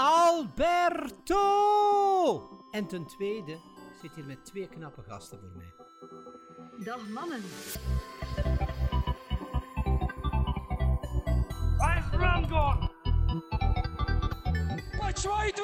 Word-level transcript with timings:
Alberto! 0.00 1.42
En 2.70 2.86
ten 2.86 3.06
tweede, 3.06 3.52
ik 3.52 3.98
zit 4.00 4.14
hier 4.14 4.24
met 4.24 4.44
twee 4.44 4.68
knappe 4.68 5.02
gasten 5.02 5.38
voor 5.38 5.50
mij. 5.56 5.74
Dag 6.84 7.08
mannen. 7.08 7.42
Is 7.44 7.76
Ramgor? 12.10 12.90
Batshuayi 14.98 15.52
2-0. 15.52 15.54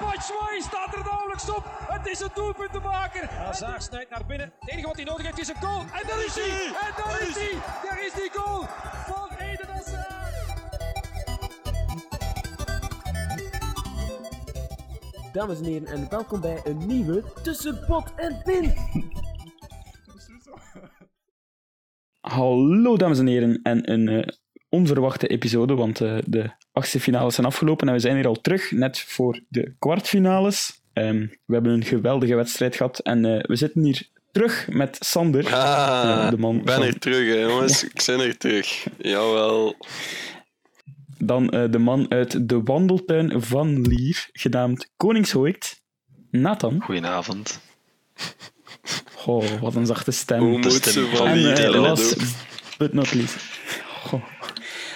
Batshuayi 0.00 0.60
staat 0.60 0.94
er 0.94 1.04
nauwelijks 1.04 1.50
op. 1.50 1.64
Het 1.66 2.06
is 2.06 2.20
een 2.20 2.30
doelpunt 2.34 2.72
te 2.72 2.80
maken. 2.80 3.28
Hazard 3.28 3.82
snijdt 3.82 4.10
naar 4.10 4.26
binnen. 4.26 4.52
Het 4.60 4.70
enige 4.70 4.86
wat 4.86 4.96
hij 4.96 5.04
nodig 5.04 5.24
heeft 5.26 5.38
is 5.38 5.48
een 5.48 5.60
goal. 5.60 5.80
En 5.80 6.06
daar 6.06 6.24
is 6.24 6.34
hij. 6.34 6.66
En 6.66 6.92
daar 6.96 7.20
is 7.28 7.34
hij. 7.34 7.52
Daar 7.82 8.04
is 8.04 8.12
die 8.12 8.30
goal 8.32 8.66
van 9.06 9.29
Dames 15.32 15.58
en 15.58 15.64
heren, 15.64 15.86
en 15.86 16.06
welkom 16.10 16.40
bij 16.40 16.60
een 16.64 16.86
nieuwe 16.86 17.22
Tussen 17.42 17.80
Pot 17.86 18.04
en 18.16 18.40
Pin. 18.44 18.72
Hallo 22.20 22.96
dames 22.96 23.18
en 23.18 23.26
heren, 23.26 23.60
en 23.62 23.90
een 23.92 24.08
eh, 24.08 24.28
onverwachte 24.68 25.26
episode, 25.26 25.74
want 25.74 26.00
eh, 26.00 26.16
de 26.26 26.50
achtste 26.72 27.00
finales 27.00 27.34
zijn 27.34 27.46
afgelopen 27.46 27.88
en 27.88 27.94
we 27.94 28.00
zijn 28.00 28.16
hier 28.16 28.26
al 28.26 28.40
terug, 28.40 28.70
net 28.70 28.98
voor 29.00 29.40
de 29.48 29.74
kwartfinales. 29.78 30.80
Ehm, 30.92 31.26
we 31.46 31.54
hebben 31.54 31.72
een 31.72 31.84
geweldige 31.84 32.34
wedstrijd 32.34 32.76
gehad 32.76 32.98
en 32.98 33.24
eh, 33.24 33.40
we 33.46 33.56
zitten 33.56 33.82
hier 33.82 34.08
terug 34.32 34.68
met 34.70 34.96
Sander, 35.00 35.54
Ah, 35.54 36.30
de 36.30 36.38
man 36.38 36.56
ik 36.56 36.64
ben 36.64 36.74
van- 36.74 36.84
er 36.84 36.98
terug, 36.98 37.28
hè, 37.34 37.40
jongens. 37.40 37.84
Ik 37.84 38.02
ben 38.06 38.20
er 38.20 38.36
terug. 38.38 38.86
Jawel. 38.98 39.74
Dan 41.24 41.50
eh, 41.50 41.70
de 41.70 41.78
man 41.78 42.06
uit 42.10 42.48
de 42.48 42.62
wandeltuin 42.62 43.42
van 43.42 43.80
Lier, 43.80 44.28
genaamd 44.32 44.90
Koningshooikt, 44.96 45.82
Nathan. 46.30 46.82
Goedenavond. 46.82 47.60
Oh, 49.26 49.60
wat 49.60 49.74
een 49.74 49.86
zachte 49.86 50.10
stem. 50.10 50.40
Hoe 50.40 50.58
moet 50.58 50.72
stem 50.72 50.92
ze 50.92 51.06
van 51.06 51.16
van 51.16 51.26
En 51.26 51.56
eh, 51.56 51.80
last 51.80 52.16
but 52.78 52.92
not 52.92 53.14
least. 53.14 53.36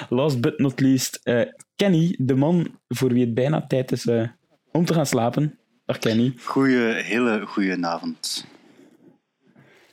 Last 0.08 0.40
but 0.40 0.58
not 0.58 0.80
least, 0.80 1.20
eh, 1.22 1.40
Kenny, 1.76 2.14
de 2.18 2.34
man 2.34 2.78
voor 2.88 3.12
wie 3.12 3.24
het 3.24 3.34
bijna 3.34 3.66
tijd 3.66 3.92
is 3.92 4.06
eh, 4.06 4.28
om 4.72 4.84
te 4.84 4.94
gaan 4.94 5.06
slapen. 5.06 5.58
Dag 5.84 5.98
Kenny, 5.98 6.34
Goeie, 6.44 6.92
hele 6.94 7.46
goede 7.46 7.86
avond. 7.86 8.46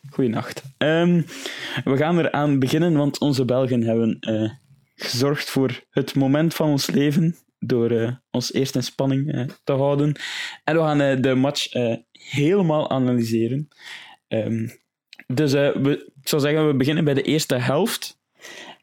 goeienacht. 0.09 0.61
Ehm 0.77 1.21
we 1.83 1.97
gaan 1.97 2.19
eraan 2.19 2.59
beginnen, 2.59 2.93
want 2.93 3.19
onze 3.19 3.45
Belgen 3.45 3.81
hebben 3.83 4.17
eh, 4.19 4.51
gezorgd 5.03 5.49
voor 5.49 5.83
het 5.89 6.15
moment 6.15 6.53
van 6.53 6.69
ons 6.69 6.87
leven 6.87 7.35
door 7.63 7.91
eh, 7.91 8.11
ons 8.31 8.53
eerst 8.53 8.75
in 8.75 8.83
spanning 8.83 9.33
eh, 9.33 9.45
te 9.63 9.73
houden. 9.73 10.15
En 10.63 10.75
we 10.75 10.81
gaan 10.81 11.01
eh, 11.01 11.21
de 11.21 11.35
match 11.35 11.67
helemaal 12.11 12.89
analyseren. 12.89 13.67
Ehm, 14.27 14.67
dus 15.27 15.51
we, 15.51 16.11
ik 16.21 16.27
zou 16.27 16.41
zeggen, 16.41 16.67
we 16.67 16.75
beginnen 16.75 17.03
bij 17.03 17.13
de 17.13 17.21
eerste 17.21 17.55
helft. 17.55 18.19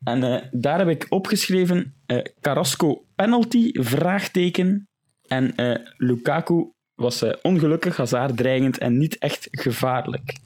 En 0.04 0.48
daar 0.52 0.78
heb 0.78 0.88
ik 0.88 1.06
opgeschreven 1.08 1.94
Carrasco 2.40 3.04
penalty, 3.14 3.70
vraagteken. 3.72 4.88
En 5.26 5.52
Lukaku 5.96 6.72
was 6.94 7.24
ongelukkig, 7.42 7.96
Hazard 7.96 8.36
dreigend 8.36 8.78
en 8.78 8.98
niet 8.98 9.18
echt 9.18 9.48
gevaarlijk. 9.50 10.36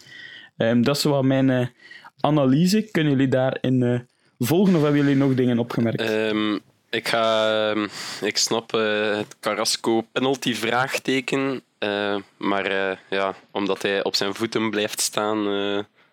Ehm, 0.57 0.83
dat 0.83 0.97
is 0.97 1.05
wel 1.05 1.23
mijn 1.23 1.73
analyse. 2.21 2.89
Kunnen 2.91 3.13
jullie 3.13 3.29
daarin 3.29 4.09
volgen 4.47 4.75
of 4.77 4.83
hebben 4.83 5.01
jullie 5.01 5.17
nog 5.17 5.35
dingen 5.35 5.59
opgemerkt? 5.59 6.01
Ehm, 6.01 6.55
ik, 6.91 7.09
ga, 7.09 7.49
ehm, 7.71 7.87
ik 8.21 8.37
snap 8.37 8.75
eh, 8.75 9.17
het 9.17 9.37
Carrasco 9.41 10.01
penalty 10.13 10.55
vraagteken. 10.55 11.63
eh, 11.79 12.17
maar 12.37 12.65
eh, 12.67 12.97
ja, 13.11 13.35
omdat 13.51 13.83
hij 13.83 14.05
op 14.05 14.17
zijn 14.17 14.35
voeten 14.35 14.71
blijft 14.71 15.01
staan, 15.01 15.45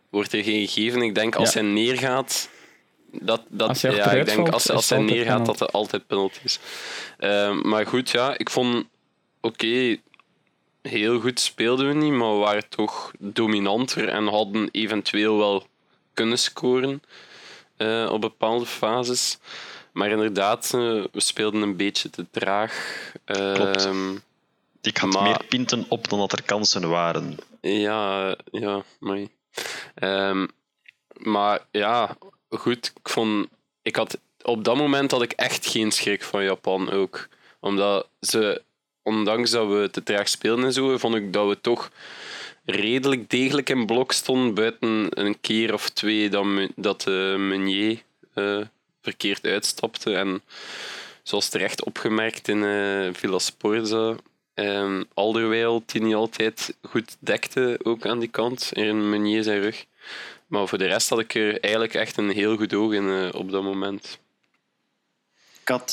wordt 0.09 0.33
er 0.33 0.43
geen 0.43 0.67
gegeven. 0.67 1.01
Ik 1.01 1.15
denk 1.15 1.35
als 1.35 1.53
Ja. 1.53 1.59
hij 1.59 1.69
neergaat. 1.69 2.49
Dat, 3.11 3.41
dat, 3.47 3.67
Als 3.69 3.81
hij 3.81 3.95
ja, 3.95 4.11
ik 4.11 4.25
denk 4.25 4.37
valt, 4.37 4.53
als, 4.53 4.71
als 4.71 4.89
hij 4.89 4.99
neergaat, 4.99 5.25
penalty. 5.25 5.45
dat 5.51 5.59
het 5.59 5.71
altijd 5.71 6.07
penalty 6.07 6.39
is. 6.43 6.59
Ehm, 7.17 7.67
maar 7.69 7.87
goed, 7.87 8.09
ja, 8.09 8.37
ik 8.37 8.49
vond. 8.49 8.85
Oké, 9.41 9.97
heel 10.81 11.19
goed 11.19 11.39
speelden 11.39 11.87
we 11.87 11.93
niet, 11.93 12.11
maar 12.11 12.31
we 12.33 12.39
waren 12.39 12.69
toch 12.69 13.11
dominanter 13.19 14.07
en 14.09 14.27
hadden 14.27 14.69
eventueel 14.71 15.37
wel 15.37 15.67
kunnen 16.13 16.39
scoren 16.39 17.01
eh, 17.79 18.09
op 18.11 18.21
bepaalde 18.21 18.65
fases. 18.65 19.37
Maar 19.91 20.09
inderdaad, 20.09 20.65
eh, 20.65 20.79
we 21.11 21.19
speelden 21.21 21.61
een 21.61 21.75
beetje 21.75 22.09
te 22.09 22.25
traag. 22.31 22.73
Klopt. 23.25 23.85
Ehm, 23.85 24.15
Ik 24.81 24.97
had 24.97 25.13
Maar- 25.13 25.23
meer 25.23 25.43
pinten 25.49 25.85
op 25.89 26.09
dan 26.09 26.19
dat 26.19 26.31
er 26.31 26.43
kansen 26.43 26.89
waren. 26.89 27.37
Ja, 27.61 28.35
ja, 28.51 28.83
mooi. 28.99 29.29
Ehm, 29.95 30.47
maar 31.13 31.59
ja, 31.71 32.17
goed. 32.49 32.93
Ik 33.03 33.09
vond, 33.09 33.47
ik 33.81 33.95
had, 33.95 34.17
op 34.41 34.63
dat 34.63 34.75
moment 34.75 35.11
had 35.11 35.21
ik 35.21 35.31
echt 35.31 35.65
geen 35.67 35.91
schrik 35.91 36.23
van 36.23 36.43
Japan 36.43 36.91
ook. 36.91 37.27
Omdat 37.59 38.07
ze, 38.21 38.61
ondanks 39.03 39.51
dat 39.51 39.67
we 39.67 39.89
te 39.91 40.03
traag 40.03 40.29
speelden 40.29 40.65
en 40.65 40.73
zo, 40.73 40.97
vond 40.97 41.15
ik 41.15 41.33
dat 41.33 41.47
we 41.47 41.61
toch 41.61 41.89
redelijk 42.69 43.29
degelijk 43.29 43.69
in 43.69 43.85
blok 43.85 44.11
stonden. 44.11 44.53
Buiten 44.53 45.07
een 45.09 45.39
keer 45.41 45.73
of 45.73 45.89
twee 45.89 46.29
dat, 46.29 46.45
dat 46.75 47.07
eh, 47.07 47.35
Meunier 47.35 48.01
eh, 48.33 48.61
verkeerd 49.01 49.45
uitstapte. 49.45 50.15
En 50.15 50.41
zoals 51.23 51.49
terecht 51.49 51.85
opgemerkt 51.85 52.47
in 52.47 52.63
eh 52.63 53.09
Villa 53.13 53.39
Sporza, 53.39 54.15
Alderweireld, 55.13 55.91
die 55.91 56.01
niet 56.01 56.13
altijd 56.13 56.75
goed 56.81 57.17
dekte, 57.19 57.79
ook 57.83 58.05
aan 58.05 58.19
die 58.19 58.29
kant, 58.29 58.69
in 58.73 59.09
Meunier 59.09 59.43
zijn 59.43 59.61
rug. 59.61 59.85
Maar 60.47 60.67
voor 60.67 60.77
de 60.77 60.85
rest 60.85 61.09
had 61.09 61.19
ik 61.19 61.35
er 61.35 61.59
eigenlijk 61.59 61.93
echt 61.93 62.17
een 62.17 62.29
heel 62.29 62.57
goed 62.57 62.73
oog 62.73 62.93
in 62.93 63.33
op 63.33 63.51
dat 63.51 63.63
moment. 63.63 64.19
Ik 65.61 65.67
had 65.67 65.91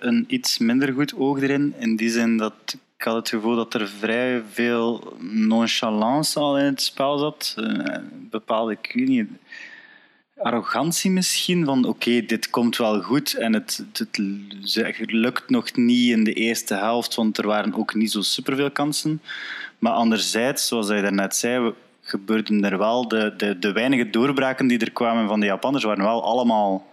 een 0.00 0.24
iets 0.28 0.58
minder 0.58 0.92
goed 0.92 1.14
oog 1.16 1.40
erin, 1.40 1.74
in 1.78 1.96
die 1.96 2.10
zin 2.10 2.36
dat 2.36 2.76
ik 2.98 3.04
had 3.04 3.14
het 3.14 3.28
gevoel 3.28 3.56
dat 3.56 3.74
er 3.74 3.88
vrij 3.88 4.42
veel 4.52 5.16
nonchalance 5.20 6.38
al 6.38 6.58
in 6.58 6.64
het 6.64 6.82
spel 6.82 7.18
zat. 7.18 7.54
Eh, 7.56 7.96
bepaalde, 8.30 8.72
ik 8.80 9.26
arrogantie 10.36 11.10
misschien, 11.10 11.64
van 11.64 11.84
oké, 11.84 12.20
dit 12.20 12.50
komt 12.50 12.76
wel 12.76 13.02
goed 13.02 13.34
en 13.34 13.52
het, 13.52 13.84
het, 13.92 14.20
ze- 14.62 14.94
lukt 15.06 15.50
nog 15.50 15.76
niet 15.76 16.10
in 16.10 16.24
de 16.24 16.32
eerste 16.32 16.74
helft, 16.74 17.14
want 17.14 17.38
er 17.38 17.46
waren 17.46 17.74
ook 17.74 17.94
niet 17.94 18.10
zo 18.10 18.20
superveel 18.22 18.70
kansen. 18.70 19.22
Maar 19.78 19.92
anderzijds, 19.92 20.66
zoals 20.68 20.88
hij 20.88 21.00
daarnet 21.00 21.36
zei, 21.36 21.74
gebeurden 22.00 22.64
er 22.64 22.78
wel, 22.78 23.08
de, 23.08 23.34
de, 23.36 23.58
de 23.58 23.72
weinige 23.72 24.10
doorbraken 24.10 24.66
die 24.66 24.78
er 24.78 24.92
kwamen 24.92 25.28
van 25.28 25.40
de 25.40 25.46
Japanners 25.46 25.84
waren 25.84 26.04
wel 26.04 26.24
allemaal 26.24 26.86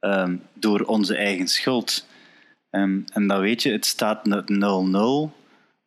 ehm, 0.00 0.36
door 0.54 0.80
onze 0.80 1.16
eigen 1.16 1.48
schuld. 1.48 2.06
Ehm, 2.70 3.00
en 3.12 3.26
dan 3.26 3.40
weet 3.40 3.62
je, 3.62 3.72
het 3.72 3.86
staat 3.86 4.26
0-0. 4.26 5.36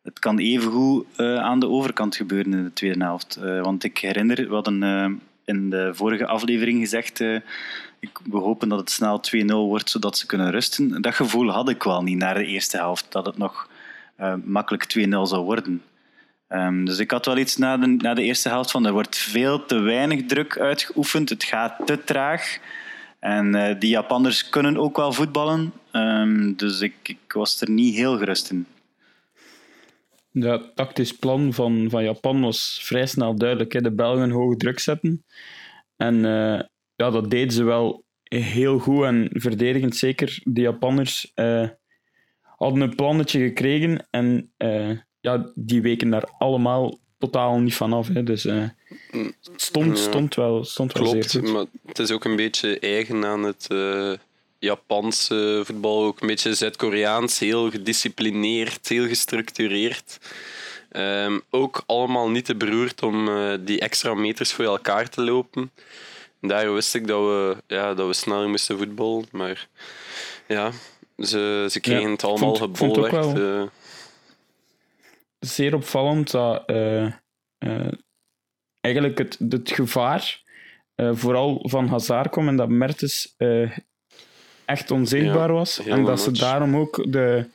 Het 0.02 0.18
kan 0.18 0.38
evengoed 0.38 1.06
eh 1.16 1.36
aan 1.36 1.60
de 1.60 1.68
overkant 1.68 2.16
gebeuren 2.16 2.52
in 2.52 2.64
de 2.64 2.72
tweede 2.72 3.04
helft. 3.04 3.36
Eh, 3.36 3.62
want 3.62 3.84
ik 3.84 3.98
herinner, 3.98 4.48
we 4.48 4.54
hadden 4.54 4.82
eh, 4.82 5.10
in 5.44 5.70
de 5.70 5.90
vorige 5.94 6.26
aflevering 6.26 6.80
gezegd, 6.80 7.20
ik, 8.00 8.18
we 8.24 8.38
hopen 8.38 8.68
dat 8.68 8.78
het 8.78 8.90
snel 8.90 9.20
2-0 9.20 9.44
wordt, 9.46 9.90
zodat 9.90 10.18
ze 10.18 10.26
kunnen 10.26 10.50
rusten. 10.50 11.02
Dat 11.02 11.14
gevoel 11.14 11.50
had 11.50 11.68
ik 11.68 11.82
wel 11.82 12.02
niet 12.02 12.18
naar 12.18 12.34
de 12.34 12.46
eerste 12.46 12.76
helft, 12.76 13.06
dat 13.12 13.26
het 13.26 13.38
nog 13.38 13.68
makkelijk 14.44 14.84
2-0 14.98 15.08
zou 15.22 15.44
worden. 15.44 15.82
Ehm, 16.48 16.84
dus 16.84 16.98
ik 16.98 17.10
had 17.10 17.26
wel 17.26 17.36
iets 17.38 17.56
na 17.56 17.76
de, 17.76 17.86
na 17.86 18.14
de 18.14 18.22
eerste 18.22 18.48
helft 18.48 18.70
van 18.70 18.86
er 18.86 18.92
wordt 18.92 19.16
veel 19.16 19.64
te 19.64 19.78
weinig 19.78 20.26
druk 20.26 20.58
uitgeoefend, 20.58 21.28
het 21.28 21.44
gaat 21.44 21.86
te 21.86 22.04
traag. 22.04 22.58
En 23.18 23.76
die 23.78 23.90
Japanners 23.90 24.48
kunnen 24.48 24.76
ook 24.76 24.96
wel 24.96 25.12
voetballen, 25.12 25.72
Ehm, 25.92 26.52
dus 26.56 26.80
ik, 26.80 26.94
ik 27.02 27.32
was 27.32 27.60
er 27.60 27.70
niet 27.70 27.94
heel 27.94 28.18
gerust 28.18 28.50
in. 28.50 28.66
Ja, 30.32 30.52
het 30.52 30.76
tactisch 30.76 31.16
plan 31.16 31.52
van, 31.52 31.86
van 31.90 32.04
Japan 32.04 32.40
was 32.40 32.80
vrij 32.82 33.06
snel 33.06 33.34
duidelijk. 33.34 33.72
Hè. 33.72 33.80
De 33.80 33.92
Belgen 33.92 34.30
hoog 34.30 34.56
druk 34.56 34.78
zetten. 34.78 35.24
En 35.96 36.24
eh, 36.24 36.60
ja, 36.96 37.10
dat 37.10 37.30
deden 37.30 37.52
ze 37.52 37.64
wel 37.64 38.04
heel 38.22 38.78
goed 38.78 39.04
en 39.04 39.28
verdedigend 39.32 39.96
zeker. 39.96 40.40
De 40.44 40.60
Japanners 40.60 41.32
eh, 41.34 41.68
hadden 42.42 42.80
een 42.80 42.94
plannetje 42.94 43.40
gekregen 43.40 44.06
en 44.10 44.52
eh, 44.56 44.90
ja, 45.20 45.52
die 45.54 45.82
weken 45.82 46.10
daar 46.10 46.28
allemaal 46.38 46.98
totaal 47.18 47.58
niet 47.58 47.74
van 47.74 47.92
af. 47.92 48.08
Hè. 48.08 48.22
Dus 48.22 48.42
het 48.42 49.34
stond, 49.56 49.98
stond 49.98 50.34
wel, 50.34 50.64
stond 50.64 50.92
wel 50.92 51.06
zeer 51.06 51.26
Klopt, 51.26 51.46
goed. 51.46 51.52
maar 51.52 51.64
het 51.86 51.98
is 51.98 52.10
ook 52.10 52.24
een 52.24 52.36
beetje 52.36 52.78
eigen 52.78 53.24
aan 53.24 53.42
het 53.42 53.68
Japanse 54.66 55.62
voetbal. 55.64 56.04
Ook 56.04 56.20
een 56.20 56.26
beetje 56.26 56.54
Zuid-Koreaans, 56.54 57.38
heel 57.38 57.70
gedisciplineerd, 57.70 58.88
heel 58.88 59.06
gestructureerd. 59.06 60.18
Ehm, 60.90 61.38
ook 61.50 61.82
allemaal 61.86 62.30
niet 62.30 62.44
te 62.44 62.54
beroerd 62.56 63.02
om 63.02 63.28
eh, 63.28 63.54
die 63.60 63.80
extra 63.80 64.14
meters 64.14 64.52
voor 64.52 64.64
elkaar 64.64 65.08
te 65.08 65.22
lopen. 65.22 65.70
Daar 66.40 66.72
wist 66.74 66.94
ik 66.94 67.06
dat 67.06 67.20
we, 67.20 67.56
ja, 67.66 67.94
dat 67.94 68.06
we 68.06 68.12
sneller 68.12 68.48
moesten 68.48 68.78
voetballen. 68.78 69.24
Maar 69.30 69.68
ja, 70.48 70.70
Ze, 71.18 71.66
ze 71.70 71.80
kregen 71.80 72.02
Ja, 72.02 72.10
het 72.10 72.24
allemaal 72.24 72.54
gebolwerkt. 72.54 73.32
wel. 73.32 73.62
eh. 73.62 73.68
zeer 75.38 75.74
opvallend 75.74 76.30
dat 76.30 76.62
eh, 76.66 77.12
eigenlijk 78.80 79.18
het, 79.18 79.38
het 79.48 79.70
gevaar 79.70 80.40
vooral 80.96 81.68
van 81.68 81.86
Hazard 81.88 82.30
kwam 82.30 82.48
en 82.48 82.56
dat 82.56 82.68
Mertens 82.68 83.34
echt 84.72 84.90
onzichtbaar 84.90 85.48
Ja, 85.48 85.54
was. 85.54 85.86
En 85.86 86.04
dat 86.04 86.20
ze 86.20 86.30
daarom 86.30 86.76
ook 86.76 87.12
de, 87.12 87.46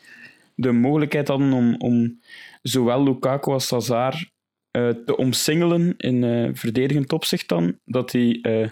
de 0.56 0.72
mogelijkheid 0.72 1.28
hadden 1.28 1.54
om, 1.54 1.76
om 1.78 2.20
zowel 2.62 3.04
Lukaku 3.04 3.52
als 3.52 3.70
Hazard 3.70 4.32
eh, 4.72 4.90
te 5.06 5.18
omsingelen 5.18 5.94
in 5.98 6.24
eh, 6.24 6.50
verdedigend 6.54 7.14
opzicht 7.14 7.48
dan. 7.48 7.80
Dat 7.86 8.12
die 8.12 8.42
eh, 8.42 8.70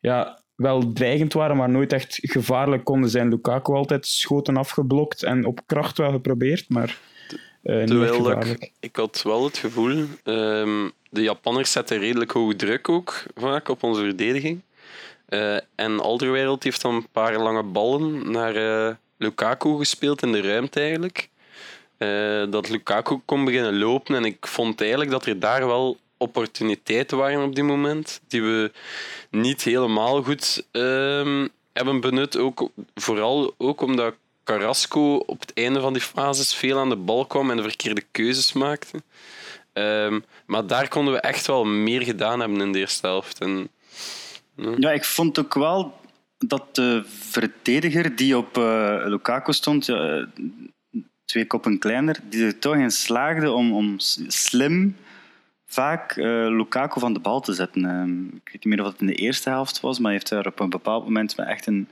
ja, 0.00 0.42
wel 0.54 0.92
dreigend 0.92 1.32
waren, 1.32 1.56
maar 1.56 1.70
nooit 1.70 1.92
echt 1.92 2.18
gevaarlijk 2.22 2.84
konden 2.84 3.10
zijn. 3.10 3.28
Lukaku 3.28 3.72
altijd 3.72 4.06
schoten 4.06 4.56
afgeblokt 4.56 5.22
en 5.22 5.44
op 5.44 5.60
kracht 5.66 5.98
wel 5.98 6.10
geprobeerd, 6.10 6.68
maar 6.68 6.98
niet 7.62 7.86
Terwijl 7.86 8.30
ik, 8.30 8.70
ik 8.80 8.96
had 8.96 9.22
wel 9.22 9.44
het 9.44 9.58
gevoel, 9.58 10.04
ehm, 10.22 10.88
de 11.10 11.22
Japanners 11.22 11.72
zetten 11.72 11.98
redelijk 11.98 12.30
hoge 12.30 12.56
druk 12.56 12.88
ook 12.88 13.22
vaak 13.34 13.68
op 13.68 13.82
onze 13.82 14.02
verdediging. 14.02 14.60
Eh, 15.26 15.56
en 15.74 16.00
Alderweireld 16.00 16.62
heeft 16.62 16.82
dan 16.82 16.94
een 16.94 17.08
paar 17.12 17.38
lange 17.38 17.62
ballen 17.62 18.30
naar 18.30 18.56
eh, 18.56 18.94
Lukaku 19.18 19.76
gespeeld 19.78 20.22
in 20.22 20.32
de 20.32 20.40
ruimte 20.40 20.80
eigenlijk. 20.80 21.28
Eh, 21.98 22.44
dat 22.50 22.68
Lukaku 22.68 23.20
kon 23.24 23.44
beginnen 23.44 23.78
lopen 23.78 24.16
en 24.16 24.24
ik 24.24 24.46
vond 24.46 24.80
eigenlijk 24.80 25.10
dat 25.10 25.26
er 25.26 25.38
daar 25.38 25.66
wel 25.66 25.96
opportuniteiten 26.16 27.18
waren 27.18 27.42
op 27.42 27.54
die 27.54 27.64
moment 27.64 28.20
die 28.28 28.42
we 28.42 28.72
niet 29.30 29.62
helemaal 29.62 30.22
goed 30.22 30.66
ehm, 30.70 31.48
hebben 31.72 32.00
benut. 32.00 32.36
Ook, 32.36 32.70
vooral 32.94 33.54
ook 33.58 33.80
omdat 33.80 34.14
Carrasco 34.44 35.16
op 35.16 35.40
het 35.40 35.52
einde 35.54 35.80
van 35.80 35.92
die 35.92 36.02
fases 36.02 36.54
veel 36.54 36.78
aan 36.78 36.88
de 36.88 36.96
bal 36.96 37.26
kwam 37.26 37.50
en 37.50 37.56
de 37.56 37.62
verkeerde 37.62 38.04
keuzes 38.10 38.52
maakte. 38.52 39.02
Ehm, 39.72 40.20
maar 40.46 40.66
daar 40.66 40.88
konden 40.88 41.14
we 41.14 41.20
echt 41.20 41.46
wel 41.46 41.64
meer 41.64 42.02
gedaan 42.02 42.40
hebben 42.40 42.60
in 42.60 42.72
de 42.72 42.78
eerste 42.78 43.06
helft. 43.06 43.40
En, 43.40 43.70
Ja, 44.56 44.90
ik 44.90 45.04
vond 45.04 45.38
ook 45.38 45.54
wel 45.54 46.00
dat 46.38 46.74
de 46.74 47.02
verdediger 47.06 48.16
die 48.16 48.36
op 48.36 48.58
eh, 48.58 49.02
Lukaku 49.04 49.52
stond, 49.52 49.88
eh, 49.88 50.22
twee 51.24 51.46
koppen 51.46 51.78
kleiner, 51.78 52.18
die 52.28 52.44
er 52.44 52.58
toch 52.58 52.76
in 52.76 52.90
slaagde 52.90 53.50
om, 53.50 53.72
om 53.72 53.94
slim 54.26 54.96
vaak 55.66 56.16
eh, 56.16 56.24
Lukaku 56.48 57.00
van 57.00 57.12
de 57.12 57.20
bal 57.20 57.40
te 57.40 57.52
zetten. 57.52 57.84
Ehm, 57.84 58.24
ik 58.24 58.48
weet 58.52 58.64
niet 58.64 58.64
meer 58.64 58.80
of 58.80 58.92
het 58.92 59.00
in 59.00 59.06
de 59.06 59.14
eerste 59.14 59.48
helft 59.48 59.80
was, 59.80 59.98
maar 59.98 60.10
hij 60.10 60.12
heeft 60.12 60.28
daar 60.28 60.46
op 60.46 60.60
een 60.60 60.70
bepaald 60.70 61.04
moment 61.04 61.36
met 61.36 61.46
echt 61.46 61.66
een 61.66 61.88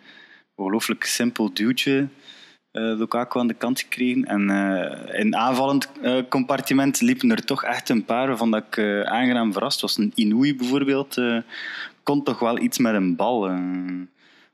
ongelooflijk 0.55 1.05
simpel 1.05 1.55
duwtje 1.55 2.09
eh, 2.71 2.83
Lukaku 2.83 3.39
aan 3.39 3.47
de 3.47 3.55
kant 3.55 3.81
gekregen. 3.81 4.25
En 4.25 4.51
in 5.13 5.37
aanvallend 5.37 5.91
compartiment 6.29 7.01
liepen 7.01 7.31
er 7.31 7.45
toch 7.45 7.65
echt 7.65 7.89
een 7.89 8.05
paar 8.05 8.27
waarvan 8.27 8.51
dat 8.51 8.65
ik 8.71 8.79
aangenaam 9.05 9.53
verrast 9.53 9.81
was. 9.81 9.97
Een 9.97 10.13
Inouï 10.15 10.57
bijvoorbeeld 10.57 11.17
kon 12.05 12.23
toch 12.23 12.39
wel 12.39 12.59
iets 12.59 12.79
met 12.79 12.95
een 12.95 13.17
bal. 13.17 13.49
eh. 13.49 13.59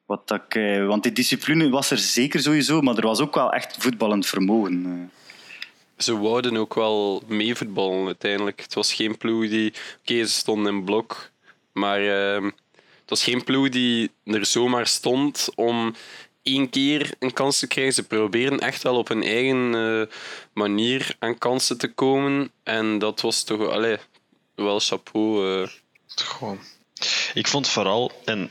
wat 0.06 0.28
dat 0.28 0.40
ik, 0.46 0.54
eh, 0.54 0.86
want 0.86 1.02
die 1.02 1.12
discipline 1.12 1.68
was 1.70 1.90
er 1.90 1.98
zeker 1.98 2.40
sowieso, 2.40 2.80
maar 2.80 2.96
er 2.96 3.06
was 3.06 3.20
ook 3.20 3.34
wel 3.34 3.52
echt 3.52 3.76
voetballend 3.78 4.26
vermogen. 4.26 4.84
eh. 4.86 6.04
ze 6.04 6.18
wouden 6.18 6.56
ook 6.56 6.74
wel 6.74 7.22
meevoetballen 7.26 8.06
uiteindelijk. 8.06 8.60
Het 8.60 8.74
was 8.74 8.92
geen 8.94 9.16
ploeg 9.16 9.48
die... 9.48 9.72
Oké, 10.00 10.24
ze 10.24 10.32
stonden 10.32 10.74
in 10.74 10.84
blok, 10.84 11.30
maar 11.72 12.00
ehm, 12.00 12.44
het 12.74 13.08
was 13.18 13.24
geen 13.24 13.44
ploeg 13.44 13.68
die 13.68 14.10
er 14.24 14.46
zomaar 14.46 14.86
stond 14.86 15.48
om 15.54 15.94
één 16.42 16.70
keer 16.70 17.14
een 17.18 17.32
kans 17.32 17.58
te 17.58 17.66
krijgen. 17.66 17.94
Ze 17.94 18.06
proberen 18.06 18.58
echt 18.58 18.82
wel 18.82 18.96
op 18.96 19.08
hun 19.08 19.22
eigen 19.22 19.74
eh, 19.74 20.14
manier 20.52 21.16
aan 21.18 21.38
kansen 21.38 21.78
te 21.78 21.92
komen. 21.94 22.50
En 22.62 22.98
dat 22.98 23.20
was 23.20 23.42
toch 23.42 23.68
allee, 23.68 23.96
wel 24.54 24.80
chapeau. 24.80 25.62
eh. 25.62 25.68
Gewoon. 26.06 26.58
Ik 27.34 27.46
vond 27.46 27.68
vooral 27.68 28.22
en 28.24 28.50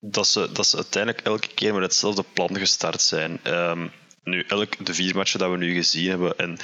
dat, 0.00 0.28
ze, 0.28 0.52
dat 0.52 0.66
ze 0.66 0.76
uiteindelijk 0.76 1.24
elke 1.24 1.48
keer 1.48 1.72
met 1.74 1.82
hetzelfde 1.82 2.24
plan 2.32 2.58
gestart 2.58 3.02
zijn. 3.02 3.40
Ehm, 3.42 3.88
nu, 4.24 4.44
elk, 4.48 4.86
de 4.86 4.94
vier 4.94 5.16
matchen 5.16 5.38
dat 5.38 5.50
we 5.50 5.56
nu 5.56 5.74
gezien 5.74 6.08
hebben. 6.08 6.38
En 6.38 6.58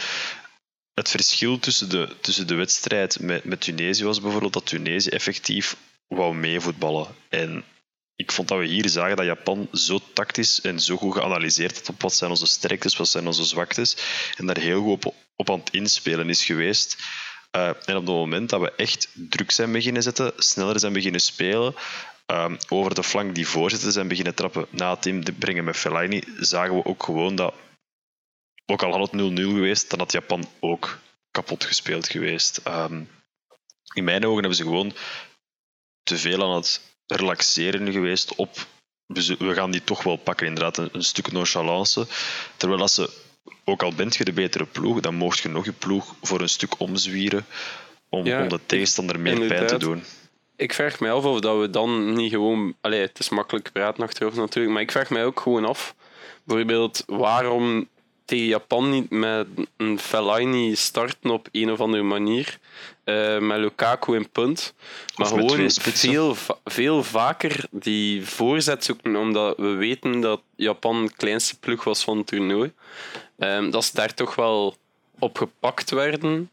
het 0.94 1.10
verschil 1.10 1.58
tussen 1.58 1.88
de, 1.88 2.16
tussen 2.20 2.46
de 2.46 2.54
wedstrijd 2.54 3.20
met, 3.20 3.44
met 3.44 3.60
Tunesië 3.60 4.04
was 4.04 4.20
bijvoorbeeld 4.20 4.52
dat 4.52 4.66
Tunesië 4.66 5.08
effectief 5.08 5.76
wou 6.08 6.34
meevoetballen. 6.34 7.06
En 7.28 7.64
ik 8.16 8.32
vond 8.32 8.48
dat 8.48 8.58
we 8.58 8.66
hier 8.66 8.88
zagen 8.88 9.16
dat 9.16 9.26
Japan 9.26 9.68
zo 9.72 10.00
tactisch 10.12 10.60
en 10.60 10.80
zo 10.80 10.96
goed 10.96 11.12
geanalyseerd 11.12 11.76
had 11.76 11.88
op 11.88 12.02
wat 12.02 12.14
zijn 12.14 12.30
onze 12.30 12.46
sterktes, 12.46 12.96
wat 12.96 13.08
zijn 13.08 13.26
onze 13.26 13.44
zwaktes. 13.44 13.96
En 14.36 14.46
daar 14.46 14.58
heel 14.58 14.82
goed 14.82 15.04
op, 15.04 15.14
op 15.36 15.50
aan 15.50 15.58
het 15.58 15.70
inspelen 15.72 16.28
is 16.28 16.44
geweest. 16.44 16.96
Uh, 17.56 17.68
en 17.68 17.96
op 17.96 18.06
het 18.06 18.14
moment 18.14 18.50
dat 18.50 18.60
we 18.60 18.72
echt 18.72 19.08
druk 19.14 19.50
zijn 19.50 19.72
beginnen 19.72 20.02
zetten, 20.02 20.32
sneller 20.36 20.78
zijn 20.80 20.92
beginnen 20.92 21.20
spelen, 21.20 21.74
um, 22.26 22.56
over 22.68 22.94
de 22.94 23.02
flank 23.02 23.34
die 23.34 23.48
voorzitter 23.48 23.92
zijn 23.92 24.08
beginnen 24.08 24.34
trappen 24.34 24.66
na 24.70 24.96
het 25.00 25.38
brengen 25.38 25.64
met 25.64 25.76
Fellaini, 25.76 26.22
zagen 26.38 26.74
we 26.76 26.84
ook 26.84 27.02
gewoon 27.02 27.34
dat, 27.34 27.54
ook 28.66 28.82
al 28.82 28.98
had 28.98 29.10
het 29.10 29.20
0-0 29.20 29.34
geweest, 29.34 29.90
dan 29.90 29.98
had 29.98 30.12
Japan 30.12 30.48
ook 30.60 30.98
kapot 31.30 31.64
gespeeld 31.64 32.08
geweest. 32.08 32.60
Um, 32.66 33.10
in 33.94 34.04
mijn 34.04 34.24
ogen 34.24 34.38
hebben 34.38 34.56
ze 34.56 34.62
gewoon 34.62 34.92
te 36.02 36.18
veel 36.18 36.42
aan 36.42 36.54
het 36.54 36.80
relaxeren 37.06 37.92
geweest 37.92 38.34
op 38.34 38.66
we 39.06 39.54
gaan 39.54 39.70
die 39.70 39.84
toch 39.84 40.02
wel 40.02 40.16
pakken, 40.16 40.46
inderdaad, 40.46 40.78
een, 40.78 40.88
een 40.92 41.04
stuk 41.04 41.32
nonchalance. 41.32 42.06
Terwijl 42.56 42.80
als 42.80 42.94
ze 42.94 43.10
ook 43.64 43.82
al 43.82 43.94
bent 43.94 44.16
je 44.16 44.24
de 44.24 44.32
betere 44.32 44.64
ploeg, 44.64 45.00
dan 45.00 45.14
mocht 45.14 45.38
je 45.38 45.48
nog 45.48 45.64
je 45.64 45.72
ploeg 45.72 46.14
voor 46.22 46.40
een 46.40 46.48
stuk 46.48 46.80
omzwieren 46.80 47.46
om, 48.08 48.26
Ja, 48.26 48.42
om 48.42 48.48
de 48.48 48.60
tegenstander 48.66 49.20
meer 49.20 49.46
pijn 49.46 49.66
te 49.66 49.78
doen. 49.78 50.02
Ik 50.56 50.72
vraag 50.72 51.00
mij 51.00 51.12
af 51.12 51.24
of 51.24 51.40
dat 51.40 51.60
we 51.60 51.70
dan 51.70 52.14
niet 52.14 52.30
gewoon... 52.30 52.74
Allee, 52.80 53.00
het 53.00 53.18
is 53.18 53.28
makkelijk 53.28 53.72
praten 53.72 54.02
achteraf 54.02 54.34
natuurlijk, 54.34 54.74
maar 54.74 54.82
ik 54.82 54.90
vraag 54.90 55.10
mij 55.10 55.24
ook 55.24 55.40
gewoon 55.40 55.64
af, 55.64 55.94
bijvoorbeeld, 56.44 57.02
waarom 57.06 57.88
tegen 58.26 58.46
Japan 58.46 58.90
niet 58.90 59.10
met 59.10 59.46
een 59.76 59.98
Fellaini 59.98 60.74
starten 60.74 61.30
op 61.30 61.48
een 61.52 61.70
of 61.70 61.80
andere 61.80 62.02
manier, 62.02 62.58
eh, 63.04 63.38
met 63.38 63.58
Lukaku 63.58 64.14
in 64.14 64.30
punt, 64.30 64.74
maar 65.16 65.26
gewoon 65.26 65.70
veel, 65.70 66.36
veel 66.64 67.04
vaker 67.04 67.64
die 67.70 68.26
voorzet 68.26 68.84
zoeken, 68.84 69.16
omdat 69.16 69.56
we 69.56 69.68
weten 69.68 70.20
dat 70.20 70.40
Japan 70.56 71.06
de 71.06 71.12
kleinste 71.16 71.58
ploeg 71.58 71.84
was 71.84 72.04
van 72.04 72.16
het 72.18 72.26
toernooi. 72.26 72.72
Ehm, 73.38 73.70
dat 73.70 73.84
ze 73.84 73.90
daar 73.94 74.14
toch 74.14 74.34
wel 74.34 74.76
op 75.18 75.38
gepakt 75.38 75.90
werden. 75.90 76.50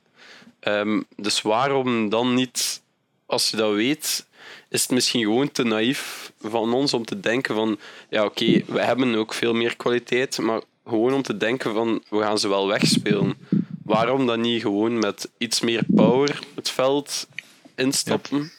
Ehm, 0.59 1.01
dus 1.15 1.41
waarom 1.41 2.09
dan 2.09 2.33
niet, 2.33 2.81
als 3.25 3.49
je 3.49 3.57
dat 3.57 3.73
weet, 3.73 4.25
is 4.69 4.81
het 4.81 4.91
misschien 4.91 5.21
gewoon 5.21 5.51
te 5.51 5.63
naïef 5.63 6.31
van 6.41 6.73
ons 6.73 6.93
om 6.93 7.05
te 7.05 7.19
denken 7.19 7.55
van, 7.55 7.79
ja 8.09 8.25
oké, 8.25 8.63
we 8.65 8.81
hebben 8.81 9.15
ook 9.15 9.33
veel 9.33 9.53
meer 9.53 9.75
kwaliteit, 9.75 10.37
maar 10.37 10.61
gewoon 10.85 11.13
om 11.13 11.21
te 11.21 11.37
denken 11.37 11.73
van, 11.73 12.03
we 12.09 12.19
gaan 12.19 12.39
ze 12.39 12.47
wel 12.47 12.67
wegspelen. 12.67 13.37
Waarom 13.83 14.25
dan 14.25 14.41
niet 14.41 14.61
gewoon 14.61 14.99
met 14.99 15.29
iets 15.37 15.59
meer 15.59 15.83
power 15.95 16.39
het 16.55 16.69
veld 16.69 17.27
instappen 17.75 18.51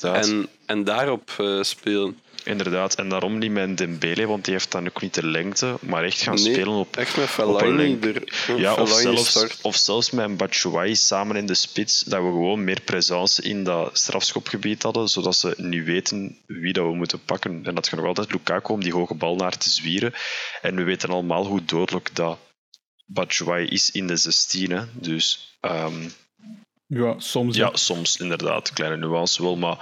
en, 0.00 0.48
en 0.66 0.84
daarop 0.84 1.34
eh, 1.38 1.62
spelen? 1.62 2.18
Inderdaad. 2.48 2.94
En 2.94 3.08
daarom 3.08 3.38
niet 3.38 3.50
met 3.50 3.76
Dembele, 3.78 4.26
want 4.26 4.44
die 4.44 4.52
heeft 4.52 4.72
dan 4.72 4.86
ook 4.86 5.00
niet 5.02 5.14
de 5.14 5.26
lengte, 5.26 5.76
maar 5.80 6.04
echt 6.04 6.20
gaan 6.22 6.34
Nee, 6.34 6.52
spelen 6.52 6.74
op, 6.74 6.96
echt 6.96 7.16
met 7.16 7.28
Fellaini 7.28 7.98
er. 8.00 8.22
Ja, 8.56 8.74
of 8.74 8.90
zelfs, 9.00 9.28
start. 9.30 9.58
of 9.62 9.76
zelfs 9.76 10.10
met 10.10 10.24
een 10.24 10.36
Batshuayi 10.36 10.96
samen 10.96 11.36
in 11.36 11.46
de 11.46 11.54
spits, 11.54 12.00
dat 12.00 12.20
we 12.20 12.26
gewoon 12.26 12.64
meer 12.64 12.80
presence 12.80 13.42
in 13.42 13.64
dat 13.64 13.98
strafschopgebied 13.98 14.82
hadden, 14.82 15.08
zodat 15.08 15.36
ze 15.36 15.54
nu 15.56 15.84
weten 15.84 16.38
wie 16.46 16.72
dat 16.72 16.84
we 16.86 16.94
moeten 16.94 17.24
pakken. 17.24 17.60
En 17.64 17.74
dat 17.74 17.88
je 17.88 17.96
nog 17.96 18.04
altijd 18.04 18.32
Lukaku 18.32 18.72
om 18.72 18.82
die 18.82 18.92
hoge 18.92 19.14
bal 19.14 19.36
naar 19.36 19.56
te 19.58 19.70
zwieren. 19.70 20.12
En 20.62 20.74
we 20.76 20.82
weten 20.82 21.08
allemaal 21.08 21.46
hoe 21.46 21.64
dodelijk 21.64 22.10
dat 22.12 22.38
Batshuayi 23.06 23.66
is 23.68 23.90
in 23.90 24.06
de 24.06 24.16
16. 24.16 24.70
hè. 24.70 24.82
Dus 24.92 25.56
ehm, 25.60 26.08
Ja, 26.86 27.14
soms. 27.18 27.56
ja, 27.56 27.70
soms 27.76 28.16
inderdaad, 28.16 28.72
kleine 28.72 28.96
nuance 28.96 29.42
wel, 29.42 29.56
maar 29.56 29.78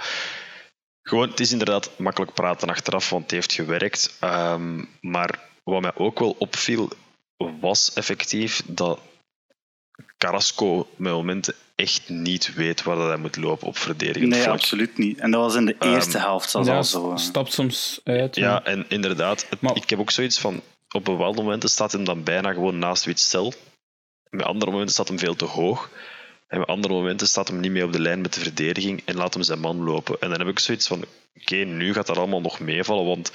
gewoon, 1.07 1.29
het 1.29 1.39
is 1.39 1.51
inderdaad 1.51 1.89
makkelijk 1.99 2.33
praten 2.33 2.69
achteraf, 2.69 3.09
want 3.09 3.23
het 3.23 3.31
heeft 3.31 3.53
gewerkt. 3.53 4.17
Ehm, 4.19 4.83
maar 5.01 5.39
wat 5.63 5.81
mij 5.81 5.95
ook 5.95 6.19
wel 6.19 6.35
opviel, 6.39 6.89
was 7.59 7.93
effectief 7.93 8.61
dat 8.65 8.99
Carrasco 10.17 10.87
met 10.95 11.11
momenten 11.13 11.53
echt 11.75 12.09
niet 12.09 12.53
weet 12.53 12.83
waar 12.83 12.95
dat 12.95 13.07
hij 13.07 13.17
moet 13.17 13.35
lopen 13.35 13.67
op 13.67 13.77
verdedigend 13.77 14.31
Nee, 14.31 14.41
vlak. 14.41 14.53
absoluut 14.53 14.97
niet. 14.97 15.19
En 15.19 15.31
dat 15.31 15.41
was 15.41 15.55
in 15.55 15.65
de 15.65 15.75
Ehm, 15.79 15.93
eerste 15.93 16.17
helft 16.19 16.49
zelfs 16.49 16.67
Ja, 16.67 16.75
al 16.75 16.83
zo. 16.83 17.11
eh. 17.11 17.17
stapt 17.17 17.53
soms 17.53 17.99
uit. 18.03 18.35
Ja, 18.35 18.63
en 18.63 18.85
inderdaad, 18.89 19.45
het- 19.49 19.61
Maar- 19.61 19.75
ik 19.75 19.89
heb 19.89 19.99
ook 19.99 20.11
zoiets 20.11 20.39
van, 20.39 20.61
op 20.95 21.05
bepaalde 21.05 21.41
momenten 21.41 21.69
staat 21.69 21.91
hem 21.91 22.03
dan 22.03 22.23
bijna 22.23 22.53
gewoon 22.53 22.79
naast 22.79 23.05
Witsel. 23.05 23.53
Met 24.29 24.45
andere 24.45 24.71
momenten 24.71 24.93
staat 24.93 25.07
hem 25.07 25.19
veel 25.19 25.35
te 25.35 25.45
hoog. 25.45 25.89
En 26.47 26.61
op 26.61 26.69
andere 26.69 26.93
momenten 26.93 27.27
staat 27.27 27.47
hem 27.47 27.59
niet 27.59 27.71
mee 27.71 27.83
op 27.83 27.91
de 27.91 28.01
lijn 28.01 28.21
met 28.21 28.33
de 28.33 28.39
verdediging 28.39 29.01
en 29.05 29.15
laat 29.15 29.33
hem 29.33 29.43
zijn 29.43 29.59
man 29.59 29.83
lopen. 29.83 30.19
En 30.19 30.29
dan 30.29 30.39
heb 30.39 30.47
ik 30.47 30.59
zoiets 30.59 30.87
van, 30.87 31.05
oké, 31.35 31.55
nu 31.55 31.93
gaat 31.93 32.07
dat 32.07 32.17
allemaal 32.17 32.41
nog 32.41 32.59
meevallen, 32.59 33.05
want 33.05 33.31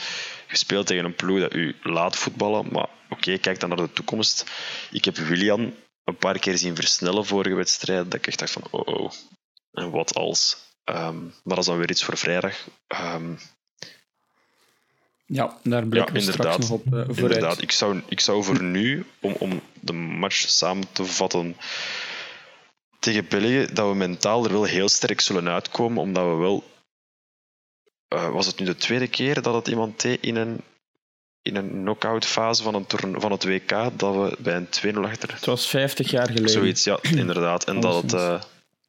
je 0.48 0.56
speelt 0.56 0.86
tegen 0.86 1.04
een 1.04 1.14
ploeg 1.14 1.40
dat 1.40 1.54
u 1.54 1.76
laat 1.82 2.16
voetballen, 2.16 2.66
maar 2.72 2.88
oké, 3.08 3.38
kijk 3.38 3.60
dan 3.60 3.68
naar 3.68 3.78
de 3.78 3.92
toekomst. 3.92 4.50
Ik 4.90 5.04
heb 5.04 5.16
Willian 5.16 5.74
een 6.04 6.16
paar 6.16 6.38
keer 6.38 6.58
zien 6.58 6.74
versnellen 6.74 7.26
vorige 7.26 7.54
wedstrijd, 7.54 8.04
dat 8.04 8.14
ik 8.14 8.26
echt 8.26 8.38
dacht 8.38 8.52
van, 8.52 8.62
oh 8.70 8.86
oh, 8.86 9.12
en 9.72 9.90
wat 9.90 10.14
als? 10.14 10.56
Ehm, 10.84 11.20
maar 11.22 11.40
dat 11.42 11.58
is 11.58 11.66
dan 11.66 11.78
weer 11.78 11.90
iets 11.90 12.04
voor 12.04 12.16
vrijdag. 12.16 12.68
Ehm, 12.86 13.34
Ja, 15.26 15.58
daar 15.62 15.86
blikken 15.86 16.14
ja, 16.14 16.26
we 16.26 16.32
straks 16.32 16.56
nog 16.56 16.70
op 16.70 16.82
vooruit. 16.88 17.18
Inderdaad, 17.18 17.62
ik 17.62 17.70
zou, 17.70 18.02
ik 18.08 18.20
zou 18.20 18.44
voor 18.44 18.62
nu, 18.62 19.04
om, 19.20 19.34
om 19.38 19.60
de 19.80 19.92
match 19.92 20.48
samen 20.48 20.92
te 20.92 21.04
vatten 21.04 21.56
tegen 23.02 23.28
België, 23.28 23.66
dat 23.72 23.88
we 23.88 23.94
mentaal 23.94 24.44
er 24.44 24.52
wel 24.52 24.64
heel 24.64 24.88
sterk 24.88 25.20
zullen 25.20 25.48
uitkomen, 25.48 26.02
omdat 26.02 26.24
we 26.24 26.34
wel... 26.34 26.64
eh, 28.08 28.30
was 28.30 28.46
het 28.46 28.58
nu 28.58 28.66
de 28.66 28.76
tweede 28.76 29.08
keer 29.08 29.42
dat 29.42 29.54
het 29.54 29.68
iemand 29.68 30.00
deed 30.00 30.22
in 30.22 30.36
een, 30.36 30.60
in 31.42 31.56
een 31.56 31.68
knock-out 31.68 32.24
fase 32.24 32.62
van, 32.62 32.74
een 32.74 33.20
van 33.20 33.32
het 33.32 33.44
WK, 33.44 33.68
dat 33.98 34.14
we 34.14 34.36
bij 34.38 34.56
een 34.56 34.94
2-0 34.94 34.98
achter... 34.98 35.32
Het 35.32 35.46
was 35.46 35.66
50 35.66 36.10
jaar 36.10 36.26
geleden. 36.26 36.50
Zoiets, 36.50 36.84
ja, 36.84 36.98
inderdaad. 37.24 37.64
En 37.64 37.80
dat, 37.80 38.02
het, 38.02 38.12
eh, 38.12 38.42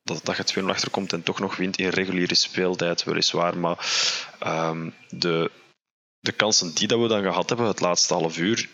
dat, 0.04 0.26
dat 0.26 0.50
je 0.50 0.62
2-0 0.62 0.66
achterkomt 0.66 1.14
en 1.14 1.24
toch 1.24 1.40
nog 1.40 1.56
wint 1.56 1.78
in 1.78 1.90
reguliere 1.90 2.36
speeltijd, 2.36 3.04
weliswaar. 3.04 3.58
Maar 3.58 3.78
ehm, 4.40 4.90
de, 5.10 5.52
de 6.20 6.32
kansen 6.32 6.76
die 6.76 6.88
dat 6.88 7.00
we 7.00 7.08
dan 7.08 7.24
gehad 7.24 7.50
hebben, 7.50 7.68
het 7.68 7.80
laatste 7.80 8.14
half 8.14 8.38
uur, 8.38 8.70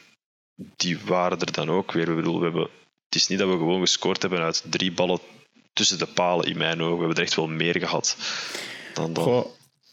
die 0.55 0.99
waren 0.99 1.39
er 1.39 1.51
dan 1.51 1.69
ook 1.69 1.91
weer. 1.91 2.09
Ik 2.09 2.15
bedoel, 2.15 2.37
we 2.37 2.43
hebben, 2.43 2.69
het 3.09 3.17
is 3.17 3.27
niet 3.27 3.39
dat 3.39 3.49
we 3.49 3.57
gewoon 3.57 3.79
gescoord 3.79 4.21
hebben 4.21 4.39
uit 4.39 4.65
drie 4.69 4.91
ballen 4.91 5.19
tussen 5.73 5.97
de 5.97 6.05
palen, 6.05 6.45
in 6.45 6.57
mijn 6.57 6.81
ogen. 6.81 6.93
We 6.93 6.99
hebben 6.99 7.17
er 7.17 7.23
echt 7.23 7.35
wel 7.35 7.47
meer 7.47 7.79
gehad 7.79 8.17
dan. 8.93 9.17
Goh, 9.17 9.45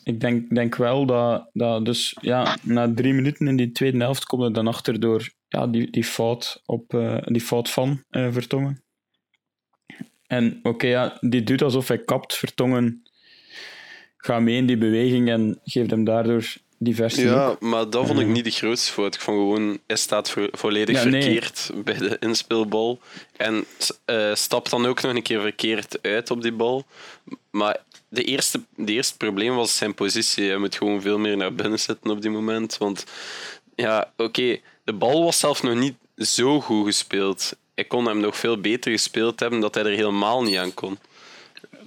ik 0.04 0.20
denk, 0.20 0.54
denk 0.54 0.76
wel 0.76 1.06
dat, 1.06 1.50
dat 1.52 1.84
dus 1.84 2.16
ja, 2.20 2.56
na 2.62 2.94
drie 2.94 3.12
minuten 3.14 3.48
in 3.48 3.56
die 3.56 3.72
tweede 3.72 3.98
helft 3.98 4.24
komt 4.24 4.42
er 4.42 4.52
dan 4.52 4.66
achter 4.66 5.00
door 5.00 5.30
ja, 5.48 5.66
die, 5.66 5.90
die, 5.90 6.04
fout 6.04 6.62
op, 6.64 6.94
eh, 6.94 7.18
die 7.24 7.40
fout 7.40 7.70
van 7.70 8.04
eh, 8.10 8.32
Vertongen. 8.32 8.84
En 10.26 10.58
oké, 10.62 10.86
ja, 10.86 11.16
die 11.20 11.42
doet 11.42 11.62
alsof 11.62 11.88
hij 11.88 12.04
kapt. 12.04 12.34
Vertongen 12.34 13.02
gaat 14.16 14.40
mee 14.40 14.56
in 14.56 14.66
die 14.66 14.78
beweging 14.78 15.28
en 15.28 15.60
geeft 15.62 15.90
hem 15.90 16.04
daardoor 16.04 16.54
Ja, 16.78 17.56
maar 17.60 17.90
dat 17.90 18.06
vond 18.06 18.18
ik 18.20 18.26
Eh. 18.26 18.32
niet 18.32 18.44
de 18.44 18.50
grootste 18.50 18.92
fout. 18.92 19.14
Ik 19.14 19.20
vond 19.20 19.38
gewoon, 19.38 19.78
hij 19.86 19.96
staat 19.96 20.30
vo- 20.30 20.48
volledig 20.52 21.02
Ja, 21.02 21.08
nee. 21.08 21.22
verkeerd 21.22 21.70
bij 21.74 21.94
de 21.98 22.16
inspeelbal. 22.20 22.98
En 23.36 23.64
eh, 24.04 24.34
stapt 24.34 24.70
dan 24.70 24.86
ook 24.86 25.02
nog 25.02 25.14
een 25.14 25.22
keer 25.22 25.40
verkeerd 25.40 25.98
uit 26.02 26.30
op 26.30 26.42
die 26.42 26.52
bal. 26.52 26.84
Maar 27.50 27.76
de 28.08 28.22
eerste, 28.24 28.60
de 28.76 28.92
eerste 28.92 29.16
probleem 29.16 29.54
was 29.54 29.76
zijn 29.76 29.94
positie. 29.94 30.48
Hij 30.48 30.56
moet 30.56 30.74
gewoon 30.76 31.00
veel 31.00 31.18
meer 31.18 31.36
naar 31.36 31.54
binnen 31.54 31.78
zitten 31.80 32.10
op 32.10 32.22
die 32.22 32.30
moment. 32.30 32.78
Want 32.78 33.04
ja, 33.74 34.12
oké, 34.16 34.58
de 34.84 34.92
bal 34.92 35.24
was 35.24 35.38
zelf 35.38 35.62
nog 35.62 35.74
niet 35.74 35.94
zo 36.16 36.60
goed 36.60 36.86
gespeeld. 36.86 37.52
Hij 37.74 37.84
kon 37.84 38.06
hem 38.06 38.20
nog 38.20 38.36
veel 38.36 38.60
beter 38.60 38.90
gespeeld 38.90 39.40
hebben, 39.40 39.60
dat 39.60 39.74
hij 39.74 39.84
er 39.84 39.90
helemaal 39.90 40.42
niet 40.42 40.56
aan 40.56 40.74
kon. 40.74 40.98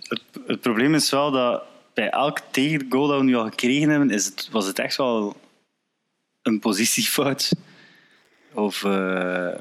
Het, 0.07 0.21
het 0.47 0.61
probleem 0.61 0.95
is 0.95 1.09
wel 1.09 1.31
dat 1.31 1.63
bij 1.93 2.09
elk 2.09 2.39
tegengoal 2.51 3.07
dat 3.07 3.17
we 3.17 3.23
nu 3.23 3.35
al 3.35 3.43
gekregen 3.49 3.89
hebben, 3.89 4.09
is 4.09 4.25
het, 4.25 4.49
was 4.51 4.65
het 4.67 4.79
echt 4.79 4.95
wel 4.97 5.35
een 6.41 6.59
positiefout. 6.59 7.51
Of, 8.53 8.83
eh, 8.83 9.51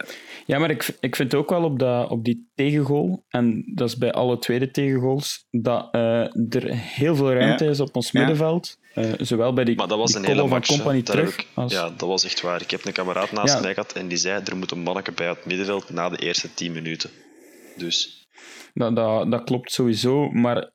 Ja, 0.47 0.58
maar 0.58 0.70
ik, 0.70 0.97
ik 1.00 1.16
vind 1.16 1.35
ook 1.35 1.50
wel 1.50 1.64
op, 1.64 1.78
dat, 1.78 2.11
op 2.11 2.25
die 2.25 2.50
tegengoal, 2.54 3.25
en 3.28 3.73
dat 3.75 3.88
is 3.88 3.97
bij 3.97 4.12
alle 4.12 4.38
tweede 4.38 4.70
tegengoals, 4.70 5.47
dat 5.50 5.88
eh, 5.92 6.20
er 6.54 6.75
heel 6.75 7.16
veel 7.16 7.32
ruimte 7.32 7.64
Ja. 7.64 7.70
is 7.70 7.80
op 7.80 7.97
ons 7.97 8.11
Ja. 8.11 8.18
middenveld. 8.18 8.78
Eh, 8.94 9.12
zowel 9.18 9.52
bij 9.52 9.64
die, 9.64 9.76
Maar 9.76 9.88
dat 9.88 9.99
was 9.99 10.11
die 10.12 10.20
een 10.20 10.26
hele 10.26 10.47
match. 10.47 10.68
Company 10.68 11.02
terug. 11.02 11.38
ik- 11.38 11.47
als, 11.54 11.73
Ja, 11.73 11.88
dat 11.90 12.08
was 12.08 12.25
echt 12.25 12.40
waar. 12.40 12.62
Ik 12.62 12.70
heb 12.70 12.85
een 12.85 12.92
kameraad 12.92 13.32
naast 13.32 13.54
Ja. 13.54 13.61
mij 13.61 13.75
gehad 13.75 13.92
en 13.92 14.08
die 14.08 14.18
zei 14.18 14.42
er 14.44 14.56
moet 14.56 14.70
een 14.70 14.82
manneke 14.82 15.12
bij 15.12 15.28
het 15.28 15.47
middenveld 15.47 15.90
na 15.90 16.08
de 16.08 16.16
eerste 16.18 16.54
10 16.54 16.73
minuten. 16.73 17.11
Dus 17.76 18.26
Dat, 18.75 18.97
dat, 18.97 19.30
dat 19.30 19.44
klopt 19.44 19.73
sowieso, 19.73 20.30
maar 20.30 20.70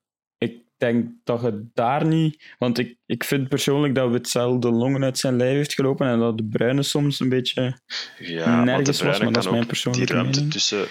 denk 0.84 1.10
dat 1.24 1.42
je 1.42 1.70
daar 1.74 2.06
niet... 2.06 2.44
Want 2.58 2.78
ik, 2.78 2.98
ik 3.06 3.24
vind 3.24 3.50
persoonlijk 3.50 3.96
dat 3.96 4.12
Witzel 4.12 4.60
de 4.60 4.72
longen 4.72 5.04
uit 5.04 5.18
zijn 5.18 5.36
lijf 5.36 5.56
heeft 5.56 5.74
gelopen 5.74 6.08
en 6.08 6.20
dat 6.20 6.38
de 6.38 6.44
Bruine 6.44 6.84
soms 6.84 7.20
een 7.20 7.30
beetje... 7.30 7.80
Ja, 8.20 8.64
nergens 8.64 8.98
de 8.98 9.06
was, 9.06 9.20
maar 9.20 9.32
dat 9.32 9.44
is 9.44 9.52
mijn 9.52 9.66
persoonlijke 9.66 10.06
die 10.06 10.16
ruimte 10.16 10.38
mening. 10.38 10.54
tussen, 10.54 10.88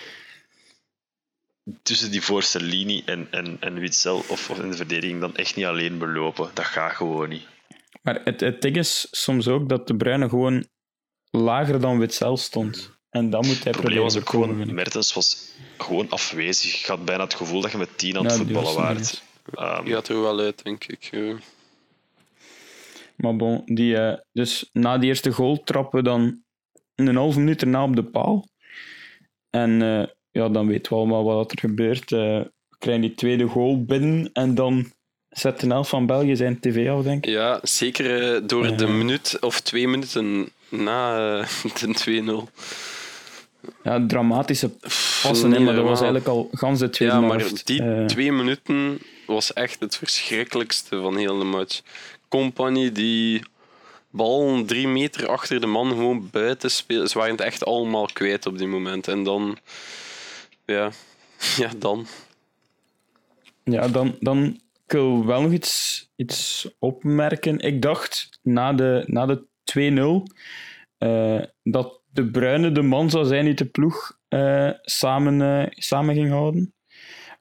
tussen 1.82 2.11
die 2.11 2.22
voorste 2.22 2.61
linie 2.61 3.02
en, 3.04 3.26
en, 3.30 3.56
en 3.61 3.75
Witzel 3.75 4.16
of, 4.16 4.50
of 4.50 4.58
in 4.58 4.70
de 4.70 4.76
verdediging 4.76 5.20
dan 5.20 5.37
echt 5.37 5.56
niet 5.56 5.66
alleen 5.66 5.99
belopen. 5.99 6.50
Dat 6.54 6.64
gaat 6.64 6.92
gewoon 6.92 7.28
niet. 7.28 7.46
Maar 8.02 8.20
het, 8.25 8.40
het 8.40 8.62
ding 8.62 8.76
is 8.76 9.06
soms 9.11 9.49
ook 9.49 9.68
dat 9.68 9.87
de 9.87 9.96
Bruine 9.96 10.28
gewoon 10.28 10.66
lager 11.30 11.80
dan 11.80 11.99
Witzel 11.99 12.37
stond. 12.37 13.00
En 13.11 13.30
dat 13.30 13.46
moet 13.46 13.64
hij 13.64 13.72
probleem 13.72 14.02
was 14.02 14.16
ook 14.16 14.28
gewoon, 14.28 14.61
ik. 14.61 14.72
Mertens 14.72 15.12
was 15.12 15.49
gewoon 15.78 16.11
afwezig. 16.11 16.80
Je 16.80 16.87
had 16.87 17.04
bijna 17.04 17.25
het 17.25 17.34
gevoel 17.34 17.61
dat 17.61 17.70
je 17.70 17.78
met 17.78 17.99
tien 17.99 18.16
aan 18.16 18.26
het 18.26 18.34
die 18.34 18.44
voetballen 18.44 18.94
was 18.94 19.22
Ehm, 19.54 19.84
Die 19.84 19.94
gaat 19.94 20.08
er 20.08 20.22
wel 20.22 20.40
uit, 20.40 20.64
denk 20.64 20.84
ik. 20.84 21.02
ja. 21.02 21.34
Maar 23.16 23.37
bon, 23.37 23.62
die, 23.64 23.96
eh, 23.96 24.18
dus 24.32 24.68
na 24.72 24.99
die 24.99 25.08
eerste 25.08 25.32
goal 25.32 25.62
trappen 25.62 25.99
we 25.99 26.04
dan 26.04 26.42
een 26.94 27.16
halve 27.16 27.38
minuut 27.38 27.62
erna 27.62 27.84
op 27.84 27.96
de 27.96 28.04
paal. 28.04 28.49
En 29.50 29.82
eh, 29.82 30.06
ja, 30.30 30.49
dan 30.49 30.66
weten 30.66 30.92
we 30.92 30.99
allemaal 30.99 31.25
wat 31.25 31.52
er 31.52 31.58
gebeurt. 31.58 32.12
Eh, 32.12 32.18
we 32.68 32.76
krijgen 32.78 33.02
die 33.02 33.14
tweede 33.14 33.46
goal 33.46 33.84
binnen 33.84 34.30
en 34.32 34.54
dan 34.54 34.92
zet 35.28 35.61
de 35.61 35.66
helft 35.66 35.88
van 35.90 36.06
België 36.06 36.37
zijn 36.37 36.61
tv 36.61 36.90
af, 36.90 37.02
denk 37.02 37.26
ik. 37.26 37.32
Ja, 37.32 37.58
zeker 37.62 38.34
eh, 38.34 38.40
door 38.46 38.76
de 38.76 38.87
minuut 38.87 39.37
of 39.40 39.61
twee 39.61 39.88
minuten 39.88 40.49
na 40.68 41.16
eh, 41.40 41.49
de 41.80 42.49
2-0. 42.49 42.50
Ja, 43.82 44.06
dramatische 44.06 44.68
passen, 45.22 45.52
hè, 45.52 45.61
maar 45.61 45.75
dat 45.75 45.84
was 45.84 46.00
eigenlijk 46.00 46.26
al 46.28 46.49
gans 46.52 46.78
de 46.78 46.90
tweede 46.90 47.14
Ja, 47.14 47.20
maar 47.20 47.44
die 47.64 48.04
twee 48.06 48.32
minuten 48.32 48.99
was 49.32 49.52
echt 49.52 49.80
het 49.80 49.96
verschrikkelijkste 49.96 51.00
van 51.00 51.16
heel 51.16 51.38
de 51.38 51.44
match. 51.44 51.80
Company 52.28 52.92
die 52.92 53.42
bal 54.10 54.64
drie 54.64 54.88
meter 54.88 55.28
achter 55.28 55.60
de 55.60 55.66
man 55.66 55.88
gewoon 55.88 56.28
buiten 56.30 56.70
speelde. 56.70 57.08
Ze 57.08 57.18
waren 57.18 57.32
het 57.32 57.40
echt 57.40 57.64
allemaal 57.64 58.06
kwijt 58.12 58.46
op 58.46 58.58
die 58.58 58.66
moment. 58.66 59.08
En 59.08 59.22
dan... 59.22 59.58
Ja, 60.66 60.90
ja 61.62 61.70
dan. 61.78 62.06
Ja, 63.64 63.88
dan, 63.88 64.16
dan 64.20 64.60
ik 64.86 64.92
wil 64.92 65.26
wel 65.26 65.42
nog 65.42 65.52
iets, 65.52 66.08
iets 66.16 66.68
opmerken. 66.78 67.58
Ik 67.58 67.82
dacht 67.82 68.38
na 68.42 68.72
de, 68.72 69.04
na 69.06 69.26
de 69.26 69.46
2-0 70.28 70.36
eh, 70.98 71.42
dat 71.62 72.00
de 72.10 72.30
Bruine 72.30 72.72
de 72.72 72.82
man 72.82 73.10
zou 73.10 73.24
zijn 73.24 73.44
die 73.44 73.54
de 73.54 73.64
ploeg 73.64 74.18
eh, 74.28 74.70
samen, 74.82 75.42
eh, 75.42 75.66
samen 75.70 76.14
ging 76.14 76.30
houden. 76.30 76.74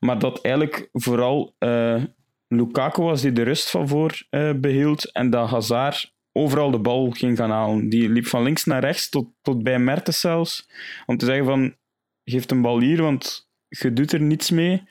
Maar 0.06 0.20
dat 0.20 0.42
eigenlijk 0.42 0.90
vooral 0.92 1.56
eh, 1.58 2.04
Lukaku 2.48 3.02
was 3.02 3.22
die 3.22 3.32
de 3.32 3.44
rust 3.44 3.70
van 3.70 3.88
voor 3.88 4.26
eh, 4.30 4.54
behield 4.54 5.12
en 5.12 5.30
dat 5.30 5.50
Hazard 5.50 6.14
overal 6.32 6.72
de 6.72 6.80
bal 6.80 7.10
ging 7.10 7.38
gaan 7.38 7.50
halen. 7.50 7.90
Die 7.90 8.10
liep 8.10 8.26
van 8.26 8.44
links 8.44 8.66
naar 8.66 8.82
rechts 8.82 9.10
tot, 9.10 9.28
tot 9.42 9.64
bij 9.64 9.80
Mertens 9.80 10.20
zelfs. 10.20 10.70
Om 11.06 11.18
te 11.18 11.26
zeggen 11.26 11.46
van, 11.46 11.76
geef 12.24 12.52
een 12.52 12.62
bal 12.62 12.80
hier, 12.80 13.02
want 13.02 13.50
je 13.68 13.94
doet 13.94 14.12
er 14.12 14.22
niets 14.22 14.50
mee. 14.50 14.84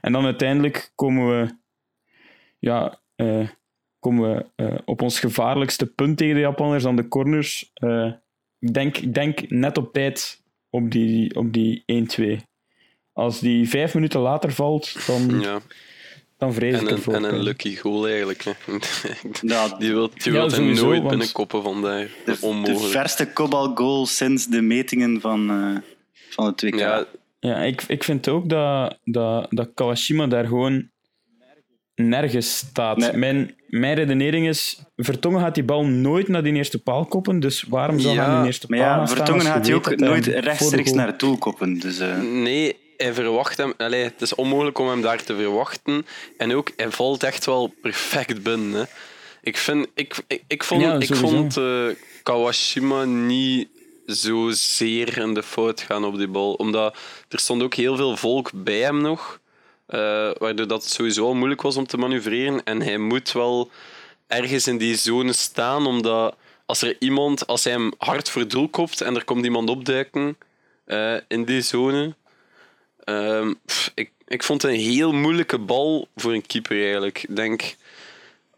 En 0.00 0.12
dan 0.12 0.24
uiteindelijk 0.24 0.92
komen 0.94 1.28
we, 1.28 1.56
ja, 2.58 3.00
eh, 3.14 3.48
komen 3.98 4.46
we 4.56 4.82
op 4.84 5.02
ons 5.02 5.20
gevaarlijkste 5.20 5.86
punt 5.86 6.16
tegen 6.16 6.34
de 6.34 6.40
Japanners 6.40 6.86
aan 6.86 6.96
de 6.96 7.08
corners. 7.08 7.72
Ik, 8.58 8.74
denk, 8.74 8.96
ik 8.96 9.14
denk 9.14 9.50
net 9.50 9.78
op 9.78 9.92
tijd 9.92 10.42
op 10.70 10.90
die, 10.90 11.34
op 11.36 11.52
die 11.52 11.84
1-2. 12.40 12.51
Als 13.12 13.40
die 13.40 13.68
vijf 13.68 13.94
minuten 13.94 14.20
later 14.20 14.52
valt, 14.52 15.06
dan, 15.06 15.40
Ja. 15.40 15.60
dan 16.38 16.52
vrees 16.52 16.74
En 16.74 16.80
ik 16.80 16.88
een, 16.88 16.96
ervoor. 16.96 17.14
en 17.14 17.24
een 17.24 17.42
lucky 17.42 17.76
goal 17.76 18.06
eigenlijk. 18.08 18.44
hè. 18.44 18.52
ja, 19.54 19.68
Die 19.78 19.92
wil, 19.92 20.08
die 20.14 20.32
Ja, 20.32 20.46
wil 20.46 20.50
hem 20.50 20.74
nooit 20.74 20.98
want- 20.98 21.08
binnenkoppen 21.08 21.62
vandaar. 21.62 22.08
de, 22.24 22.32
de 22.32 22.46
Onmogelijk. 22.46 22.92
verste 22.92 23.32
kopbalgoal 23.32 24.06
sinds 24.06 24.46
de 24.46 24.60
metingen 24.62 25.20
van, 25.20 25.50
eh 25.50 25.76
van 26.30 26.46
het 26.46 26.62
WK. 26.62 26.74
Ja, 26.74 27.04
Ja, 27.40 27.56
ik, 27.58 27.82
ik 27.82 28.04
vind 28.04 28.28
ook 28.28 28.48
dat, 28.48 28.98
dat, 29.04 29.46
dat 29.50 29.70
Kawashima 29.74 30.26
daar 30.26 30.46
gewoon 30.46 30.90
nergens 31.94 32.56
staat. 32.56 32.96
Nee. 32.96 33.12
Mijn, 33.16 33.54
mijn 33.68 33.94
redenering 33.94 34.48
is, 34.48 34.82
Vertongen 34.96 35.40
gaat 35.40 35.54
die 35.54 35.64
bal 35.64 35.84
nooit 35.86 36.28
naar 36.28 36.42
die 36.42 36.52
eerste 36.52 36.82
paal 36.82 37.04
koppen, 37.06 37.40
dus 37.40 37.62
waarom 37.68 37.98
zou 37.98 38.16
hij 38.16 38.24
Ja, 38.24 38.30
aan 38.30 38.36
die 38.38 38.46
eerste 38.46 38.66
maar 38.68 38.78
paal 38.78 38.88
ja, 38.88 38.94
gaan 38.96 39.06
staan 39.06 39.16
Vertongen 39.18 39.46
gaat 39.46 39.66
hij 39.66 39.74
ook 39.74 39.96
nooit 39.96 40.24
de 40.24 40.40
rechtstreeks 40.40 40.92
naar 40.92 41.06
het 41.06 41.18
doel 41.18 41.38
koppen. 41.38 41.78
Dus, 41.78 41.98
eh, 41.98 42.20
Nee, 42.20 42.76
hij 43.02 43.14
verwacht 43.14 43.56
hem. 43.56 43.72
Allee, 43.76 44.02
het 44.04 44.22
is 44.22 44.34
onmogelijk 44.34 44.78
om 44.78 44.88
hem 44.88 45.00
daar 45.02 45.22
te 45.24 45.36
verwachten. 45.36 46.06
En 46.36 46.54
ook, 46.54 46.70
hij 46.76 46.90
valt 46.90 47.22
echt 47.22 47.44
wel 47.46 47.74
perfect 47.82 48.42
binnen. 48.42 48.72
Hè. 48.80 48.84
Ik, 49.42 49.56
vind, 49.56 49.86
ik, 49.94 50.16
ik, 50.26 50.42
ik 50.46 50.64
vond, 50.64 50.82
Ja, 50.82 50.96
ik 50.98 51.14
vond 51.14 51.56
eh, 51.56 51.86
Kawashima 52.22 53.04
niet 53.04 53.68
zozeer 54.06 55.18
in 55.18 55.34
de 55.34 55.42
fout 55.42 55.80
gaan 55.80 56.04
op 56.04 56.16
die 56.18 56.28
bal. 56.28 56.52
Omdat 56.52 56.96
er 57.28 57.38
stond 57.38 57.62
ook 57.62 57.74
heel 57.74 57.96
veel 57.96 58.16
volk 58.16 58.50
bij 58.54 58.78
hem 58.80 59.00
nog. 59.00 59.40
eh, 59.86 60.30
waardoor 60.38 60.66
dat 60.66 60.82
het 60.82 60.92
sowieso 60.92 61.24
al 61.26 61.34
moeilijk 61.34 61.62
was 61.62 61.76
om 61.76 61.86
te 61.86 61.96
manoeuvreren. 61.96 62.64
En 62.64 62.82
hij 62.82 62.98
moet 62.98 63.32
wel 63.32 63.70
ergens 64.26 64.66
in 64.66 64.78
die 64.78 64.96
zone 64.96 65.32
staan, 65.32 65.86
omdat 65.86 66.36
als 66.66 66.82
er 66.82 66.96
iemand, 66.98 67.46
als 67.46 67.64
hij 67.64 67.72
hem 67.72 67.92
hard 67.98 68.30
voor 68.30 68.48
doel 68.48 68.68
kopt 68.68 69.00
en 69.00 69.14
er 69.16 69.24
komt 69.24 69.44
iemand 69.44 69.68
opduiken 69.70 70.36
eh, 70.84 71.14
in 71.28 71.44
die 71.44 71.60
zone. 71.60 72.14
Ehm, 73.04 73.52
pff, 73.66 73.90
ik, 73.94 74.10
ik 74.26 74.42
vond 74.42 74.62
het 74.62 74.70
een 74.72 74.78
heel 74.80 75.12
moeilijke 75.12 75.58
bal 75.58 76.08
voor 76.16 76.32
een 76.32 76.46
keeper 76.46 76.82
eigenlijk. 76.82 77.22
Ik 77.22 77.36
denk, 77.36 77.74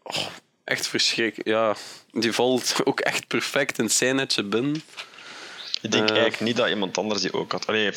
oh, 0.03 0.25
echt 0.63 0.87
verschrikkelijk. 0.87 1.47
Ja, 1.49 1.75
die 2.11 2.31
valt 2.31 2.75
ook 2.83 2.99
echt 2.99 3.27
perfect 3.27 3.79
in 3.79 3.89
zijn 3.89 4.15
netje 4.15 4.43
binnen. 4.43 4.83
Ik 5.81 5.91
denk 5.91 6.03
Eh. 6.09 6.15
eigenlijk 6.15 6.41
niet 6.41 6.55
dat 6.55 6.69
iemand 6.69 6.97
anders 6.97 7.21
die 7.21 7.33
ook 7.33 7.51
had. 7.51 7.67
Allee, 7.67 7.91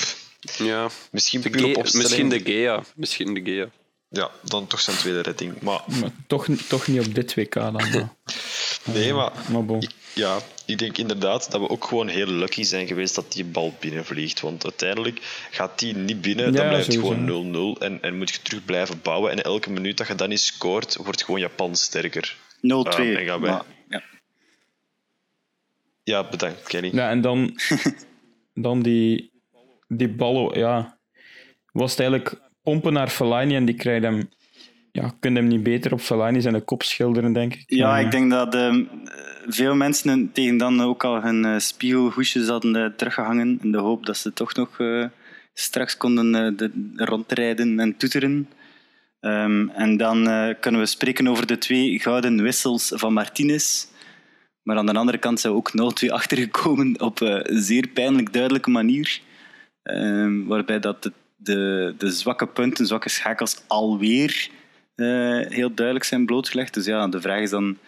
Ja, 0.58 0.88
misschien 1.10 1.40
de 1.40 1.50
puur 1.50 1.76
op 1.76 1.82
misschien 1.92 2.28
de 2.28 2.40
Gea. 2.40 2.82
Misschien 2.94 3.34
de 3.34 3.40
Gea. 3.44 3.68
Ja, 4.10 4.30
dan 4.42 4.66
toch 4.66 4.80
zijn 4.80 4.96
tweede 4.96 5.20
redding. 5.20 5.60
Maar 5.60 5.80
Maar 6.00 6.10
toch, 6.26 6.46
toch 6.68 6.86
niet 6.86 7.06
op 7.06 7.14
dit 7.14 7.34
WK 7.34 7.54
dan. 7.54 7.80
nee, 8.84 9.12
maar 9.12 9.32
Maar 9.50 9.64
bon. 9.64 9.82
ik- 9.82 9.90
ja, 10.14 10.38
ik 10.66 10.78
denk 10.78 10.98
inderdaad 10.98 11.50
dat 11.50 11.60
we 11.60 11.68
ook 11.68 11.84
gewoon 11.84 12.08
heel 12.08 12.26
lucky 12.26 12.62
zijn 12.62 12.86
geweest 12.86 13.14
dat 13.14 13.32
die 13.32 13.44
bal 13.44 13.74
binnenvliegt. 13.80 14.40
Want 14.40 14.64
uiteindelijk 14.64 15.46
gaat 15.50 15.78
die 15.78 15.96
niet 15.96 16.20
binnen, 16.20 16.52
dan 16.52 16.62
Ja, 16.62 16.68
blijft 16.68 16.86
het 16.86 16.96
gewoon 16.96 17.76
0-0 17.76 17.82
en, 17.82 18.02
en 18.02 18.18
moet 18.18 18.30
je 18.30 18.42
terug 18.42 18.64
blijven 18.64 19.00
bouwen. 19.02 19.30
En 19.30 19.42
elke 19.42 19.70
minuut 19.70 19.96
dat 19.96 20.06
je 20.06 20.14
dan 20.14 20.28
niet 20.28 20.40
scoort, 20.40 20.96
wordt 20.96 21.24
gewoon 21.24 21.40
Japan 21.40 21.76
sterker. 21.76 22.36
0-2. 22.56 22.60
Ah, 22.60 22.98
en 22.98 23.24
gaan 23.26 23.40
wij- 23.40 23.50
maar, 23.50 23.64
ja. 23.88 24.02
Ja, 26.02 26.28
bedankt, 26.28 26.62
Kenny. 26.62 26.90
Ja, 26.92 27.10
en 27.10 27.20
dan, 27.20 27.58
dan 28.54 28.82
die, 28.82 29.30
die 29.88 30.08
ballen, 30.08 30.58
ja. 30.58 30.98
Was 31.72 31.90
het 31.90 32.00
eigenlijk 32.00 32.40
pompen 32.62 32.92
naar 32.92 33.08
Fellaini 33.08 33.54
en 33.56 33.64
die 33.64 33.74
krijgt 33.74 34.02
hem... 34.04 34.28
Ja, 34.92 35.12
kun 35.20 35.34
hem 35.34 35.46
niet 35.46 35.62
beter 35.62 35.92
op 35.92 36.00
Fellaini 36.00 36.40
zijn 36.40 36.64
kop 36.64 36.82
schilderen, 36.82 37.32
denk 37.32 37.54
ik. 37.54 37.62
Ja, 37.66 37.98
Eh, 37.98 38.04
ik 38.04 38.10
denk 38.10 38.30
dat 38.30 38.54
ehm, 38.54 38.84
veel 39.46 39.74
mensen 39.74 40.32
tegen 40.32 40.56
dan 40.56 40.80
ook 40.80 41.04
al 41.04 41.22
hun 41.22 41.44
eh, 41.44 41.58
spiegelhoesjes 41.58 42.48
hadden 42.48 42.76
eh, 42.76 42.90
teruggehangen 42.96 43.58
in 43.62 43.72
de 43.72 43.78
hoop 43.78 44.06
dat 44.06 44.16
ze 44.16 44.32
toch 44.32 44.54
nog 44.54 44.76
straks 45.54 45.96
konden 45.96 46.56
de, 46.56 46.70
rondrijden 46.96 47.80
en 47.80 47.96
toeteren. 47.96 48.48
Ehm, 49.20 49.68
en 49.68 49.96
dan 49.96 50.24
kunnen 50.60 50.80
we 50.80 50.86
spreken 50.86 51.28
over 51.28 51.46
de 51.46 51.58
twee 51.58 51.98
gouden 52.00 52.42
wissels 52.42 52.92
van 52.94 53.12
Martinez. 53.12 53.86
Maar 54.62 54.76
aan 54.76 54.86
de 54.86 54.94
andere 54.94 55.18
kant 55.18 55.40
zijn 55.40 55.52
we 55.52 55.58
ook 55.58 55.72
0-2 56.04 56.10
achtergekomen 56.18 57.00
op 57.00 57.20
een 57.20 57.62
zeer 57.62 57.86
pijnlijk 57.86 58.32
duidelijke 58.32 58.70
manier. 58.70 59.20
Ehm, 59.82 60.44
waarbij 60.44 60.78
dat 60.78 61.02
de, 61.02 61.12
de, 61.36 61.94
de 61.98 62.10
zwakke 62.10 62.46
punten, 62.46 62.86
zwakke 62.86 63.08
schakels 63.08 63.62
alweer 63.66 64.50
heel 65.04 65.74
duidelijk 65.74 66.04
zijn 66.04 66.26
blootgelegd. 66.26 66.74
Dus 66.74 66.84
ja, 66.86 67.08
de 67.08 67.20
vraag 67.20 67.40
is 67.40 67.50
dan, 67.50 67.78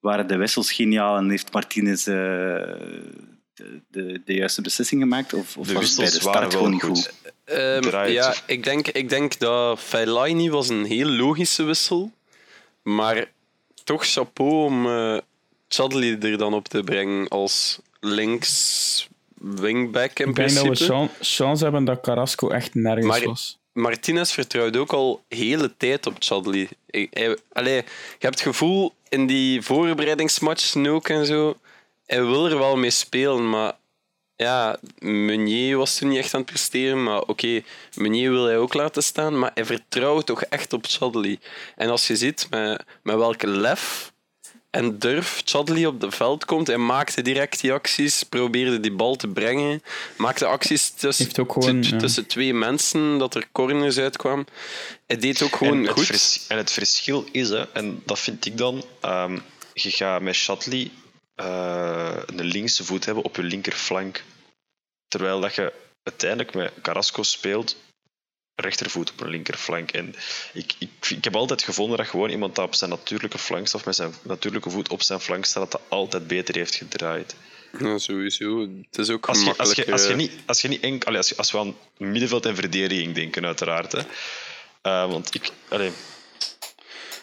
waren 0.00 0.26
de 0.26 0.36
wissels 0.36 0.72
geniaal 0.72 1.16
en 1.16 1.30
heeft 1.30 1.52
Martinez 1.52 2.06
eh, 2.06 2.14
de, 2.14 3.80
de, 3.90 4.20
de 4.24 4.34
juiste 4.34 4.62
beslissing 4.62 5.00
gemaakt? 5.00 5.34
Of, 5.34 5.56
of 5.56 5.66
De 5.66 5.72
was 5.74 5.88
het 5.88 5.96
bij 5.96 6.04
de 6.04 6.10
start 6.10 6.52
wel 6.52 6.62
gewoon 6.62 6.80
goed. 6.80 6.90
goed? 6.98 7.12
Ehm, 7.44 8.08
ja, 8.10 8.34
ik 8.46 8.64
denk, 8.64 8.88
ik 8.88 9.08
denk 9.08 9.38
dat 9.38 9.80
Fellaini 9.80 10.50
was 10.50 10.68
een 10.68 10.84
heel 10.84 11.08
logische 11.08 11.62
wissel. 11.62 12.10
Maar 12.82 13.24
toch 13.84 14.06
chapeau 14.06 14.64
om 14.64 14.86
eh 14.86 15.18
Chadli 15.68 16.16
er 16.18 16.38
dan 16.38 16.54
op 16.54 16.68
te 16.68 16.82
brengen 16.82 17.28
als 17.28 17.78
links 18.00 19.08
wingback 19.34 20.18
in 20.18 20.28
ik 20.28 20.34
denk 20.34 20.48
dat 20.48 20.56
we 20.62 20.62
principe. 20.62 20.92
chan- 20.92 21.10
chance 21.20 21.62
hebben 21.62 21.84
dat 21.84 22.00
Carrasco 22.00 22.48
echt 22.48 22.74
nergens 22.74 23.06
Maar- 23.06 23.24
was. 23.24 23.58
Martinez 23.76 24.32
vertrouwt 24.32 24.76
ook 24.76 24.92
al 24.92 25.24
hele 25.28 25.76
tijd 25.76 26.06
op 26.06 26.16
Chadli. 26.18 26.68
Allee, 27.52 27.74
je 27.74 27.84
hebt 28.18 28.34
het 28.34 28.40
gevoel 28.40 28.94
in 29.08 29.26
die 29.26 29.62
voorbereidingsmatchen 29.62 30.86
ook 30.86 31.08
en 31.08 31.26
zo. 31.26 31.56
Hij 32.06 32.24
wil 32.24 32.50
er 32.50 32.58
wel 32.58 32.76
mee 32.76 32.90
spelen, 32.90 33.50
maar 33.50 33.72
ja, 34.36 34.78
Meunier 34.98 35.76
was 35.76 35.96
toen 35.96 36.08
niet 36.08 36.18
echt 36.18 36.34
aan 36.34 36.40
het 36.40 36.50
presteren. 36.50 37.02
Maar 37.02 37.20
oké, 37.20 37.62
Meunier 37.94 38.30
wil 38.30 38.44
hij 38.44 38.58
ook 38.58 38.74
laten 38.74 39.02
staan, 39.02 39.38
maar 39.38 39.50
hij 39.54 39.64
vertrouwt 39.64 40.26
toch 40.26 40.42
echt 40.42 40.72
op 40.72 40.84
Chadli. 40.86 41.38
En 41.76 41.88
als 41.88 42.06
je 42.06 42.16
ziet 42.16 42.46
met, 42.50 42.84
met 43.02 43.16
welke 43.16 43.46
lef 43.46 44.12
en 44.76 44.98
durf 44.98 45.42
Chadli 45.44 45.86
op 45.86 46.00
het 46.00 46.14
veld 46.14 46.44
komt, 46.44 46.66
hij 46.66 46.76
maakte 46.76 47.22
direct 47.22 47.60
die 47.60 47.72
acties, 47.72 48.22
probeerde 48.22 48.80
die 48.80 48.92
bal 48.92 49.16
te 49.16 49.28
brengen, 49.28 49.82
maakte 50.16 50.46
acties 50.46 50.90
tussen, 50.90 51.24
Heeft 51.24 51.38
ook 51.38 51.52
gewoon, 51.52 51.80
tu- 51.80 51.90
ja. 51.90 51.98
tussen 51.98 52.26
twee 52.26 52.54
mensen, 52.54 53.18
dat 53.18 53.34
er 53.34 53.48
corners 53.52 53.98
uitkwamen. 53.98 54.46
Hij 55.06 55.16
deed 55.16 55.42
ook 55.42 55.56
gewoon 55.56 55.72
en, 55.78 55.82
het 55.82 55.90
goed. 55.90 56.06
vers- 56.06 56.46
en 56.48 56.56
het 56.56 56.70
verschil 56.72 57.24
is, 57.32 57.48
hè, 57.48 57.72
en 57.72 58.02
dat 58.04 58.18
vind 58.18 58.46
ik 58.46 58.58
dan, 58.58 58.84
ehm, 59.00 59.38
je 59.72 59.90
gaat 59.90 60.22
met 60.22 60.34
Shatley 60.34 60.90
eh, 61.34 62.16
een 62.26 62.44
linkse 62.44 62.84
voet 62.84 63.04
hebben 63.04 63.24
op 63.24 63.36
je 63.36 63.42
linkerflank. 63.42 64.24
Terwijl 65.08 65.40
dat 65.40 65.54
je 65.54 65.72
uiteindelijk 66.02 66.54
met 66.54 66.72
Carrasco 66.82 67.22
speelt, 67.22 67.76
rechtervoet 68.56 69.10
op 69.10 69.20
een 69.20 69.28
linkerflank. 69.28 69.90
En 69.90 70.14
ik, 70.52 70.74
ik, 70.78 70.90
ik 71.08 71.24
heb 71.24 71.36
altijd 71.36 71.62
gevonden 71.62 71.96
dat 71.96 72.06
gewoon 72.06 72.30
iemand 72.30 72.54
dat 72.54 72.64
op 72.64 72.74
zijn 72.74 72.90
natuurlijke 72.90 73.38
flank 73.38 73.66
staat, 73.66 73.80
of 73.80 73.86
met 73.86 73.96
zijn 73.96 74.14
natuurlijke 74.22 74.70
voet 74.70 74.88
op 74.88 75.02
zijn 75.02 75.20
flank 75.20 75.44
staat, 75.44 75.62
dat 75.62 75.80
dat 75.80 75.90
altijd 75.98 76.26
beter 76.26 76.54
heeft 76.54 76.74
gedraaid. 76.74 77.34
Ja, 77.78 77.98
sowieso. 77.98 78.60
Het 78.60 78.98
is 78.98 79.10
ook 79.10 79.26
Als 79.26 79.44
je, 79.44 79.56
als 79.56 79.72
je, 79.72 79.92
als 79.92 80.02
je 80.02 80.08
eh, 80.08 80.16
niet, 80.16 80.32
als 80.46 80.60
je 80.60 80.68
niet 80.68 80.82
enk, 80.82 81.04
allee, 81.04 81.18
als, 81.18 81.36
als 81.36 81.52
we 81.52 81.58
aan 81.58 81.76
middenveld 81.96 82.46
en 82.46 82.54
verdediging 82.54 83.14
denken, 83.14 83.44
uiteraard. 83.44 83.92
Hè. 83.92 84.00
Eh, 84.82 85.10
want 85.10 85.34
ik, 85.34 85.50
allee, 85.68 85.90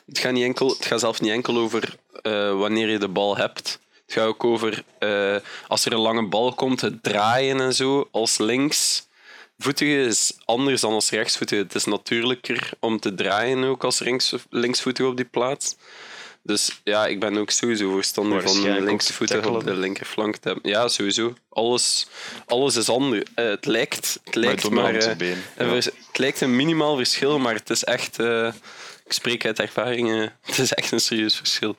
Het 0.06 0.20
gaat, 0.20 0.32
niet 0.32 0.44
enkel, 0.44 0.70
het 0.70 0.86
gaat 0.86 1.00
zelfs 1.00 1.20
niet 1.20 1.32
enkel 1.32 1.58
over 1.58 1.96
eh, 2.22 2.58
wanneer 2.58 2.90
je 2.90 2.98
de 2.98 3.08
bal 3.08 3.38
hebt. 3.38 3.80
Het 4.06 4.14
gaat 4.14 4.28
ook 4.28 4.44
over 4.44 4.84
als 5.68 5.86
er 5.86 5.94
een 5.94 6.00
lange 6.00 6.28
bal 6.28 6.54
komt, 6.54 6.82
het 6.82 7.04
draaien 7.04 7.60
en 7.60 7.74
zo. 7.74 8.08
Als 8.12 8.38
linksvoetige 9.64 10.10
is 10.10 10.34
anders 10.46 10.82
dan 10.82 10.94
als 10.94 11.10
rechtsvoetige. 11.10 11.62
Het 11.62 11.76
is 11.76 11.86
natuurlijker 11.86 12.70
om 12.80 13.00
te 13.00 13.14
draaien 13.14 13.64
ook 13.64 13.84
als 13.84 14.00
links, 14.00 14.36
linksvoetige 14.50 15.10
op 15.10 15.16
die 15.16 15.26
plaats. 15.26 15.76
Dus 16.42 16.82
ja, 16.84 17.08
ik 17.08 17.20
ben 17.20 17.38
ook 17.38 17.50
sowieso 17.50 17.92
voorstander 17.92 18.42
van 18.42 18.84
linksvoetige 18.84 19.50
op 19.50 19.64
de 19.64 19.76
linkerflank 19.76 20.36
te 20.38 20.50
hebben. 20.50 20.72
Ja, 20.72 20.88
sowieso. 20.88 21.34
Alles, 21.50 22.08
alles 22.46 22.76
is 22.76 22.90
anders. 22.90 23.24
Eh, 23.36 23.46
het 23.46 23.66
lijkt, 23.66 24.20
het 24.24 24.36
lijkt 24.36 24.64
het 24.64 24.72
maar, 24.72 24.96
eh, 24.96 25.16
been, 25.16 25.38
ja. 25.58 25.66
het 25.66 26.18
lijkt 26.18 26.42
een 26.42 26.56
minimaal 26.56 26.96
verschil, 26.96 27.40
maar 27.40 27.54
het 27.54 27.70
is 27.70 27.84
echt... 27.84 28.20
eh, 28.20 28.54
ik 29.06 29.14
spreek 29.14 29.46
uit 29.46 29.60
ervaring, 29.60 30.12
eh, 30.12 30.28
het 30.50 30.58
is 30.58 30.74
echt 30.74 30.92
een 30.92 31.00
serieus 31.00 31.36
verschil. 31.36 31.76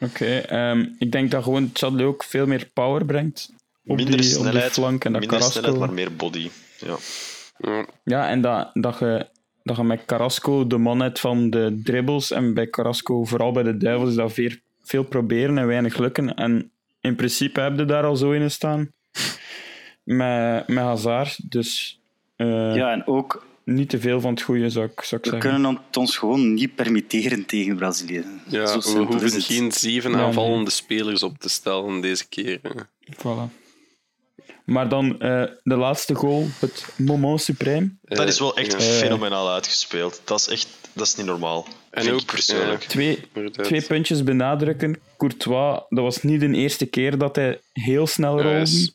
Oké, 0.00 0.38
ehm, 0.38 0.86
ik 0.98 1.12
denk 1.12 1.30
dat 1.30 1.42
gewoon 1.42 1.70
Chadli 1.72 2.04
ook 2.04 2.24
veel 2.24 2.46
meer 2.46 2.70
power 2.74 3.04
brengt 3.04 3.52
op 3.86 3.96
minder 3.96 4.20
die, 4.20 4.38
op 4.38 4.50
die 4.50 4.60
flank 4.60 5.04
en 5.04 5.12
dat 5.12 5.20
minder 5.20 5.38
Carrasco... 5.38 5.60
snelheid, 5.60 5.80
maar 5.80 5.92
meer 5.92 6.16
body. 6.16 6.50
Ja. 6.78 6.96
Ja. 8.04 8.28
En 8.28 8.40
dat, 8.40 8.70
dat, 8.72 8.98
je, 8.98 9.26
dat 9.62 9.76
je 9.76 9.82
met 9.82 10.04
Carrasco 10.06 10.66
de 10.66 10.78
man 10.78 11.00
hebt 11.00 11.20
van 11.20 11.50
de 11.50 11.80
dribbles 11.84 12.30
en 12.30 12.54
bij 12.54 12.70
Carrasco, 12.70 13.24
vooral 13.24 13.52
bij 13.52 13.62
de 13.62 13.76
Duivels, 13.76 14.08
is 14.08 14.14
dat 14.14 14.32
veel, 14.32 14.50
veel 14.82 15.04
proberen 15.04 15.58
en 15.58 15.66
weinig 15.66 15.98
lukken. 15.98 16.34
En 16.34 16.70
in 17.00 17.16
principe 17.16 17.60
heb 17.60 17.78
je 17.78 17.84
daar 17.84 18.04
al 18.04 18.16
zo 18.16 18.30
in 18.30 18.50
staan 18.50 18.90
met, 20.02 20.68
met 20.68 20.84
Hazard. 20.84 21.50
Dus 21.50 22.00
eh, 22.36 22.74
Ja, 22.74 22.92
en 22.92 23.06
ook, 23.06 23.46
niet 23.64 23.88
te 23.88 24.00
veel 24.00 24.20
van 24.20 24.30
het 24.30 24.42
goede, 24.42 24.70
zou 24.70 24.86
ik, 24.86 25.00
zou 25.00 25.20
ik 25.20 25.30
we 25.30 25.32
zeggen. 25.36 25.50
kunnen 25.50 25.80
het 25.86 25.96
ons 25.96 26.16
gewoon 26.16 26.54
niet 26.54 26.74
permitteren 26.74 27.46
tegen 27.46 27.76
Brazilië. 27.76 28.24
Ja, 28.48 28.78
we 28.78 29.04
hoeven 29.08 29.42
geen 29.42 29.72
zeven 29.72 30.10
Ja, 30.10 30.16
nee. 30.16 30.26
aanvallende 30.26 30.70
spelers 30.70 31.22
op 31.22 31.38
te 31.38 31.48
stellen 31.48 32.00
deze 32.00 32.28
keer. 32.28 32.60
Voilà. 33.12 33.63
Maar 34.64 34.88
dan 34.88 35.20
eh, 35.20 35.42
de 35.62 35.76
laatste 35.76 36.14
goal, 36.14 36.46
het 36.58 36.86
moment 36.96 37.52
suprême. 37.52 37.86
Dat 38.02 38.28
is 38.28 38.38
wel 38.38 38.56
echt 38.56 38.72
ja. 38.72 38.78
fenomenaal 38.78 39.50
uitgespeeld. 39.50 40.20
Dat 40.24 40.38
is 40.40 40.48
echt 40.48 40.66
dat 40.92 41.06
is 41.06 41.14
niet 41.16 41.26
normaal. 41.26 41.66
En 41.90 42.12
ook, 42.12 42.20
ik 42.20 42.26
persoonlijk. 42.26 42.80
Twee, 42.84 43.18
twee 43.50 43.82
puntjes 43.82 44.22
benadrukken. 44.22 44.98
Courtois, 45.16 45.80
dat 45.88 46.04
was 46.04 46.22
niet 46.22 46.40
de 46.40 46.52
eerste 46.52 46.86
keer 46.86 47.18
dat 47.18 47.36
hij 47.36 47.60
heel 47.72 48.06
snel 48.06 48.36
Ja, 48.38 48.42
rolde. 48.42 48.58
is- 48.60 48.94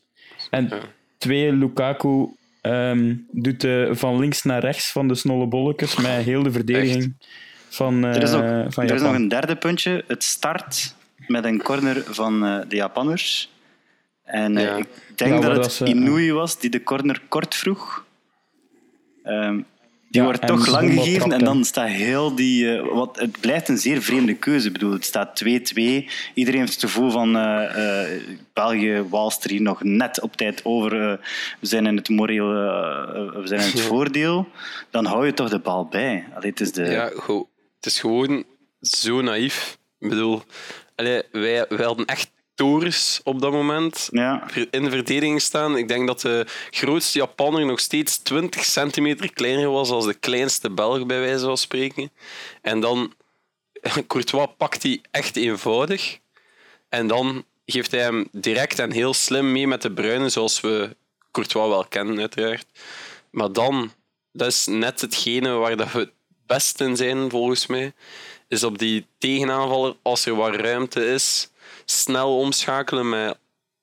En 0.50 0.66
ja. 0.70 0.78
twee, 1.18 1.52
Lukaku 1.52 2.26
ehm, 2.60 3.14
doet 3.30 3.60
de 3.60 3.88
van 3.92 4.18
links 4.18 4.42
naar 4.42 4.60
rechts 4.60 4.92
van 4.92 5.08
de 5.08 5.14
snolle 5.14 5.46
bolletjes 5.46 5.96
met 5.96 6.10
heel 6.24 6.42
de 6.42 6.52
verdediging 6.52 7.14
van, 7.68 8.04
eh 8.04 8.16
Er 8.16 8.22
is, 8.22 8.30
nog, 8.30 8.72
van 8.72 8.84
er 8.84 8.94
is 8.94 9.00
nog 9.02 9.14
een 9.14 9.28
derde 9.28 9.56
puntje. 9.56 10.04
Het 10.06 10.24
start 10.24 10.94
met 11.26 11.44
een 11.44 11.62
corner 11.62 12.02
van 12.06 12.44
eh, 12.46 12.58
de 12.68 12.76
Japanners. 12.76 13.50
En 14.30 14.56
eh, 14.56 14.64
Ja. 14.64 14.76
ik 14.76 14.86
denk 15.14 15.32
Ja, 15.32 15.40
dat 15.40 15.56
het 15.56 15.66
is, 15.66 15.80
eh, 15.80 15.88
Inouye 15.88 16.32
was 16.32 16.58
die 16.58 16.70
de 16.70 16.82
corner 16.82 17.22
kort 17.28 17.54
vroeg. 17.54 18.04
Ehm, 19.24 19.60
Die 20.10 20.20
Ja, 20.20 20.26
wordt 20.26 20.46
toch 20.46 20.66
lang 20.66 20.92
gegeven 20.92 21.32
en 21.32 21.44
dan 21.44 21.64
staat 21.64 21.88
heel 21.88 22.34
die... 22.34 22.76
eh, 22.76 22.92
wat, 22.92 23.18
het 23.20 23.40
blijft 23.40 23.68
een 23.68 23.78
zeer 23.78 24.02
vreemde 24.02 24.34
keuze. 24.34 24.66
Ik 24.66 24.72
bedoel, 24.72 24.92
het 24.92 25.04
staat 25.04 25.36
2-2. 25.44 26.08
Iedereen 26.34 26.60
heeft 26.60 26.72
het 26.72 26.80
gevoel 26.80 27.10
van 27.10 27.36
eh, 27.36 28.04
eh, 28.14 28.20
België, 28.52 29.04
Wall 29.10 29.30
Street 29.30 29.60
nog 29.60 29.82
net 29.82 30.20
op 30.20 30.36
tijd 30.36 30.60
over. 30.64 30.90
we 31.60 31.66
zijn 31.66 31.86
in 31.86 31.96
het 31.96 32.08
moreel... 32.08 32.46
we 32.48 33.42
zijn 33.44 33.60
in 33.60 33.66
het 33.66 33.80
voordeel. 33.92 34.48
Dan 34.90 35.04
hou 35.04 35.26
je 35.26 35.32
toch 35.34 35.48
de 35.48 35.58
bal 35.58 35.86
bij. 35.86 36.24
Allee, 36.34 36.50
het 36.50 36.60
is 36.60 36.72
de... 36.72 36.84
Ja, 36.84 37.04
het 37.76 37.86
is 37.86 38.00
gewoon 38.00 38.44
zo 38.80 39.20
naïef. 39.20 39.78
Ik 39.98 40.08
bedoel, 40.08 40.42
allee, 40.96 41.22
wij, 41.32 41.66
wij 41.68 41.84
hadden 41.86 42.06
echt 42.06 42.30
op 43.22 43.40
dat 43.40 43.52
moment 43.52 44.08
Ja. 44.12 44.48
in 44.70 44.84
de 44.84 44.90
verdediging 44.90 45.40
staan. 45.40 45.76
Ik 45.76 45.88
denk 45.88 46.06
dat 46.06 46.20
de 46.20 46.46
grootste 46.70 47.18
Japanner 47.18 47.66
nog 47.66 47.80
steeds 47.80 48.18
20 48.18 48.64
centimeter 48.64 49.32
kleiner 49.32 49.70
was 49.70 49.90
als 49.90 50.04
de 50.04 50.14
kleinste 50.14 50.70
Belg, 50.70 51.06
bij 51.06 51.20
wijze 51.20 51.44
van 51.44 51.58
spreken. 51.58 52.10
En 52.62 52.80
dan, 52.80 53.12
Courtois 54.06 54.48
pakt 54.56 54.82
hij 54.82 55.00
echt 55.10 55.36
eenvoudig. 55.36 56.18
En 56.88 57.06
dan 57.06 57.44
geeft 57.66 57.90
hij 57.90 58.00
hem 58.00 58.28
direct 58.32 58.78
en 58.78 58.90
heel 58.92 59.14
slim 59.14 59.52
mee 59.52 59.66
met 59.66 59.82
de 59.82 59.92
bruine, 59.92 60.28
zoals 60.28 60.60
we 60.60 60.96
Courtois 61.30 61.68
wel 61.68 61.84
kennen, 61.84 62.18
uiteraard. 62.18 62.66
Maar 63.30 63.52
dan, 63.52 63.92
dat 64.32 64.48
is 64.48 64.66
net 64.66 65.00
hetgene 65.00 65.50
waar 65.50 65.76
dat 65.76 65.92
we 65.92 65.98
het 65.98 66.12
best 66.46 66.80
in 66.80 66.96
zijn, 66.96 67.30
volgens 67.30 67.66
mij, 67.66 67.92
is 68.48 68.62
op 68.64 68.78
die 68.78 69.06
tegenaanvaller, 69.18 69.96
als 70.02 70.26
er 70.26 70.34
wat 70.34 70.54
ruimte 70.54 71.06
is, 71.12 71.48
snel 71.84 72.38
omschakelen 72.38 73.08
met 73.08 73.36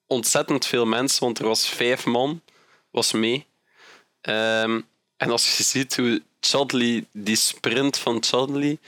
ontzettend 0.06 0.66
veel 0.66 0.86
mensen, 0.86 1.20
want 1.24 1.38
er 1.38 1.46
was 1.46 1.68
vijf 1.68 2.04
man, 2.06 2.40
was 2.90 3.12
mee. 3.12 3.46
Ehm, 4.20 4.80
en 5.16 5.30
als 5.30 5.56
je 5.56 5.62
ziet 5.62 5.96
hoe 5.96 6.22
Chadley, 6.40 7.04
die 7.12 7.36
sprint 7.36 7.98
van 7.98 8.22
Chadley, 8.24 8.78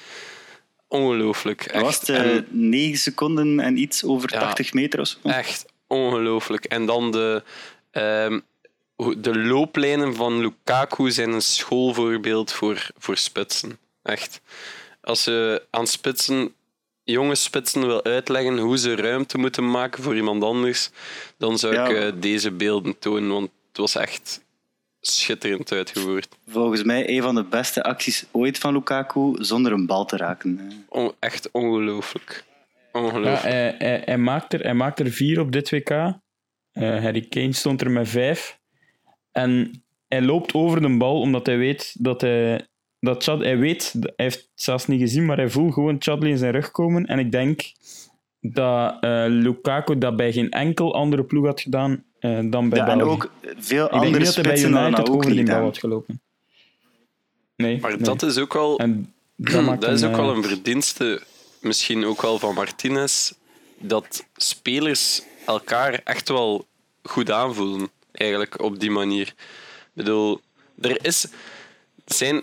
ongelooflijk. 0.89 1.63
Echt. 1.65 1.83
Was 1.83 1.99
het 2.01 2.09
eh, 2.09 2.37
En- 2.37 2.47
9 2.51 2.99
seconden 2.99 3.61
en 3.61 3.77
iets 3.77 4.05
over 4.05 4.33
Ja. 4.33 4.39
80 4.41 4.73
meter 4.73 5.01
of 5.01 5.07
zo? 5.09 5.29
Echt 5.29 5.65
ongelooflijk. 5.87 6.65
En 6.65 6.87
dan 6.87 7.11
de, 7.11 7.43
ehm, 7.91 8.41
de 9.17 9.39
looplijnen 9.39 10.15
van 10.15 10.41
Lukaku 10.41 11.11
zijn 11.11 11.33
een 11.33 11.43
schoolvoorbeeld 11.43 12.53
voor, 12.53 12.87
voor 12.99 13.17
spitsen. 13.17 13.79
Echt. 14.03 14.41
Als 15.03 15.25
je 15.25 15.63
aan 15.71 15.87
spitsen, 15.87 16.55
jonge 17.11 17.35
spitsen 17.35 17.87
wil 17.87 18.05
uitleggen 18.05 18.59
hoe 18.59 18.79
ze 18.79 18.95
ruimte 18.97 19.39
moeten 19.39 19.71
maken 19.71 20.03
voor 20.03 20.17
iemand 20.17 20.43
anders, 20.45 20.91
dan 21.39 21.59
zou 21.59 21.75
Ja. 21.75 21.87
ik 21.89 21.97
eh, 21.97 22.21
deze 22.21 22.51
beelden 22.51 22.99
tonen, 22.99 23.31
want 23.31 23.51
het 23.69 23.77
was 23.77 23.95
echt 23.95 24.45
schitterend 25.01 25.73
uitgevoerd. 25.73 26.29
Volgens 26.49 26.83
mij 26.83 27.09
een 27.17 27.23
van 27.23 27.35
de 27.35 27.45
beste 27.45 27.83
acties 27.83 28.25
ooit 28.31 28.59
van 28.59 28.73
Lukaku 28.73 29.33
zonder 29.45 29.73
een 29.73 29.87
bal 29.87 30.05
te 30.05 30.17
raken. 30.17 30.85
On- 30.89 31.13
echt 31.19 31.49
ongelooflijk. 31.53 32.45
Ja, 32.93 33.01
Ongelooflijk. 33.01 33.43
hij, 33.43 33.75
hij, 33.79 34.03
hij, 34.05 34.19
maakt 34.19 34.53
er, 34.53 34.61
hij 34.61 34.75
maakt 34.75 35.01
er 35.01 35.11
vier 35.11 35.41
op 35.41 35.53
dit 35.53 35.71
WK. 35.71 35.91
Eh 35.91 36.13
Harry 37.03 37.21
Kane 37.29 37.53
stond 37.53 37.81
er 37.81 37.91
met 37.91 38.09
vijf. 38.09 38.59
En 39.33 39.83
hij 40.09 40.23
loopt 40.23 40.55
over 40.55 40.81
de 40.81 40.97
bal 40.97 41.21
omdat 41.21 41.47
hij 41.47 41.59
weet 41.59 41.95
dat 41.99 42.21
hij. 42.21 42.67
Dat 43.01 43.23
Chad, 43.23 43.41
hij 43.41 43.59
weet, 43.59 43.93
hij 43.93 44.13
heeft 44.17 44.37
het 44.39 44.49
zelfs 44.55 44.87
niet 44.87 45.01
gezien, 45.01 45.27
maar 45.27 45.37
hij 45.37 45.51
voelt 45.51 45.75
gewoon 45.75 45.97
Chadley 45.99 46.31
in 46.31 46.39
zijn 46.39 46.53
rug 46.53 46.71
komen. 46.71 47.07
En 47.07 47.19
ik 47.19 47.33
denk 47.33 47.73
dat 48.41 48.97
eh, 49.01 49.25
Lukaku 49.29 49.99
dat 49.99 50.17
bij 50.17 50.33
geen 50.33 50.51
enkel 50.51 50.95
andere 50.95 51.25
ploeg 51.25 51.47
had 51.47 51.61
gedaan 51.61 52.05
eh, 52.19 52.39
dan 52.51 52.69
bij 52.69 52.79
Ja, 52.79 52.89
en 52.89 52.99
België. 52.99 53.13
ook 53.13 53.31
veel 53.59 53.85
ik 53.85 53.91
denk 53.91 54.05
andere 54.05 54.25
niet 54.25 54.35
dat 54.35 54.45
hij 54.45 54.55
bij 54.55 54.65
United 54.65 55.09
ook 55.09 55.15
over 55.17 55.31
die 55.31 55.41
niet 55.41 55.49
bal 55.51 55.63
had 55.63 55.79
gelopen. 55.79 56.21
Nee, 57.57 57.81
Maar 57.81 57.91
nee. 57.91 58.01
dat 58.01 58.23
is 58.23 58.39
ook 58.39 58.53
wel... 58.53 58.79
En 58.79 59.13
dat, 59.37 59.63
maakt 59.65 59.81
dat 59.81 59.91
is 59.91 60.05
ook 60.05 60.17
wel 60.17 60.31
eh, 60.31 60.37
een 60.37 60.43
verdienste, 60.43 61.23
misschien 61.61 62.05
ook 62.05 62.23
wel 62.23 62.39
van 62.39 62.55
Martinez, 62.55 63.33
dat 63.79 64.27
spelers 64.37 65.23
elkaar 65.47 66.01
echt 66.05 66.29
wel 66.29 66.67
goed 67.03 67.31
aanvoelen, 67.31 67.89
eigenlijk 68.13 68.63
op 68.63 68.81
die 68.81 68.91
manier. 68.91 69.27
Ik 69.27 69.93
bedoel, 69.93 70.41
er 70.81 71.05
is, 71.05 71.27
zijn, 72.05 72.43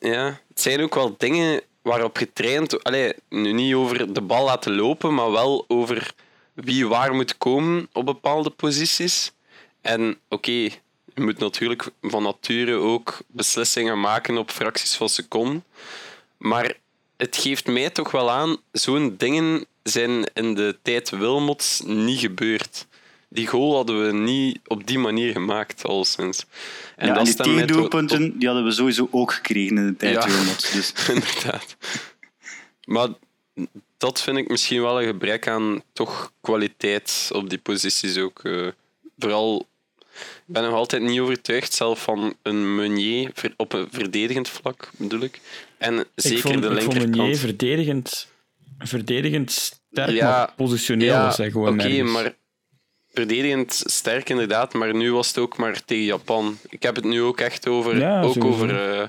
ja, 0.00 0.40
het 0.48 0.60
zijn 0.60 0.80
ook 0.80 0.94
wel 0.94 1.14
dingen 1.18 1.60
waarop 1.82 2.16
getraind, 2.16 2.84
allee, 2.84 3.12
nu 3.28 3.52
niet 3.52 3.74
over 3.74 4.12
de 4.12 4.20
bal 4.20 4.44
laten 4.44 4.74
lopen, 4.74 5.14
maar 5.14 5.30
wel 5.30 5.64
over 5.68 6.14
wie 6.54 6.88
waar 6.88 7.14
moet 7.14 7.38
komen 7.38 7.88
op 7.92 8.04
bepaalde 8.04 8.50
posities. 8.50 9.32
En 9.80 10.18
oké, 10.28 10.50
je 10.50 11.20
moet 11.20 11.38
natuurlijk 11.38 11.90
van 12.02 12.22
nature 12.22 12.74
ook 12.74 13.18
beslissingen 13.26 14.00
maken 14.00 14.38
op 14.38 14.50
fracties 14.50 14.94
van 14.94 15.08
seconden. 15.08 15.64
Maar 16.36 16.76
het 17.16 17.36
geeft 17.36 17.66
mij 17.66 17.90
toch 17.90 18.10
wel 18.10 18.30
aan, 18.30 18.56
zo'n 18.72 19.14
dingen 19.16 19.66
zijn 19.82 20.30
in 20.34 20.54
de 20.54 20.78
tijd 20.82 21.10
Wilmots 21.10 21.80
niet 21.84 22.20
gebeurd. 22.20 22.86
Die 23.34 23.46
goal 23.46 23.74
hadden 23.74 24.06
we 24.06 24.12
niet 24.12 24.58
op 24.66 24.86
die 24.86 24.98
manier 24.98 25.32
gemaakt, 25.32 25.84
alleszins. 25.84 26.44
En, 26.96 27.06
ja, 27.06 27.16
en 27.18 27.24
die 27.24 27.34
tegendoelpunten 27.34 28.38
die 28.38 28.48
hadden 28.48 28.64
we 28.66 28.72
sowieso 28.72 29.08
ook 29.10 29.32
gekregen 29.32 29.76
in 29.78 29.86
de 29.86 29.96
tijd. 29.96 30.14
Ja. 30.14 30.26
Dus 30.72 30.92
Inderdaad. 31.14 31.76
Maar 32.84 33.08
dat 33.98 34.20
vind 34.22 34.36
ik 34.36 34.48
misschien 34.48 34.82
wel 34.82 35.00
een 35.00 35.06
gebrek 35.06 35.48
aan 35.48 35.82
toch 35.92 36.32
kwaliteit 36.40 37.28
op 37.32 37.50
die 37.50 37.58
posities 37.58 38.18
ook. 38.18 38.40
eh. 38.44 38.66
vooral, 39.18 39.66
ik 40.18 40.42
ben 40.46 40.62
nog 40.62 40.72
altijd 40.72 41.02
niet 41.02 41.20
overtuigd 41.20 41.72
zelf 41.72 42.02
van 42.02 42.34
een 42.42 42.74
Meunier 42.74 43.30
ver- 43.34 43.54
op 43.56 43.72
een 43.72 43.88
verdedigend 43.90 44.48
vlak, 44.48 44.90
bedoel 44.96 45.20
ik. 45.20 45.40
En 45.78 45.98
ik 45.98 46.06
zeker 46.14 46.40
vond, 46.40 46.62
de 46.62 46.68
ik 46.68 46.72
vond 46.72 46.78
linkerkant. 46.80 47.16
Meunier 47.16 47.36
verdedigend, 47.38 48.28
verdedigend 48.78 49.52
sterk, 49.52 50.10
Ja, 50.10 50.30
maar 50.30 50.52
positioneel 50.56 51.16
was 51.18 51.36
hij 51.36 51.50
gewoon 51.50 51.80
Oké, 51.80 52.02
maar 52.02 52.34
verdedigend 53.14 53.82
sterk 53.86 54.28
inderdaad, 54.30 54.72
maar 54.72 54.94
nu 54.94 55.12
was 55.12 55.28
het 55.28 55.38
ook 55.38 55.56
maar 55.56 55.84
tegen 55.84 56.04
Japan. 56.04 56.58
Ik 56.68 56.82
heb 56.82 56.94
het 56.96 57.04
nu 57.04 57.22
ook 57.22 57.40
echt 57.40 57.66
over. 57.68 57.98
Ja, 57.98 58.22
ook 58.22 58.32
sowieso. 58.32 58.48
over 58.54 58.98
eh, 59.00 59.06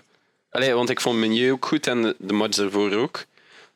allee, 0.49 0.73
want 0.73 0.89
ik 0.89 1.01
vond 1.01 1.19
Meunier 1.19 1.51
ook 1.51 1.65
goed 1.65 1.87
en 1.87 2.01
de, 2.01 2.15
de 2.19 2.33
match 2.33 2.57
ervoor 2.57 2.91
ook. 2.91 3.25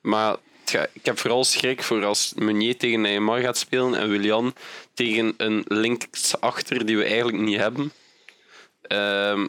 Maar 0.02 0.36
ga- 0.66 0.88
ik 0.94 1.06
heb 1.06 1.20
vooral 1.20 1.44
schrik 1.44 1.84
voor 1.84 2.06
als 2.06 2.34
Meunier 2.36 2.78
tegen 2.78 3.02
Neymar 3.02 3.40
gaat 3.42 3.58
spelen 3.58 3.96
en 3.96 4.10
Willian 4.10 4.54
tegen 4.94 5.34
een 5.38 5.64
linksachter 5.68 6.86
die 6.86 6.98
we 6.98 7.04
eigenlijk 7.04 7.38
niet 7.38 7.58
hebben. 7.58 7.92
Ehm, 8.82 9.48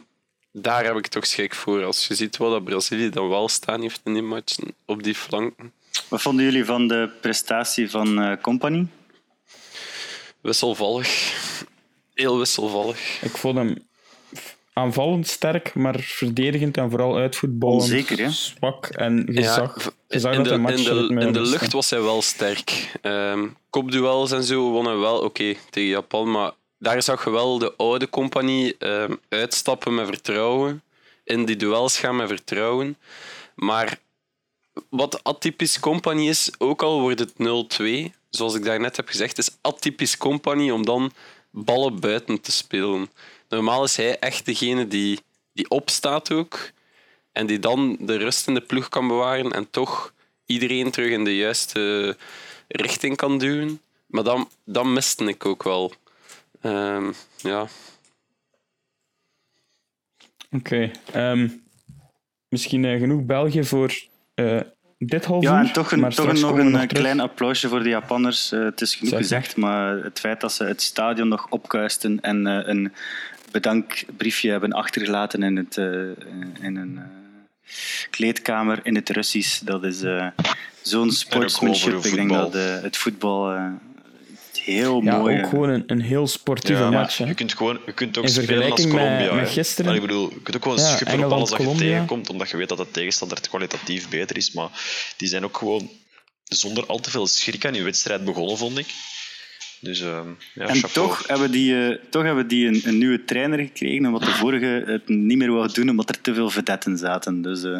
daar 0.51 0.83
heb 0.85 0.97
ik 0.97 1.07
toch 1.07 1.25
schrik 1.25 1.55
voor. 1.55 1.83
Als 1.83 2.07
je 2.07 2.15
ziet 2.15 2.37
wat 2.37 2.51
dat 2.51 2.63
Brazilië 2.63 3.09
dan 3.09 3.29
wel 3.29 3.49
staan 3.49 3.81
heeft 3.81 4.01
in 4.03 4.13
die 4.13 4.21
matchen 4.21 4.75
op 4.85 5.03
die 5.03 5.15
flanken. 5.15 5.73
wat 6.07 6.21
vonden 6.21 6.45
jullie 6.45 6.65
van 6.65 6.87
de 6.87 7.09
prestatie 7.21 7.89
van 7.89 8.21
eh 8.21 8.41
Company? 8.41 8.85
Wisselvallig. 10.41 11.33
Heel 12.13 12.37
wisselvallig. 12.37 13.21
Ik 13.21 13.37
vond 13.37 13.57
hem 13.57 13.75
aanvallend 14.73 15.27
sterk, 15.27 15.73
maar 15.75 15.99
verdedigend 15.99 16.77
en 16.77 16.89
vooral 16.89 17.15
uitvoetballend 17.17 17.81
Onzeker, 17.81 18.17
hè? 18.17 18.29
zwak. 18.29 18.85
En 18.87 19.27
je 19.31 19.41
Ja, 19.41 19.53
zag, 19.53 19.75
v- 19.81 19.87
je 20.07 20.19
zag 20.19 20.33
in 20.33 20.43
de, 20.43 20.49
in 20.49 20.63
de, 20.65 21.15
in 21.25 21.31
de 21.33 21.41
lucht 21.41 21.71
was 21.73 21.89
hij 21.89 22.01
wel 22.01 22.21
sterk. 22.21 22.91
Ehm, 23.01 23.47
kopduels 23.69 24.31
en 24.31 24.43
zo 24.43 24.69
won 24.71 24.85
hij 24.85 24.95
wel 24.97 25.19
oké 25.19 25.55
tegen 25.69 25.89
Japan, 25.89 26.31
maar 26.31 26.51
daar 26.79 27.03
zag 27.03 27.23
je 27.23 27.29
wel 27.29 27.57
de 27.57 27.73
oude 27.77 28.09
compagnie 28.09 28.77
ehm, 28.77 29.15
uitstappen 29.29 29.95
met 29.95 30.05
vertrouwen. 30.07 30.83
In 31.23 31.45
die 31.45 31.55
duels 31.55 31.99
gaan 31.99 32.15
met 32.15 32.27
vertrouwen. 32.27 32.97
Maar 33.55 33.99
wat 34.89 35.23
atypisch 35.23 35.79
compagnie 35.79 36.29
is, 36.29 36.51
ook 36.57 36.81
al 36.81 37.01
wordt 37.01 37.19
het 37.19 37.33
0-2, 38.09 38.11
zoals 38.31 38.55
ik 38.55 38.63
daarnet 38.63 38.95
heb 38.95 39.07
gezegd, 39.07 39.37
is 39.37 39.57
atypisch 39.61 40.17
compagnie 40.17 40.73
om 40.73 40.85
dan 40.85 41.11
ballen 41.49 41.99
buiten 41.99 42.41
te 42.41 42.51
spelen. 42.51 43.09
Normaal 43.49 43.83
is 43.83 43.95
hij 43.95 44.19
echt 44.19 44.45
degene 44.45 44.87
die, 44.87 45.19
die 45.53 45.69
opstaat 45.69 46.31
ook. 46.31 46.71
En 47.31 47.45
die 47.45 47.59
dan 47.59 47.97
de 47.99 48.15
rust 48.15 48.47
in 48.47 48.53
de 48.53 48.61
ploeg 48.61 48.89
kan 48.89 49.07
bewaren 49.07 49.51
en 49.51 49.69
toch 49.69 50.13
iedereen 50.45 50.91
terug 50.91 51.11
in 51.11 51.23
de 51.23 51.35
juiste 51.35 52.17
richting 52.67 53.17
kan 53.17 53.37
duwen. 53.37 53.81
Maar 54.07 54.23
dan, 54.23 54.49
dan 54.65 54.93
miste 54.93 55.23
ik 55.23 55.45
ook 55.45 55.63
wel. 55.63 55.93
Ehm, 56.61 57.11
ja. 57.37 57.67
Oké. 60.51 60.91
ehm, 61.11 61.49
misschien 62.47 62.85
eh, 62.85 62.99
genoeg 62.99 63.25
België 63.25 63.63
voor 63.63 63.93
eh, 64.33 64.61
dit 65.07 65.25
half 65.25 65.43
Ja, 65.43 65.59
en 65.59 65.71
toch, 65.71 65.91
een, 65.91 65.99
maar 65.99 66.13
toch 66.13 66.33
nog 66.33 66.57
een 66.57 66.71
nog 66.71 66.81
eh, 66.81 66.87
klein 66.87 67.19
applausje 67.19 67.67
voor 67.67 67.83
de 67.83 67.89
Japanners. 67.89 68.51
Eh, 68.51 68.63
het 68.63 68.81
is 68.81 68.95
genoeg 68.95 69.17
gezegd, 69.17 69.55
maar 69.55 70.03
het 70.03 70.19
feit 70.19 70.41
dat 70.41 70.53
ze 70.53 70.63
het 70.63 70.81
stadion 70.81 71.27
nog 71.27 71.47
opkuisten 71.49 72.19
en 72.21 72.47
eh, 72.47 72.67
een 72.67 72.93
bedankbriefje 73.51 74.51
hebben 74.51 74.71
achtergelaten 74.71 75.43
in, 75.43 75.55
het, 75.57 75.77
eh, 75.77 75.85
in 76.61 76.75
een 76.75 76.97
eh, 76.97 77.03
kleedkamer 78.09 78.79
in 78.83 78.95
het 78.95 79.09
Russisch, 79.09 79.59
dat 79.59 79.83
is 79.83 80.01
eh, 80.01 80.27
zo'n 80.81 81.11
sportsmanship. 81.11 81.93
Ik 81.93 82.15
denk 82.15 82.29
voetbal. 82.29 82.51
dat 82.51 82.55
eh, 82.55 82.81
het 82.81 82.97
voetbal... 82.97 83.55
heel 84.63 85.03
Ja, 85.03 85.17
mooi. 85.17 85.39
ook 85.43 85.49
gewoon 85.49 85.69
een, 85.69 85.83
een 85.87 86.01
heel 86.01 86.27
sportieve 86.27 86.81
Ja, 86.81 86.89
match. 86.89 87.17
hè. 87.17 87.25
Je 87.25 87.33
kunt, 87.33 87.53
gewoon, 87.55 87.79
je 87.85 87.93
kunt 87.93 88.17
ook 88.17 88.23
In 88.23 88.29
spelen 88.29 88.49
als 88.49 88.59
vergelijking 88.81 88.93
met- 88.93 89.01
Colombia. 89.03 89.33
met 89.35 89.47
hè. 89.47 89.53
gisteren. 89.53 89.91
Allee, 89.91 90.01
ik 90.01 90.07
bedoel, 90.07 90.29
je 90.29 90.41
kunt 90.41 90.55
ook 90.55 90.63
gewoon 90.63 90.77
Ja, 90.77 90.95
schuppen 90.95 91.23
op 91.25 91.31
alles 91.31 91.49
dat 91.49 91.57
je 91.57 91.63
Colombia. 91.63 91.89
tegenkomt, 91.91 92.29
omdat 92.29 92.49
je 92.49 92.57
weet 92.57 92.69
dat 92.69 92.77
de 92.77 92.91
tegenstander 92.91 93.39
kwalitatief 93.49 94.09
beter 94.09 94.37
is. 94.37 94.51
Maar 94.51 94.69
die 95.17 95.27
zijn 95.27 95.43
ook 95.43 95.57
gewoon 95.57 95.89
zonder 96.43 96.85
al 96.85 96.99
te 96.99 97.09
veel 97.09 97.27
schrik 97.27 97.65
aan 97.65 97.73
die 97.73 97.83
wedstrijd 97.83 98.25
begonnen, 98.25 98.57
vond 98.57 98.77
ik. 98.77 98.87
Dus 99.79 100.01
ehm 100.01 100.29
ja, 100.53 100.67
En 100.67 100.75
chapeau. 100.75 100.93
toch 100.93 101.27
hebben 101.27 101.51
die, 101.51 101.87
eh, 101.87 101.97
toch 102.09 102.23
hebben 102.23 102.47
die 102.47 102.67
een, 102.67 102.81
een 102.85 102.97
nieuwe 102.97 103.23
trainer 103.23 103.59
gekregen, 103.59 104.05
omdat 104.05 104.21
de 104.23 104.31
vorige 104.35 104.83
het 104.85 105.07
niet 105.07 105.37
meer 105.37 105.51
wou 105.51 105.71
doen, 105.73 105.89
omdat 105.89 106.09
er 106.09 106.21
te 106.21 106.33
veel 106.33 106.49
vedetten 106.49 106.97
zaten. 106.97 107.41
Dus 107.41 107.63
eh, 107.63 107.79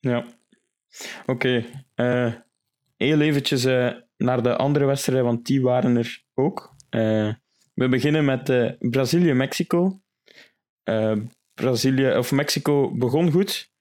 Ja. 0.00 0.24
Oké. 1.26 1.64
eh, 1.94 2.32
heel 3.04 3.20
eventjes 3.20 3.64
eh, 3.64 3.92
naar 4.16 4.42
de 4.42 4.56
andere 4.56 4.84
wedstrijden, 4.84 5.24
want 5.24 5.46
die 5.46 5.62
waren 5.62 5.96
er 5.96 6.24
ook. 6.34 6.74
Eh, 6.88 7.34
we 7.74 7.88
beginnen 7.88 8.24
met 8.24 8.48
eh, 8.48 8.70
Brazilië-Mexico. 8.78 10.00
Brazilië, 11.54 12.16
of 12.16 12.32
Mexico 12.32 12.96
begon 12.96 13.30
goed, 13.30 13.72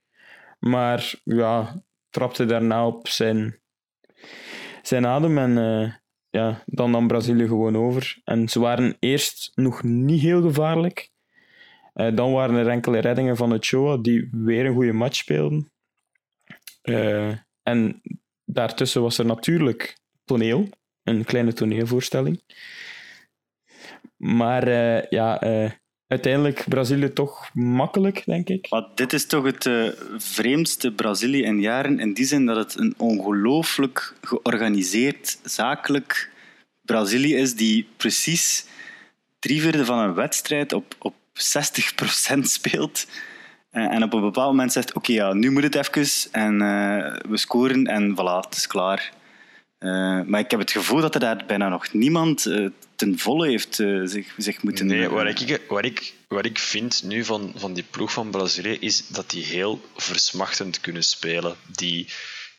maar 0.60 1.13
ja, 1.23 1.84
trapte 2.10 2.45
daarna 2.45 2.88
op 2.88 3.08
zijn, 3.08 3.60
zijn 4.82 5.05
adem 5.05 5.38
en 5.38 5.53
ja, 6.29 6.63
dan 6.65 6.91
nam 6.91 7.08
Brazilië 7.08 7.47
gewoon 7.47 7.77
over. 7.77 8.21
En 8.23 8.49
ze 8.49 8.60
waren 8.60 8.95
eerst 8.99 9.51
nog 9.55 9.84
niet 9.84 10.21
heel 10.21 10.41
gevaarlijk. 10.41 11.12
Dan 11.93 12.32
waren 12.32 12.55
er 12.55 12.67
enkele 12.67 12.99
reddingen 12.99 13.38
van 13.38 13.53
Ochoa, 13.53 13.97
die 13.97 14.29
weer 14.32 14.65
een 14.65 14.73
goede 14.73 14.93
match 14.93 15.15
speelden. 15.15 15.71
En 17.63 18.01
daartussen 18.51 19.01
was 19.01 19.17
er 19.17 19.25
natuurlijk 19.25 19.97
toneel, 20.25 20.69
een 21.03 21.23
kleine 21.23 21.53
toneelvoorstelling. 21.53 22.41
Maar 24.17 24.67
eh, 24.67 25.09
ja, 25.09 25.41
eh, 25.41 25.71
uiteindelijk 26.07 26.65
Brazilië 26.67 27.13
toch 27.13 27.49
makkelijk, 27.53 28.23
denk 28.25 28.49
ik. 28.49 28.69
Maar 28.69 28.88
dit 28.95 29.13
is 29.13 29.25
toch 29.25 29.45
het 29.45 29.65
eh, 29.65 29.89
vreemdste 30.17 30.93
Brazilië 30.93 31.43
in 31.43 31.62
jaren, 31.62 31.99
in 31.99 32.13
die 32.13 32.25
zin 32.25 32.45
dat 32.45 32.55
het 32.55 32.79
een 32.79 32.93
ongelooflijk 32.97 34.15
georganiseerd, 34.21 35.39
zakelijk 35.43 36.31
Brazilië 36.81 37.35
is, 37.35 37.55
die 37.55 37.88
precies 37.97 38.65
drie 39.39 39.62
vierde 39.62 39.85
van 39.85 39.99
een 39.99 40.13
wedstrijd 40.13 40.73
op, 40.73 40.95
op 40.99 41.15
60% 41.33 42.39
speelt. 42.41 43.07
Eh, 43.69 43.84
en 43.84 44.03
op 44.03 44.13
een 44.13 44.21
bepaald 44.21 44.49
moment 44.49 44.71
zegt, 44.71 44.93
oké, 44.93 45.12
ja, 45.12 45.34
nu 45.34 45.51
moet 45.51 45.63
het 45.63 45.75
even 45.75 46.32
en 46.32 46.62
eh, 46.62 47.29
we 47.29 47.38
scoren 47.38 47.86
en 47.86 48.13
voilà, 48.13 48.45
het 48.45 48.55
is 48.55 48.67
klaar. 48.67 49.12
Eh, 49.77 50.21
maar 50.21 50.39
ik 50.39 50.51
heb 50.51 50.60
het 50.60 50.71
gevoel 50.71 51.01
dat 51.01 51.13
er 51.13 51.19
daar 51.19 51.43
bijna 51.47 51.69
nog 51.69 51.93
niemand 51.93 52.41
ten 52.95 53.19
volle 53.19 53.47
heeft 53.47 53.75
zich, 54.03 54.34
zich 54.38 54.63
moeten... 54.63 54.86
Nee, 54.86 55.10
wat 55.10 55.25
ik, 55.25 55.62
wat, 55.67 55.86
ik, 55.86 56.13
wat 56.27 56.45
ik 56.45 56.60
vind 56.60 57.03
nu 57.03 57.23
van, 57.23 57.53
van 57.55 57.73
die 57.73 57.86
ploeg 57.89 58.12
van 58.12 58.29
Brazilië 58.29 58.77
is 58.79 59.08
dat 59.08 59.29
die 59.29 59.43
heel 59.43 59.82
versmachtend 59.95 60.82
kunnen 60.82 61.03
spelen. 61.03 61.55
Die, 61.75 62.08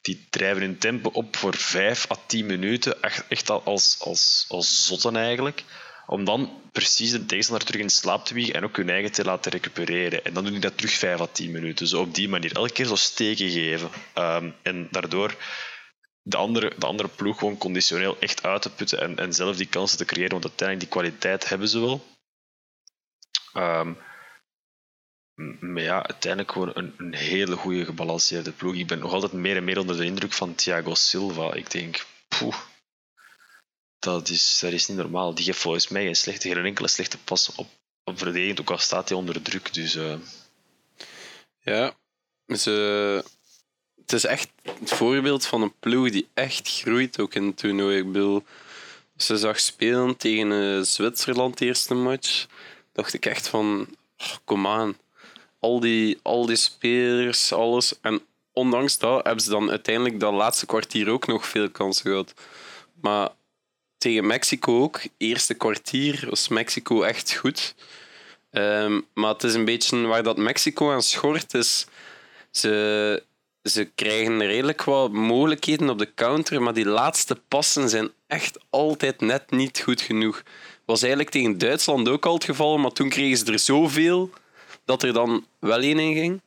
die 0.02 0.26
drijven 0.30 0.62
hun 0.62 0.78
tempo 0.78 1.10
op 1.12 1.36
voor 1.36 1.54
5 1.54 2.10
à 2.10 2.16
10 2.26 2.46
minuten, 2.46 3.02
echt, 3.02 3.24
echt 3.28 3.50
al 3.50 3.62
als, 3.64 3.96
als, 4.00 4.44
als 4.48 4.86
zotten 4.86 5.16
eigenlijk. 5.16 5.64
Om 6.10 6.24
dan 6.24 6.50
precies 6.72 7.10
de 7.10 7.26
tegenstander 7.26 7.66
terug 7.66 7.80
in 7.80 7.90
slaap 7.90 8.24
te 8.24 8.34
wiegen 8.34 8.54
en 8.54 8.64
ook 8.64 8.76
hun 8.76 8.90
eigen 8.90 9.12
te 9.12 9.24
laten 9.24 9.52
recupereren. 9.52 10.24
En 10.24 10.34
dan 10.34 10.42
doen 10.42 10.52
die 10.52 10.60
dat 10.60 10.76
terug 10.76 10.92
5 10.92 11.20
à 11.20 11.26
10 11.26 11.50
minuten. 11.50 11.86
Zo 11.86 12.00
op 12.00 12.14
die 12.14 12.28
manier. 12.28 12.52
Elke 12.56 12.72
keer 12.72 12.86
zo 12.86 12.94
steken 12.94 13.50
geven. 13.50 13.90
Ehm, 14.14 14.50
en 14.62 14.88
daardoor 14.90 15.36
de 16.22 16.36
andere, 16.36 16.72
de 16.78 16.86
andere 16.86 17.08
ploeg 17.08 17.38
gewoon 17.38 17.58
conditioneel 17.58 18.18
echt 18.18 18.42
uit 18.42 18.62
te 18.62 18.70
putten 18.70 19.00
en, 19.00 19.16
en 19.16 19.32
zelf 19.32 19.56
die 19.56 19.66
kansen 19.66 19.98
te 19.98 20.04
creëren. 20.04 20.30
Want 20.30 20.44
uiteindelijk 20.44 20.90
die 20.90 21.00
kwaliteit 21.00 21.48
hebben 21.48 21.68
ze 21.68 21.80
wel. 21.80 22.06
Ehm, 23.52 23.92
maar 25.60 25.82
ja, 25.82 26.06
uiteindelijk 26.06 26.52
gewoon 26.52 26.70
een, 26.74 26.94
een 26.96 27.14
hele 27.14 27.56
goede 27.56 27.84
gebalanceerde 27.84 28.52
ploeg. 28.52 28.74
Ik 28.74 28.86
ben 28.86 28.98
nog 28.98 29.12
altijd 29.12 29.32
meer 29.32 29.56
en 29.56 29.64
meer 29.64 29.78
onder 29.78 29.96
de 29.96 30.04
indruk 30.04 30.32
van 30.32 30.54
Thiago 30.54 30.94
Silva. 30.94 31.54
Ik 31.54 31.70
denk, 31.70 32.06
poeh, 32.28 32.56
dat 34.00 34.28
is, 34.28 34.58
dat 34.60 34.72
is 34.72 34.88
niet 34.88 34.96
normaal. 34.96 35.34
Die 35.34 35.44
geeft 35.44 35.58
volgens 35.58 35.88
mij 35.88 36.04
geen, 36.04 36.16
slechte, 36.16 36.48
geen 36.48 36.64
enkele 36.64 36.88
slechte 36.88 37.18
pas 37.18 37.54
op, 37.54 37.68
op 38.04 38.22
ook 38.58 38.70
al 38.70 38.78
staat 38.78 39.08
hij 39.08 39.18
onder 39.18 39.42
druk. 39.42 39.74
Dus 39.74 39.94
eh, 39.94 40.14
Ja, 41.60 41.94
ze, 42.46 43.24
het 43.96 44.12
is 44.12 44.24
echt 44.24 44.48
het 44.62 44.90
voorbeeld 44.90 45.46
van 45.46 45.62
een 45.62 45.74
ploeg 45.80 46.10
die 46.10 46.28
echt 46.34 46.68
groeit 46.68 47.20
ook 47.20 47.34
in 47.34 47.46
het 47.46 47.56
toernooi. 47.56 47.98
Ik 47.98 48.12
bedoel, 48.12 48.44
ze 49.16 49.36
zag 49.36 49.60
spelen 49.60 50.16
tegen 50.16 50.52
eh, 50.52 50.82
Zwitserland, 50.82 51.58
de 51.58 51.64
eerste 51.64 51.94
match, 51.94 52.46
dacht 52.92 53.14
ik 53.14 53.26
echt 53.26 53.48
van, 53.48 53.96
oh, 54.18 54.36
kom 54.44 54.66
aan. 54.66 54.96
Al 55.58 55.80
die, 55.80 56.18
al 56.22 56.46
die 56.46 56.56
spelers, 56.56 57.52
alles. 57.52 58.00
En 58.00 58.22
ondanks 58.52 58.98
dat 58.98 59.24
hebben 59.24 59.44
ze 59.44 59.50
dan 59.50 59.70
uiteindelijk 59.70 60.20
dat 60.20 60.32
laatste 60.32 60.66
kwartier 60.66 61.08
ook 61.08 61.26
nog 61.26 61.46
veel 61.46 61.70
kansen 61.70 62.10
gehad. 62.10 62.34
Maar 63.00 63.30
tegen 64.00 64.26
Mexico 64.26 64.82
ook, 64.82 65.00
eerste 65.16 65.54
kwartier 65.54 66.26
was 66.28 66.48
Mexico 66.48 67.02
echt 67.02 67.34
goed. 67.34 67.74
Ehm, 68.50 69.00
maar 69.14 69.32
het 69.32 69.42
is 69.42 69.54
een 69.54 69.64
beetje 69.64 70.06
waar 70.06 70.22
dat 70.22 70.36
Mexico 70.36 70.92
aan 70.92 71.02
schort 71.02 71.54
is. 71.54 71.86
Ze, 72.50 73.22
ze 73.62 73.84
krijgen 73.94 74.46
redelijk 74.46 74.82
wat 74.82 75.12
mogelijkheden 75.12 75.90
op 75.90 75.98
de 75.98 76.14
counter, 76.14 76.62
maar 76.62 76.74
die 76.74 76.86
laatste 76.86 77.40
passen 77.48 77.88
zijn 77.88 78.10
echt 78.26 78.58
altijd 78.70 79.20
net 79.20 79.50
niet 79.50 79.80
goed 79.80 80.00
genoeg. 80.00 80.42
Was 80.84 81.00
eigenlijk 81.00 81.30
tegen 81.30 81.58
Duitsland 81.58 82.08
ook 82.08 82.26
al 82.26 82.34
het 82.34 82.44
geval, 82.44 82.78
maar 82.78 82.92
toen 82.92 83.08
kregen 83.08 83.36
ze 83.36 83.52
er 83.52 83.58
zoveel 83.58 84.30
dat 84.84 85.02
er 85.02 85.12
dan 85.12 85.46
wel 85.58 85.80
één 85.80 85.98
in 85.98 86.14
ging. 86.14 86.40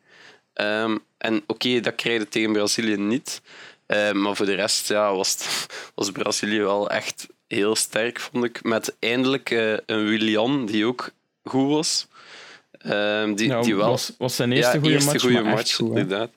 Ehm, 0.53 0.97
en 1.17 1.43
oké, 1.47 1.79
dat 1.79 1.95
krijg 1.95 2.19
je 2.19 2.29
tegen 2.29 2.53
Brazilië 2.53 2.97
niet. 2.97 3.41
Ehm, 3.85 4.21
maar 4.21 4.35
voor 4.35 4.45
de 4.45 4.55
rest 4.55 4.87
ja, 4.87 5.15
was, 5.15 5.37
was 5.95 6.11
Brazilië 6.11 6.61
wel 6.61 6.89
echt 6.89 7.27
heel 7.53 7.75
sterk, 7.75 8.19
vond 8.19 8.43
ik. 8.43 8.63
Met 8.63 8.95
eindelijk 8.99 9.49
eh, 9.49 9.71
een 9.85 10.07
Willian 10.07 10.65
die 10.65 10.85
ook 10.85 11.09
goed 11.43 11.69
was. 11.69 12.07
Ehm, 12.71 13.33
die, 13.33 13.59
die 13.59 13.75
wel 13.75 13.89
was, 13.89 14.11
was 14.17 14.35
zijn 14.35 14.51
eerste 14.51 14.73
ja, 14.73 14.79
goede 14.79 14.93
eerste 14.93 15.11
match, 15.11 15.21
goede 15.21 15.41
maar 15.41 15.53
match, 15.53 15.75
goed, 15.75 15.87
inderdaad. 15.87 16.29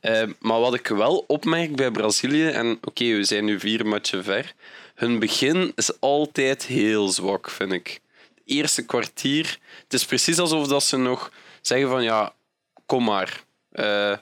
Eh, 0.00 0.22
maar 0.38 0.60
wat 0.60 0.74
ik 0.74 0.86
wel 0.86 1.24
opmerk 1.26 1.76
bij 1.76 1.90
Brazilië, 1.90 2.46
en 2.46 2.78
oké, 2.82 3.04
we 3.04 3.24
zijn 3.24 3.44
nu 3.44 3.60
vier 3.60 3.86
matchen 3.86 4.24
ver, 4.24 4.54
hun 4.94 5.18
begin 5.18 5.72
is 5.74 6.00
altijd 6.00 6.66
heel 6.66 7.08
zwak, 7.08 7.50
vind 7.50 7.72
ik. 7.72 8.00
Het 8.34 8.42
eerste 8.44 8.84
kwartier, 8.84 9.58
het 9.84 9.92
is 9.92 10.04
precies 10.04 10.38
alsof 10.38 10.66
dat 10.66 10.82
ze 10.82 10.96
nog 10.96 11.32
zeggen 11.60 11.88
van 11.88 12.02
ja, 12.02 12.34
kom 12.86 13.04
maar. 13.04 13.44
Eh 13.72 14.16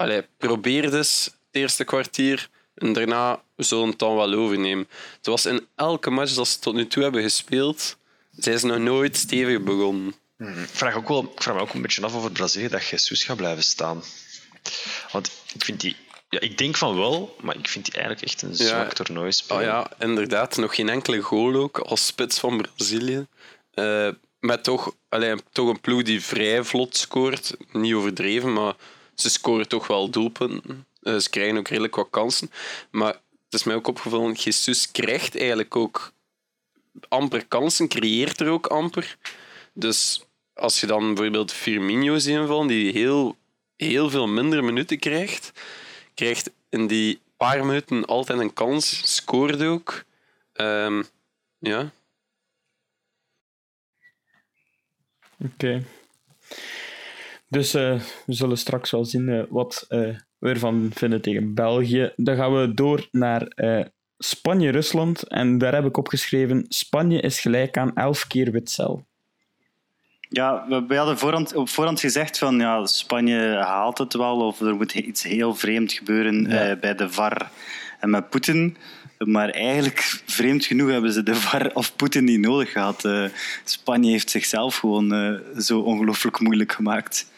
allee, 0.00 0.26
probeer 0.36 0.90
dus 0.90 1.24
het 1.24 1.34
eerste 1.50 1.84
kwartier 1.84 2.48
en 2.74 2.92
daarna 2.92 3.42
we 3.60 3.66
zullen 3.66 3.88
het 3.88 3.98
dan 3.98 4.14
wel 4.16 4.32
overnemen. 4.32 4.88
Het 5.16 5.26
was 5.26 5.46
in 5.46 5.66
elke 5.74 6.10
match 6.10 6.34
dat 6.34 6.48
ze 6.48 6.58
tot 6.58 6.74
nu 6.74 6.86
toe 6.86 7.02
hebben 7.02 7.22
gespeeld, 7.22 7.96
zijn 8.36 8.58
ze 8.58 8.66
nog 8.66 8.78
nooit 8.78 9.16
stevig 9.16 9.60
begonnen. 9.62 10.14
Ik 10.38 10.68
vraag, 10.72 10.94
ook 10.96 11.08
wel, 11.08 11.22
ik 11.36 11.42
vraag 11.42 11.54
me 11.54 11.60
ook 11.60 11.74
een 11.74 11.82
beetje 11.82 12.02
af 12.02 12.14
over 12.14 12.32
Brazilië 12.32 12.68
dat 12.68 12.86
Jesus 12.86 13.24
gaat 13.24 13.36
blijven 13.36 13.62
staan. 13.62 14.02
Want 15.12 15.30
ik 15.54 15.64
vind 15.64 15.80
die... 15.80 15.96
Ja, 16.28 16.40
ik 16.40 16.58
denk 16.58 16.76
van 16.76 16.96
wel, 16.96 17.36
maar 17.40 17.56
ik 17.56 17.68
vind 17.68 17.84
die 17.84 17.94
eigenlijk 17.94 18.24
echt 18.24 18.42
een 18.42 18.48
Ja. 18.50 18.54
zwak 18.54 18.92
toernooi 18.92 19.32
spelen. 19.32 19.60
Oh 19.62 19.66
ja, 19.68 19.90
inderdaad. 19.98 20.56
Nog 20.56 20.74
geen 20.74 20.88
enkele 20.88 21.20
goal 21.20 21.54
ook 21.54 21.78
als 21.78 22.06
spits 22.06 22.38
van 22.38 22.56
Brazilië. 22.62 23.26
Eh, 23.74 24.08
met 24.40 24.64
toch, 24.64 24.94
allee, 25.08 25.34
toch 25.52 25.68
een 25.68 25.80
ploeg 25.80 26.02
die 26.02 26.24
vrij 26.24 26.64
vlot 26.64 26.96
scoort. 26.96 27.54
Niet 27.72 27.94
overdreven, 27.94 28.52
maar 28.52 28.74
ze 29.14 29.30
scoren 29.30 29.68
toch 29.68 29.86
wel 29.86 30.10
doelpunten. 30.10 30.86
Eh, 31.02 31.16
ze 31.16 31.30
krijgen 31.30 31.56
ook 31.58 31.68
redelijk 31.68 31.96
wat 31.96 32.10
kansen. 32.10 32.50
Maar 32.90 33.16
het 33.50 33.60
is 33.60 33.66
mij 33.66 33.74
ook 33.74 33.86
opgevallen, 33.86 34.32
Jesus 34.32 34.90
krijgt 34.90 35.36
eigenlijk 35.36 35.76
ook 35.76 36.12
amper 37.08 37.46
kansen, 37.46 37.88
creëert 37.88 38.40
er 38.40 38.48
ook 38.48 38.66
amper. 38.66 39.16
Dus 39.72 40.24
als 40.54 40.80
je 40.80 40.86
dan 40.86 41.14
bijvoorbeeld 41.14 41.52
Firmino 41.52 42.18
ziet 42.18 42.34
invallen, 42.34 42.66
die 42.66 42.92
heel, 42.92 43.36
heel 43.76 44.10
veel 44.10 44.26
minder 44.26 44.64
minuten 44.64 44.98
krijgt, 44.98 45.52
krijgt 46.14 46.50
in 46.68 46.86
die 46.86 47.20
paar 47.36 47.66
minuten 47.66 48.04
altijd 48.04 48.38
een 48.38 48.52
kans, 48.52 49.14
scoort 49.14 49.62
ook. 49.62 50.04
Ehm, 50.52 51.02
ja. 51.58 51.92
Oké. 55.44 55.84
Dus 57.48 57.74
eh, 57.74 58.00
we 58.26 58.32
zullen 58.32 58.58
straks 58.58 58.90
wel 58.90 59.04
zien 59.04 59.28
eh, 59.28 59.42
wat 59.48 59.84
eh, 59.88 60.16
we 60.40 60.48
ervan 60.48 60.90
vinden 60.94 61.20
tegen 61.22 61.54
België. 61.54 62.12
Dan 62.16 62.36
gaan 62.36 62.60
we 62.60 62.74
door 62.74 63.08
naar 63.12 63.42
eh, 63.42 63.84
Spanje-Rusland. 64.18 65.22
En 65.22 65.58
daar 65.58 65.74
heb 65.74 65.84
ik 65.84 65.96
opgeschreven: 65.96 66.64
Spanje 66.68 67.20
is 67.20 67.40
gelijk 67.40 67.76
aan 67.76 67.94
11 67.94 68.26
keer 68.26 68.50
Witzel. 68.50 69.06
Ja, 70.28 70.66
we, 70.68 70.84
we 70.86 70.96
hadden 70.96 71.18
voorhand, 71.18 71.54
op 71.54 71.68
voorhand 71.68 72.00
gezegd 72.00 72.38
van 72.38 72.58
ja, 72.58 72.86
Spanje 72.86 73.56
haalt 73.56 73.98
het 73.98 74.14
wel 74.14 74.46
of 74.46 74.60
er 74.60 74.74
moet 74.74 74.94
iets 74.94 75.22
heel 75.22 75.54
vreemd 75.54 75.92
gebeuren 75.92 76.42
Ja. 76.50 76.68
eh, 76.70 76.80
bij 76.80 76.94
de 76.94 77.10
VAR 77.10 77.50
en 78.00 78.10
met 78.10 78.28
Poetin. 78.30 78.76
Maar 79.18 79.50
eigenlijk, 79.50 80.22
vreemd 80.26 80.64
genoeg, 80.64 80.90
hebben 80.90 81.12
ze 81.12 81.22
de 81.22 81.34
VAR 81.34 81.70
of 81.74 81.96
Poetin 81.96 82.24
niet 82.24 82.40
nodig 82.40 82.72
gehad. 82.72 83.04
Eh, 83.04 83.24
Spanje 83.64 84.10
heeft 84.10 84.30
zichzelf 84.30 84.76
gewoon 84.76 85.40
zo 85.58 85.80
ongelooflijk 85.80 86.40
moeilijk 86.40 86.72
gemaakt. 86.72 87.30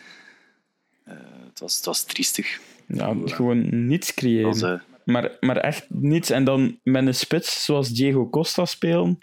Het, 1.05 1.61
was, 1.61 1.77
het 1.77 1.85
was 1.85 2.05
triestig. 2.05 2.61
Ja, 2.92 3.16
gewoon 3.24 3.87
niets 3.87 4.07
Het 4.07 4.16
creëren. 4.16 4.44
was, 4.48 4.62
eh, 4.62 4.81
Maar, 5.05 5.37
maar 5.40 5.57
echt 5.57 5.87
niets. 5.88 6.31
En 6.31 6.44
dan 6.44 6.78
met 6.83 7.07
een 7.07 7.14
spits 7.14 7.64
zoals 7.64 7.88
Diego 7.88 8.28
Costa 8.31 8.64
spelen, 8.64 9.18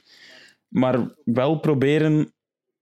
maar 0.67 1.09
wel 1.25 1.59
proberen 1.59 2.31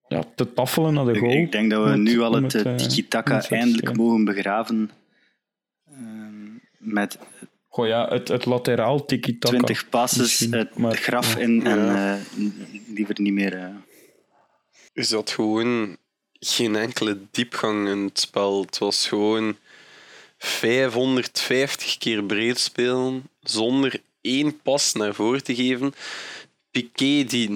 ja, 0.08 0.24
te 0.36 0.54
taffelen 0.54 0.94
naar 0.94 1.06
de 1.06 1.18
goal. 1.20 1.32
ik 1.32 1.52
denk 1.52 1.72
dat 1.72 1.84
we 1.84 1.90
Met- 1.90 2.00
nu 2.00 2.20
al 2.22 2.32
het 2.34 2.42
met, 2.42 2.56
eh, 2.56 2.72
eh, 2.72 2.78
tiki-taka 2.78 3.42
eindelijk 3.50 3.96
mogen 3.98 4.24
begraven. 4.24 4.90
Ehm, 5.92 6.46
met 6.78 7.20
Goh, 7.68 7.88
ja, 7.88 8.08
het, 8.10 8.28
het 8.28 8.46
lateraal 8.46 9.06
tiki-taka. 9.06 9.50
20 9.58 9.90
passes 9.90 10.40
het 10.40 10.78
maar, 10.78 10.96
graf 10.96 11.34
ja. 11.34 11.40
in 11.40 11.66
en 11.66 11.80
Ja. 11.86 12.18
liever 12.94 13.16
niet 13.22 13.34
meer. 13.34 13.54
eh. 13.54 13.66
Er 14.94 15.04
zat 15.04 15.30
gewoon 15.32 15.98
geen 16.40 16.76
enkele 16.76 17.18
diepgang 17.32 17.88
in 17.88 17.98
het 17.98 18.20
spel. 18.20 18.62
Het 18.62 18.78
was 18.78 19.08
gewoon 19.08 19.56
550 20.38 21.98
keer 21.98 22.24
breed 22.24 22.60
spelen 22.60 23.30
zonder 23.42 24.02
één 24.22 24.62
pas 24.62 24.94
naar 24.94 25.16
voren 25.16 25.44
te 25.44 25.56
geven. 25.56 25.94
Piqué 26.72 27.24
die 27.24 27.50
0,0 27.50 27.54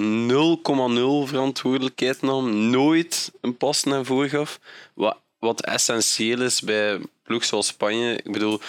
verantwoordelijkheid 1.30 2.22
nam, 2.22 2.70
nooit 2.70 3.32
een 3.41 3.58
pas 3.58 3.84
naar 3.84 4.06
voren 4.06 4.30
gaf. 4.30 4.60
Wat, 4.94 5.17
wat 5.39 5.62
essentieel 5.62 6.41
is 6.41 6.62
bij 6.62 7.00
ploeg 7.24 7.44
zoals 7.44 7.67
Spanje. 7.67 8.15
Ik 8.24 8.32
bedoel, 8.32 8.62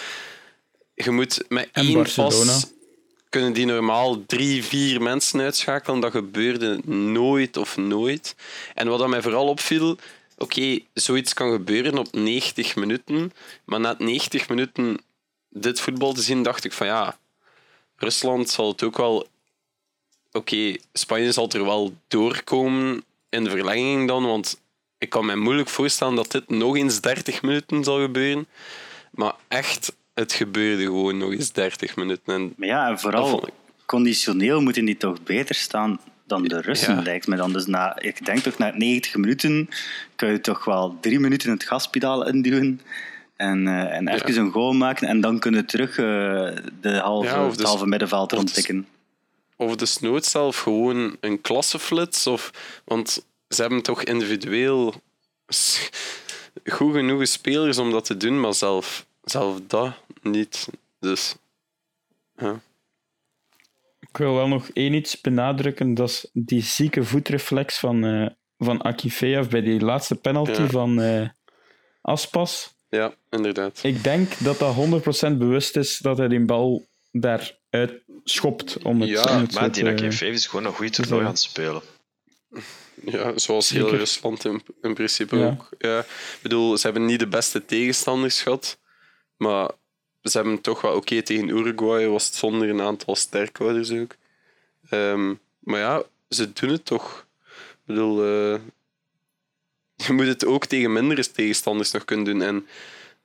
je 0.93 1.11
moet 1.11 1.45
met 1.47 1.69
En 1.71 1.85
één 1.85 1.93
Barcelona. 1.93 2.51
pas 2.51 2.71
kunnen 3.33 3.53
die 3.53 3.65
normaal 3.65 4.25
drie, 4.25 4.63
vier 4.63 5.01
mensen 5.01 5.41
uitschakelen. 5.41 5.99
Dat 5.99 6.11
gebeurde 6.11 6.79
nooit 6.85 7.57
of 7.57 7.77
nooit. 7.77 8.35
En 8.73 8.87
wat 8.87 8.99
dat 8.99 9.07
mij 9.07 9.21
vooral 9.21 9.47
opviel, 9.47 9.97
oké, 10.37 10.79
zoiets 10.93 11.33
kan 11.33 11.51
gebeuren 11.51 11.97
op 11.97 12.07
90 12.11 12.75
minuten, 12.75 13.33
maar 13.65 13.79
na 13.79 13.95
90 13.97 14.49
minuten 14.49 14.99
dit 15.49 15.79
voetbal 15.79 16.13
te 16.13 16.21
zien, 16.21 16.43
dacht 16.43 16.63
ik 16.63 16.73
van 16.73 16.87
ja, 16.87 17.17
Rusland 17.95 18.49
zal 18.49 18.67
het 18.67 18.83
ook 18.83 18.97
wel... 18.97 19.27
Oké, 20.31 20.75
Spanje 20.93 21.31
zal 21.31 21.49
er 21.49 21.65
wel 21.65 21.93
doorkomen 22.07 23.03
in 23.29 23.43
de 23.43 23.49
verlenging 23.49 24.07
dan, 24.07 24.25
want 24.25 24.61
ik 24.97 25.09
kan 25.09 25.25
me 25.25 25.35
moeilijk 25.35 25.69
voorstellen 25.69 26.15
dat 26.15 26.31
dit 26.31 26.49
nog 26.49 26.77
eens 26.77 27.01
30 27.01 27.41
minuten 27.41 27.83
zal 27.83 27.99
gebeuren. 27.99 28.47
Maar 29.11 29.33
echt, 29.47 29.95
het 30.13 30.33
gebeurde 30.33 30.83
gewoon 30.83 31.17
nog 31.17 31.31
eens 31.31 31.51
30 31.51 31.95
minuten. 31.95 32.33
En 32.33 32.53
Maar 32.57 32.67
ja, 32.67 32.89
en 32.89 32.99
vooral 32.99 33.49
conditioneel 33.85 34.61
moeten 34.61 34.85
die 34.85 34.97
toch 34.97 35.23
beter 35.23 35.55
staan 35.55 35.99
dan 36.25 36.43
de 36.43 36.61
Russen, 36.61 36.95
Ja. 36.95 37.01
lijkt 37.01 37.27
me 37.27 37.35
dan. 37.35 37.53
Dus 37.53 37.65
na, 37.65 37.99
ik 37.99 38.25
denk 38.25 38.39
toch 38.39 38.57
na 38.57 38.71
90 38.75 39.15
minuten 39.15 39.69
kun 40.15 40.31
je 40.31 40.41
toch 40.41 40.65
wel 40.65 40.97
drie 41.01 41.19
minuten 41.19 41.49
het 41.51 41.63
gaspedaal 41.63 42.27
induwen 42.27 42.81
en, 43.35 43.67
eh, 43.67 43.95
en 43.97 44.07
even 44.07 44.37
een 44.37 44.51
goal 44.51 44.73
maken 44.73 45.07
en 45.07 45.21
dan 45.21 45.39
kunnen 45.39 45.65
terug 45.65 45.89
eh, 45.89 46.05
de 46.81 46.97
halve, 47.01 47.27
Ja, 47.27 47.43
of 47.43 47.49
het 47.49 47.57
dus- 47.57 47.67
halve 47.67 47.87
middenveld 47.87 48.33
of 48.33 48.39
dus- 48.43 48.53
rondtikken. 48.53 48.87
of 49.55 49.75
desnoods 49.75 50.31
zelf 50.31 50.59
gewoon 50.59 51.17
een 51.19 51.41
klasseflits. 51.41 52.27
Of, 52.27 52.51
want 52.85 53.25
ze 53.49 53.61
hebben 53.61 53.81
toch 53.81 54.03
individueel 54.03 54.93
goed 56.65 56.93
genoeg 56.95 57.27
spelers 57.27 57.77
om 57.77 57.91
dat 57.91 58.05
te 58.05 58.17
doen, 58.17 58.39
maar 58.39 58.53
zelf, 58.53 59.05
zelf 59.23 59.57
dat 59.67 59.93
niet. 60.21 60.67
Dus 60.99 61.35
ja. 62.37 62.59
Ik 64.13 64.19
wil 64.19 64.33
wel 64.33 64.47
nog 64.47 64.69
één 64.73 64.93
iets 64.93 65.21
benadrukken. 65.21 65.93
Dat 65.93 66.09
is 66.09 66.29
die 66.33 66.61
zieke 66.63 67.03
voetreflex 67.03 67.79
van, 67.79 68.03
eh 68.05 68.27
van 68.57 68.81
Akifeev 68.83 69.47
bij 69.47 69.61
die 69.61 69.79
laatste 69.79 70.15
penalty 70.15 70.61
Ja. 70.61 70.67
van 70.67 71.01
eh, 71.01 71.29
Aspas. 72.01 72.73
ja, 72.89 73.13
inderdaad. 73.29 73.79
Ik 73.83 74.03
denk 74.03 74.31
dat 74.39 74.59
dat 74.59 74.75
100% 74.75 75.37
bewust 75.37 75.75
is 75.75 75.97
dat 75.97 76.17
hij 76.17 76.27
die 76.27 76.45
bal 76.45 76.85
daaruit 77.11 77.93
schopt. 78.23 78.77
Om 78.83 79.01
het, 79.01 79.09
Ja, 79.09 79.35
om 79.35 79.41
het 79.41 79.53
Maar 79.53 79.71
die 79.71 79.83
NK5 79.91 80.17
is 80.19 80.47
gewoon 80.47 80.65
een 80.65 80.73
goede 80.73 80.91
toernooi 80.91 81.21
aan 81.21 81.27
het 81.27 81.39
spelen. 81.39 81.81
Ja, 83.05 83.37
zoals 83.37 83.69
heel 83.69 83.81
Zeker. 83.83 83.97
Rusland 83.97 84.45
in, 84.45 84.61
in 84.81 84.93
principe 84.93 85.35
Ja. 85.37 85.45
ook. 85.47 85.69
Ja, 85.77 85.99
ik 85.99 86.39
bedoel, 86.41 86.77
ze 86.77 86.83
hebben 86.85 87.05
niet 87.05 87.19
de 87.19 87.27
beste 87.27 87.65
tegenstanders 87.65 88.41
gehad, 88.41 88.79
maar 89.37 89.69
ze 90.23 90.37
hebben 90.37 90.61
toch 90.61 90.81
wel... 90.81 90.95
Oké, 90.95 91.21
tegen 91.21 91.47
Uruguay 91.47 92.07
was 92.07 92.25
het 92.25 92.35
zonder 92.35 92.69
een 92.69 92.81
aantal 92.81 93.15
sterkhouders 93.15 93.91
ook. 93.91 94.15
Ehm, 94.89 95.33
maar 95.59 95.79
ja, 95.79 96.03
ze 96.29 96.53
doen 96.53 96.69
het 96.69 96.85
toch. 96.85 97.25
Ik 97.69 97.85
bedoel, 97.85 98.23
eh, 98.23 98.59
je 100.07 100.13
moet 100.13 100.27
het 100.27 100.45
ook 100.45 100.65
tegen 100.65 100.93
mindere 100.93 101.31
tegenstanders 101.31 101.91
nog 101.91 102.05
kunnen 102.05 102.25
doen. 102.25 102.41
En 102.41 102.67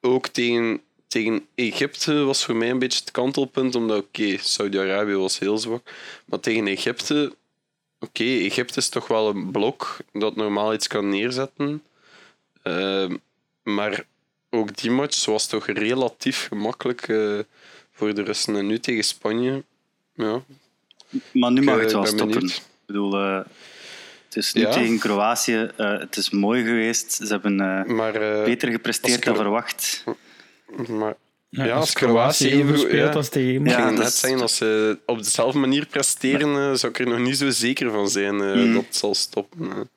ook 0.01 0.27
tegen, 0.27 0.81
tegen 1.09 1.47
Egypte 1.55 2.25
was 2.25 2.45
voor 2.45 2.57
mij 2.57 2.71
een 2.71 2.79
beetje 2.79 3.01
het 3.01 3.11
kantelpunt, 3.11 3.75
omdat 3.75 3.99
oké, 4.03 4.37
Saudi-Arabië 4.39 5.15
was 5.15 5.39
heel 5.39 5.59
zwak, 5.59 5.91
maar 6.25 6.41
tegen 6.41 6.67
Egypte 6.67 7.37
Oké, 8.01 8.25
Egypte 8.25 8.79
is 8.79 8.89
toch 8.89 9.09
wel 9.09 9.29
een 9.29 9.51
blok 9.51 9.97
dat 10.13 10.37
normaal 10.37 10.75
iets 10.75 10.87
kan 10.87 11.09
neerzetten. 11.09 11.83
Ehm, 12.63 13.17
maar 13.63 14.07
ook 14.51 14.77
die 14.77 14.91
match 14.91 15.25
was 15.25 15.47
toch 15.47 15.67
relatief 15.67 16.47
gemakkelijk 16.49 17.09
eh, 17.09 17.39
voor 17.93 18.15
de 18.15 18.23
Russen. 18.23 18.57
En 18.57 18.67
nu 18.67 18.79
tegen 18.79 19.05
Spanje, 19.05 19.65
ja. 20.15 20.43
Maar 21.33 21.53
nu 21.53 21.63
mag 21.63 21.77
eh, 21.77 21.83
het 21.83 21.93
wel 21.93 22.07
stoppen. 22.07 22.29
benieuwd. 22.29 22.57
Ik 22.57 22.63
bedoel, 22.87 23.15
eh, 23.19 23.41
het 24.27 24.37
is 24.37 24.53
nu 24.53 24.61
Ja. 24.61 24.71
tegen 24.73 24.99
Kroatië. 24.99 25.71
eh, 25.77 25.99
het 25.99 26.17
is 26.17 26.31
mooi 26.31 26.65
geweest. 26.65 27.13
Ze 27.13 27.27
hebben 27.27 27.57
Maar, 27.97 28.13
beter 28.45 28.71
gepresteerd 28.71 29.25
dan 29.25 29.37
verwacht. 29.37 30.05
maar 30.89 31.15
Ja, 31.51 31.65
Ja, 31.65 31.71
als 31.73 31.81
als 31.81 31.93
Kroatië 31.93 32.49
Kroatië 32.49 32.63
even 32.63 32.79
speelt 32.79 32.93
ja. 32.93 33.13
als 33.13 33.29
tegen 33.29 33.67
ik 33.67 33.71
Ja, 33.71 33.75
ging 33.85 33.97
dat 33.97 34.05
net 34.05 34.13
zeggen, 34.15 34.41
als 34.41 34.57
ze 34.57 34.99
op 35.07 35.19
dezelfde 35.23 35.59
manier 35.59 35.87
presteren, 35.87 36.79
zou 36.79 36.93
ik 36.93 36.99
er 36.99 37.07
nog 37.07 37.19
niet 37.19 37.37
zo 37.39 37.51
zeker 37.51 37.91
van 37.91 38.09
zijn 38.09 38.41
eh, 38.41 38.55
Mm. 38.55 38.75
dat 38.75 38.85
het 38.85 38.97
zal 38.97 39.15
stoppen. 39.15 39.91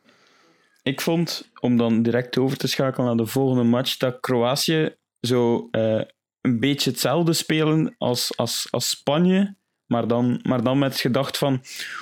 Ik 0.84 1.02
vond, 1.02 1.52
om 1.60 1.78
dan 1.78 2.02
direct 2.02 2.38
over 2.38 2.58
te 2.58 2.68
schakelen 2.68 3.08
naar 3.08 3.26
de 3.26 3.32
volgende 3.32 3.64
match, 3.64 3.98
dat 3.98 4.20
Kroatië 4.20 4.96
zo 5.22 5.68
eh, 5.72 6.02
een 6.42 6.60
beetje 6.60 6.90
hetzelfde 6.90 7.34
spelen 7.34 7.96
als, 7.98 8.38
als, 8.38 8.68
als 8.70 8.90
Spanje. 8.90 9.56
Maar 9.86 10.08
dan, 10.08 10.40
maar 10.44 10.64
dan 10.64 10.80
met 10.80 10.92
het 10.92 11.02
gedacht 11.02 11.38
van, 11.38 11.62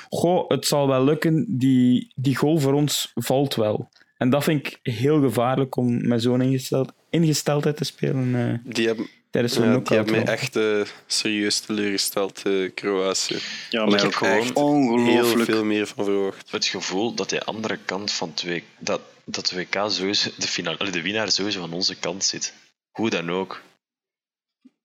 goh, 0.10 0.50
het 0.50 0.66
zal 0.66 0.88
wel 0.88 1.04
lukken, 1.04 1.46
die, 1.58 2.14
die 2.16 2.36
goal 2.36 2.58
voor 2.58 2.74
ons 2.74 3.12
valt 3.16 3.56
wel. 3.56 3.90
En 4.18 4.30
dat 4.30 4.44
vind 4.44 4.68
ik 4.68 4.80
heel 4.94 5.22
gevaarlijk 5.22 5.76
om 5.76 6.08
met 6.08 6.22
zo'n 6.22 6.42
ingesteld, 6.42 6.94
ingesteldheid 7.10 7.78
te 7.78 7.84
spelen 7.84 8.36
eh, 8.36 8.74
Die 8.74 8.88
hebben, 8.88 9.08
tijdens 9.30 9.54
zo'n 9.54 9.64
ja, 9.64 9.70
die 9.74 9.82
knockout. 9.82 10.08
hebben 10.08 10.26
mij 10.26 10.36
ronde. 10.36 10.42
echt 10.42 10.56
eh, 10.56 10.94
serieus 11.08 11.60
teleurgesteld, 11.60 12.42
eh, 12.46 12.74
Kroatië. 12.74 13.38
Ja, 13.70 13.84
Ik 13.84 13.90
maar 13.90 13.98
heb 14.00 14.08
ook 14.08 14.16
gewoon 14.16 14.42
Heel 14.44 14.54
ongelooflijk. 14.54 15.50
veel 15.50 15.64
meer 15.64 15.88
van 15.88 16.06
verwacht. 16.06 16.52
Het 16.52 16.66
gevoel 16.66 17.14
dat 17.14 17.30
die 17.30 17.42
andere 17.42 17.78
kant 17.86 18.12
van 18.12 18.30
het 18.30 18.44
WK, 18.44 18.64
dat, 18.80 19.02
dat 19.26 19.46
de 19.48 19.56
WK 19.56 19.76
sowieso, 19.92 20.30
de, 20.38 20.48
finale, 20.48 20.90
de 20.92 21.02
winnaar 21.02 21.32
sowieso 21.32 21.64
aan 21.64 21.74
onze 21.74 21.96
kant 22.00 22.24
zit. 22.24 22.54
Hoe 22.92 23.10
dan 23.10 23.30
ook. 23.30 23.62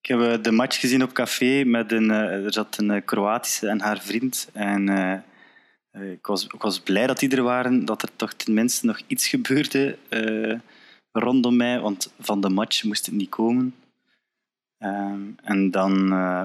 Ik 0.01 0.11
heb 0.11 0.21
eh, 0.21 0.43
de 0.43 0.51
match 0.51 0.81
gezien 0.81 1.03
op 1.03 1.13
café 1.13 1.65
met 1.65 1.93
een, 1.93 2.11
eh, 2.11 2.45
er 2.45 2.53
zat 2.53 2.77
een 2.79 2.91
eh, 2.91 3.05
Kroatische 3.05 3.69
en 3.69 3.81
haar 3.81 4.01
vriend. 4.03 4.49
En 4.53 4.89
eh, 4.89 5.13
eh, 5.91 6.13
ik, 6.13 6.27
was, 6.27 6.45
ik 6.45 6.63
was 6.63 6.81
blij 6.81 7.07
dat 7.07 7.19
die 7.19 7.37
er 7.37 7.43
waren, 7.43 7.85
dat 7.85 8.03
er 8.03 8.09
toch 8.17 8.33
tenminste 8.33 8.87
nog 8.87 9.01
iets 9.07 9.29
gebeurde 9.29 9.99
eh, 10.09 10.55
rondom 11.13 11.57
mij, 11.57 11.81
want 11.81 12.13
van 12.21 12.41
de 12.41 12.49
match 12.49 12.83
moest 12.85 13.07
het 13.07 13.15
niet 13.15 13.29
komen. 13.29 13.75
Ehm, 14.85 15.21
en 15.43 15.71
dan, 15.71 16.13
eh, 16.13 16.43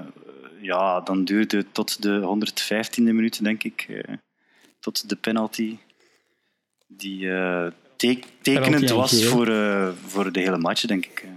ja, 0.61 0.99
dan 1.01 1.23
duurde 1.25 1.57
het 1.57 1.73
tot 1.73 2.01
de 2.01 2.19
115e 2.21 3.13
minuut, 3.13 3.43
denk 3.43 3.63
ik, 3.63 3.85
eh, 3.89 4.13
tot 4.79 5.09
de 5.09 5.15
penalty. 5.15 5.77
Die 6.87 7.31
eh, 7.31 7.67
te- 7.95 8.19
tekenend 8.41 8.89
was 8.89 9.25
voor, 9.25 9.47
eh, 9.47 9.89
voor 10.05 10.31
de 10.31 10.39
hele 10.39 10.57
match, 10.57 10.81
denk 10.85 11.05
ik. 11.05 11.19
eh. 11.25 11.29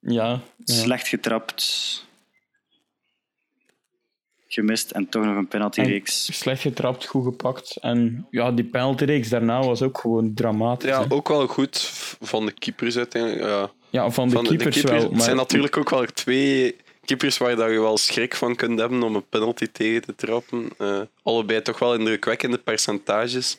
Ja, 0.00 0.26
ja. 0.28 0.40
Slecht 0.64 1.08
getrapt. 1.08 1.64
Gemist 4.48 4.90
en 4.90 5.08
toch 5.08 5.24
nog 5.24 5.36
een 5.36 5.48
penaltyreeks. 5.48 6.38
slecht 6.38 6.60
getrapt, 6.60 7.04
goed 7.06 7.24
gepakt. 7.24 7.76
En 7.76 8.26
ja, 8.30 8.52
die 8.52 8.64
penaltyreeks 8.64 9.28
daarna 9.28 9.60
was 9.62 9.82
ook 9.82 9.98
gewoon 9.98 10.34
dramatisch. 10.34 10.88
Ja, 10.90 11.02
hè. 11.02 11.10
ook 11.14 11.28
wel 11.28 11.46
goed 11.46 11.78
van 12.20 12.46
de 12.46 12.52
keepers 12.52 12.96
uiteindelijk. 12.96 13.42
Ja. 13.42 13.70
Ja 13.90 14.10
van 14.10 14.28
de 14.28 14.34
van 14.34 14.44
keepers 14.44 14.82
wel. 14.82 15.00
Het 15.02 15.10
Maar 15.12 15.20
zijn 15.20 15.36
natuurlijk 15.36 15.76
ook 15.76 15.90
wel 15.90 16.04
twee 16.14 16.76
keepers 17.04 17.38
waar 17.38 17.56
dat 17.56 17.70
je 17.70 17.80
wel 17.80 17.98
schrik 17.98 18.34
van 18.34 18.56
kunt 18.56 18.78
hebben 18.78 19.02
om 19.02 19.14
een 19.14 19.28
penalty 19.28 19.66
tegen 19.72 20.02
te 20.02 20.14
trappen. 20.14 20.68
Eh, 20.78 21.00
allebei 21.22 21.62
toch 21.62 21.78
wel 21.78 21.94
indrukwekkende 21.94 22.58
percentages, 22.58 23.58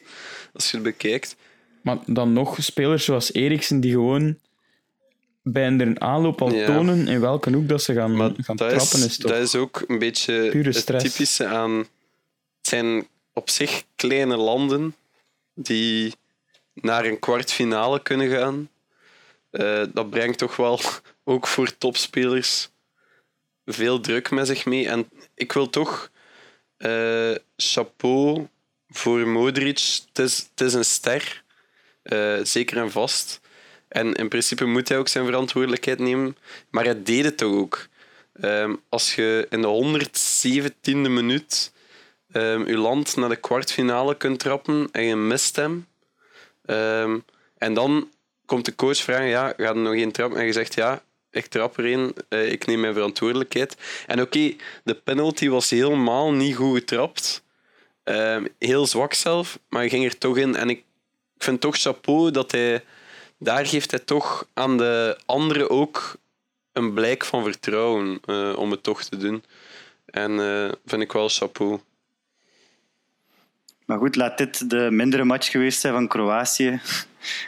als 0.54 0.72
je 0.72 0.78
het 0.78 0.86
bekijkt. 0.86 1.36
Maar 1.82 1.98
dan 2.06 2.34
nog 2.34 2.58
spelers 2.60 3.06
zoals 3.06 3.34
Eriksen 3.34 3.80
die 3.80 3.92
gewoon 3.92 4.38
bij 5.44 5.68
een 5.68 6.02
aanloop 6.02 6.42
al 6.42 6.52
Ja. 6.52 6.66
tonen 6.66 7.08
in 7.08 7.20
welke 7.20 7.54
hoek 7.54 7.68
dat 7.68 7.82
ze 7.84 7.94
gaan, 7.94 8.16
Maar 8.16 8.32
gaan 8.38 8.56
dat 8.56 8.70
trappen. 8.70 8.98
is, 9.00 9.06
Is, 9.06 9.18
toch... 9.18 9.32
dat 9.32 9.42
is 9.42 9.56
ook 9.56 9.84
een 9.88 10.00
beetje 10.00 10.34
het 10.34 10.86
typische 11.00 11.46
aan... 11.46 11.78
Het 12.58 12.68
zijn 12.76 13.08
op 13.34 13.50
zich 13.50 13.84
kleine 13.96 14.38
landen 14.38 14.96
die 15.54 16.14
naar 16.74 17.06
een 17.06 17.20
kwartfinale 17.20 18.02
kunnen 18.02 18.30
gaan. 18.30 18.70
Eh, 19.58 19.84
dat 19.94 20.10
brengt 20.10 20.38
toch 20.38 20.56
wel, 20.56 20.80
ook 21.24 21.48
voor 21.48 21.78
topspelers, 21.78 22.70
veel 23.66 24.00
druk 24.00 24.32
met 24.32 24.48
zich 24.48 24.66
mee. 24.66 24.88
En 24.88 25.10
ik 25.36 25.52
wil 25.52 25.70
toch 25.70 26.12
eh, 26.78 27.36
chapeau 27.56 28.48
voor 28.90 29.28
Modric. 29.28 30.00
Het 30.08 30.20
is, 30.20 30.38
het 30.50 30.62
is 30.62 30.74
een 30.74 30.86
ster, 30.86 31.44
eh, 32.02 32.40
zeker 32.44 32.78
en 32.78 32.92
vast. 32.92 33.40
En 33.88 34.14
in 34.14 34.28
principe 34.28 34.66
moet 34.66 34.88
hij 34.90 34.98
ook 34.98 35.08
zijn 35.08 35.26
verantwoordelijkheid 35.26 36.00
nemen. 36.00 36.38
Maar 36.70 36.84
hij 36.84 37.04
deed 37.04 37.24
het 37.24 37.38
toch 37.38 37.54
ook. 37.54 37.88
Ehm, 38.34 38.76
als 38.90 39.16
je 39.16 39.48
in 39.50 39.62
de 39.62 39.68
117e 39.68 41.10
minuut 41.10 41.72
ehm, 42.32 42.68
je 42.68 42.78
land 42.78 43.16
naar 43.16 43.30
de 43.30 43.36
kwartfinale 43.36 44.16
kunt 44.18 44.40
trappen 44.40 44.90
en 44.92 45.04
je 45.04 45.16
mist 45.16 45.56
hem. 45.56 45.88
ehm, 46.66 47.20
en 47.58 47.74
dan 47.74 48.10
komt 48.48 48.66
de 48.66 48.76
coach 48.76 48.98
vragen, 48.98 49.28
ja, 49.28 49.48
gaat 49.48 49.76
er 49.76 49.78
nog 49.78 49.94
één 49.94 50.12
trappen? 50.12 50.40
En 50.40 50.46
je 50.46 50.52
zegt, 50.52 50.74
ja, 50.74 51.04
ik 51.32 51.46
trap 51.46 51.78
er 51.78 51.86
één, 51.86 52.14
eh, 52.30 52.52
ik 52.52 52.66
neem 52.66 52.80
mijn 52.80 52.94
verantwoordelijkheid. 52.94 53.78
En 54.08 54.22
oké, 54.22 54.56
de 54.84 54.94
penalty 54.94 55.50
was 55.50 55.70
helemaal 55.70 56.32
niet 56.32 56.56
goed 56.56 56.78
getrapt. 56.78 57.44
Ehm, 58.04 58.46
heel 58.60 58.88
zwak 58.88 59.14
zelf, 59.14 59.60
maar 59.70 59.90
ging 59.90 60.06
er 60.06 60.18
toch 60.18 60.38
in. 60.38 60.56
En 60.56 60.70
ik, 60.70 60.78
ik 61.36 61.44
vind 61.44 61.62
toch 61.62 61.78
chapeau 61.78 62.32
dat 62.32 62.52
hij... 62.52 62.84
Daar 63.40 63.66
geeft 63.66 63.92
hij 63.92 64.00
toch 64.00 64.48
aan 64.54 64.78
de 64.78 65.18
anderen 65.26 65.70
ook 65.70 66.16
een 66.74 66.94
blijk 66.94 67.26
van 67.26 67.44
vertrouwen 67.44 68.20
eh, 68.26 68.54
om 68.58 68.72
het 68.72 68.84
toch 68.84 69.04
te 69.04 69.18
doen. 69.18 69.44
En 70.06 70.40
eh, 70.40 70.72
vind 70.86 71.02
ik 71.02 71.12
wel 71.12 71.30
chapeau. 71.30 71.80
Maar 73.86 73.98
goed, 73.98 74.16
laat 74.16 74.38
dit 74.38 74.70
de 74.70 74.88
mindere 74.92 75.24
match 75.24 75.52
geweest 75.52 75.80
zijn 75.80 75.94
van 75.94 76.08
Kroatië. 76.08 76.82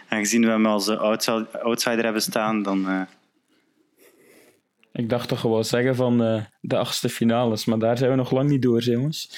Aangezien 0.09 0.41
we 0.41 0.47
hem 0.49 0.65
als 0.65 0.87
eh, 0.87 0.99
outside- 0.99 1.59
outsider 1.61 2.03
hebben 2.03 2.21
staan, 2.21 2.63
dan... 2.63 2.87
eh, 2.87 3.01
Ik 4.93 5.09
dacht 5.09 5.27
toch 5.27 5.39
gewoon 5.39 5.65
zeggen 5.65 5.95
van 5.95 6.23
eh, 6.23 6.43
de 6.61 6.77
achtste 6.77 7.09
finales, 7.09 7.65
maar 7.65 7.79
daar 7.79 7.97
zijn 7.97 8.09
we 8.09 8.15
nog 8.15 8.31
lang 8.31 8.49
niet 8.49 8.61
door, 8.61 8.81
jongens. 8.81 9.31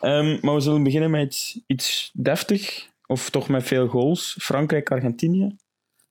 Ehm, 0.00 0.38
maar 0.40 0.54
we 0.54 0.60
zullen 0.60 0.82
beginnen 0.82 1.10
met 1.10 1.60
iets, 1.66 2.10
deftig, 2.14 2.88
of 3.06 3.30
toch 3.30 3.48
met 3.48 3.62
veel 3.64 3.86
goals. 3.88 4.36
Frankrijk-Argentinië. 4.40 5.56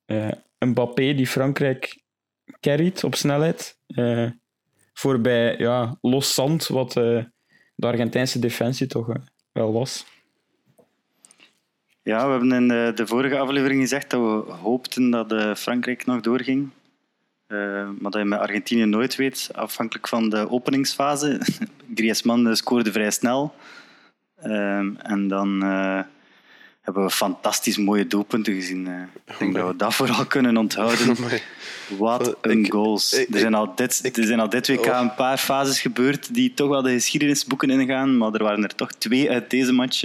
Eh 0.05 0.31
Mbappé 0.59 1.13
die 1.13 1.27
Frankrijk 1.27 1.99
carried 2.59 3.03
op 3.03 3.15
snelheid. 3.15 3.77
Voorbij 4.93 5.57
ja, 5.57 5.97
los 6.01 6.33
zand, 6.33 6.67
wat 6.67 6.93
de 6.93 7.25
Argentijnse 7.79 8.39
defensie 8.39 8.87
toch 8.87 9.07
wel 9.51 9.73
was. 9.73 10.05
Ja, 12.03 12.25
we 12.25 12.31
hebben 12.31 12.51
in 12.51 12.67
de, 12.67 12.91
de 12.95 13.07
vorige 13.07 13.37
aflevering 13.37 13.81
gezegd 13.81 14.09
dat 14.09 14.19
we 14.19 14.51
hoopten 14.53 15.09
dat 15.09 15.31
eh, 15.31 15.55
Frankrijk 15.55 16.05
nog 16.05 16.21
doorging. 16.21 16.69
Eh, 17.47 17.57
maar 17.99 18.11
dat 18.11 18.21
je 18.21 18.23
met 18.23 18.39
Argentinië 18.39 18.85
nooit 18.85 19.15
weet, 19.15 19.49
afhankelijk 19.53 20.07
van 20.07 20.29
de 20.29 20.49
openingsfase. 20.49 21.39
Griezmann 21.95 22.47
eh, 22.47 22.53
scoorde 22.53 22.91
vrij 22.91 23.11
snel. 23.11 23.53
Ehm, 24.37 24.95
en 24.95 25.27
dan 25.27 25.61
hebben 26.81 27.03
we 27.03 27.09
fantastisch 27.09 27.77
mooie 27.77 28.07
doelpunten 28.07 28.53
gezien. 28.53 28.87
ik 29.25 29.39
denk 29.39 29.53
dat 29.53 29.67
we 29.67 29.75
dat 29.75 29.93
vooral 29.93 30.25
kunnen 30.25 30.57
onthouden. 30.57 31.15
Wat 31.97 32.37
een 32.41 32.71
goals. 32.71 33.13
er, 33.13 33.39
zijn 33.39 33.53
al 33.53 33.75
dit, 33.75 34.17
er 34.17 34.23
zijn 34.25 34.39
al 34.39 34.49
dit 34.49 34.67
WK 34.67 34.85
een 34.85 35.15
paar 35.15 35.37
fases 35.37 35.81
gebeurd 35.81 36.33
die 36.33 36.53
toch 36.53 36.69
wel 36.69 36.81
de 36.81 36.91
geschiedenisboeken 36.91 37.69
ingaan. 37.69 38.17
Maar 38.17 38.33
er 38.33 38.43
waren 38.43 38.63
er 38.63 38.75
toch 38.75 38.91
twee 38.91 39.31
uit 39.31 39.49
deze 39.49 39.73
match 39.73 40.03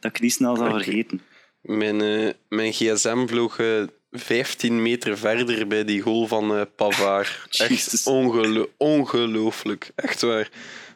dat 0.00 0.10
ik 0.14 0.20
niet 0.20 0.32
snel 0.32 0.56
zal 0.56 0.70
vergeten. 0.70 1.20
mijn, 1.60 2.00
eh, 2.00 2.30
mijn 2.48 2.72
gsm 2.72 3.26
vloog 3.26 3.58
eh, 3.58 3.82
15 4.10 4.82
meter 4.82 5.18
verder 5.18 5.66
bij 5.66 5.84
die 5.84 6.00
goal 6.00 6.26
van 6.26 6.54
eh 6.56 6.62
Pavard. 6.76 7.48
Echt 7.58 8.06
ongelo 8.06 8.70
ongelooflijk. 8.76 9.90
Echt 9.94 10.20
waar. 10.20 10.48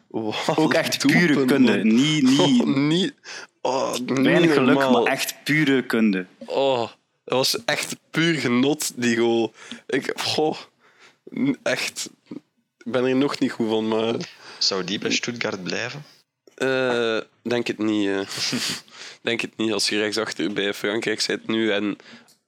Wat 0.07 0.57
Ook 0.57 0.73
echt 0.73 1.05
pure 1.05 1.45
kunde. 1.45 1.77
man. 1.77 1.87
Niet, 1.95 2.23
niet 2.23 2.39
Oh, 2.39 2.65
niet, 2.77 3.13
oh, 3.61 3.93
niet 3.93 4.09
weinig 4.19 4.53
geluk, 4.53 4.75
normaal. 4.75 5.03
maar 5.03 5.11
echt 5.11 5.35
pure 5.43 5.85
kunde. 5.85 6.25
Oh, 6.45 6.89
dat 7.23 7.37
was 7.37 7.63
echt 7.65 7.95
puur 8.11 8.35
genot, 8.35 8.91
die 8.95 9.17
goal. 9.17 9.53
Ik, 9.87 10.11
goh, 10.15 10.57
echt. 11.63 12.09
Ik 12.77 12.91
ben 12.91 13.05
er 13.05 13.15
nog 13.15 13.39
niet 13.39 13.51
goed 13.51 13.67
van, 13.69 13.87
maar... 13.87 14.15
Zou 14.57 14.83
die 14.83 14.99
bij 14.99 15.11
Stuttgart 15.11 15.63
blijven? 15.63 16.03
Eh, 16.55 17.17
denk 17.41 17.67
het 17.67 17.77
niet. 17.77 18.07
eh. 18.07 18.27
denk 19.21 19.41
het 19.41 19.57
niet. 19.57 19.73
Als 19.73 19.89
je 19.89 19.97
rechtsachter 19.97 20.53
bij 20.53 20.73
Frankrijk 20.73 21.21
zit 21.21 21.47
nu 21.47 21.71
en 21.71 21.97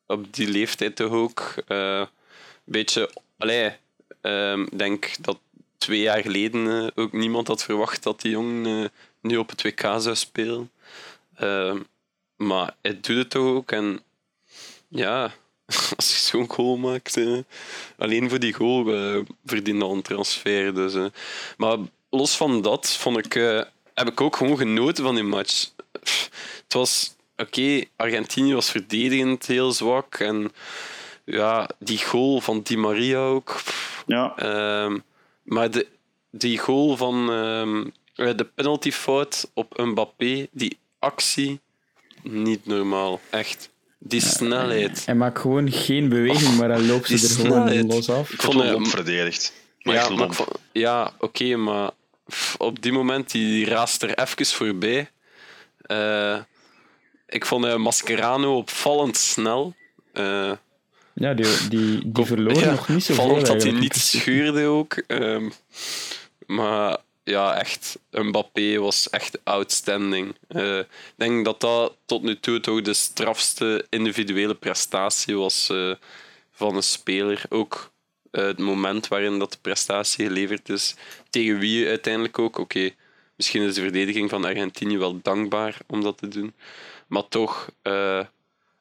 op 0.05 0.33
die 0.33 0.47
leeftijd 0.47 0.95
toch 0.95 1.11
ook. 1.11 1.53
een 1.67 2.07
beetje... 2.63 3.11
Allee, 3.37 3.71
ehm, 4.21 4.61
ik 4.61 4.77
denk 4.77 5.15
dat 5.19 5.39
twee 5.77 5.99
jaar 5.99 6.21
geleden 6.21 6.91
ook 6.95 7.11
niemand 7.11 7.47
had 7.47 7.63
verwacht 7.63 8.03
dat 8.03 8.21
die 8.21 8.31
jongen 8.31 8.91
nu 9.21 9.37
op 9.37 9.49
het 9.49 9.61
WK 9.61 9.81
zou 9.81 10.15
spelen. 10.15 10.71
Ehm, 11.35 11.77
maar 12.35 12.75
hij 12.81 12.99
doet 13.01 13.17
het 13.17 13.29
toch 13.29 13.55
ook. 13.55 13.71
En 13.71 13.99
ja, 14.87 15.23
als 15.95 16.09
je 16.09 16.19
zo'n 16.19 16.49
goal 16.49 16.77
maakt, 16.77 17.19
alleen 17.97 18.29
voor 18.29 18.39
die 18.39 18.53
goal 18.53 18.85
verdient 19.45 19.81
al 19.81 19.93
een 19.93 20.01
transfer. 20.01 20.75
Dus. 20.75 21.11
Maar 21.57 21.77
los 22.09 22.37
van 22.37 22.61
dat 22.61 22.89
vond 22.89 23.17
ik, 23.25 23.35
heb 23.97 24.07
ik 24.09 24.21
ook 24.21 24.35
gewoon 24.35 24.57
genoten 24.57 25.03
van 25.03 25.15
die 25.15 25.23
match. 25.23 25.69
Het 26.63 26.73
was 26.73 27.15
oké, 27.37 27.83
Argentinië 27.95 28.53
was 28.53 28.71
verdedigend 28.71 29.45
heel 29.45 29.71
zwak. 29.71 30.15
En 30.15 30.51
ja, 31.23 31.69
die 31.79 31.97
goal 32.05 32.41
van 32.41 32.61
Di 32.63 32.77
Maria 32.77 33.19
ook. 33.19 33.61
Ja, 34.05 34.33
Ehm, 34.37 34.97
maar 35.43 35.71
de, 35.71 35.87
die 36.31 36.57
goal 36.57 36.97
van 36.97 37.31
ehm, 37.31 37.85
eh, 38.15 38.37
de 38.37 38.43
penaltyfout 38.45 39.49
op 39.53 39.77
Mbappé, 39.77 40.47
die 40.51 40.77
actie, 40.99 41.59
niet 42.23 42.65
normaal. 42.65 43.19
Echt. 43.29 43.69
Die 43.99 44.21
snelheid. 44.21 45.05
Hij 45.05 45.15
maakt 45.15 45.39
gewoon 45.39 45.71
geen 45.71 46.09
beweging, 46.09 46.57
maar 46.57 46.69
hij 46.69 46.81
loopt 46.81 47.07
ze 47.07 47.13
er 47.13 47.19
gewoon 47.19 47.45
snelheid. 47.67 47.93
los 47.93 48.09
af. 48.09 48.31
Ik 48.31 48.41
Vond 48.41 48.61
hem- 48.63 48.85
verdedigd. 48.85 49.53
Maar 49.81 49.95
ja, 49.95 50.27
ja 50.71 51.13
oké, 51.19 51.55
maar 51.55 51.91
op 52.57 52.82
die 52.82 52.91
moment 52.91 53.32
die 53.32 53.65
raast 53.65 54.03
er 54.03 54.17
even 54.19 54.45
voorbij. 54.45 55.09
Eh, 55.82 56.38
ik 57.28 57.45
vond 57.45 57.65
eh, 57.65 57.75
Mascherano 57.75 58.57
opvallend 58.57 59.17
snel. 59.17 59.75
Eh, 60.13 60.51
Ja, 61.13 61.34
die, 61.34 61.67
die, 61.69 62.11
die 62.11 62.25
verloor 62.25 62.53
ja, 62.53 62.71
nog 62.71 62.88
niet 62.88 63.03
zo 63.03 63.13
Vallend 63.13 63.45
dat 63.45 63.63
hij 63.63 63.71
niet 63.71 63.95
scheurde 63.95 64.65
ook. 64.65 64.93
Ehm, 65.07 65.49
maar 66.45 66.97
ja, 67.23 67.55
echt, 67.55 67.99
Mbappé 68.11 68.78
was 68.78 69.09
echt 69.09 69.39
outstanding. 69.43 70.36
Eh, 70.47 70.78
ik 70.78 70.88
denk 71.15 71.45
dat 71.45 71.61
dat 71.61 71.95
tot 72.05 72.23
nu 72.23 72.39
toe 72.39 72.59
toch 72.59 72.82
de 72.82 72.93
strafste 72.93 73.86
individuele 73.89 74.55
prestatie 74.55 75.38
was 75.38 75.71
van 76.51 76.75
een 76.75 76.84
speler. 76.84 77.41
Ook 77.49 77.91
het 78.45 78.59
moment 78.59 79.07
waarin 79.07 79.39
dat 79.39 79.51
de 79.51 79.57
prestatie 79.61 80.25
geleverd 80.25 80.69
is. 80.69 80.95
Tegen 81.29 81.59
wie 81.59 81.88
uiteindelijk 81.88 82.39
ook. 82.39 82.57
Oké, 82.57 82.89
misschien 83.35 83.61
is 83.61 83.75
de 83.75 83.81
verdediging 83.81 84.29
van 84.29 84.45
Argentinië 84.45 84.97
wel 84.97 85.21
dankbaar 85.21 85.77
om 85.88 86.03
dat 86.03 86.17
te 86.17 86.27
doen. 86.27 86.53
Maar 87.07 87.27
toch, 87.27 87.69
eh, 87.81 88.25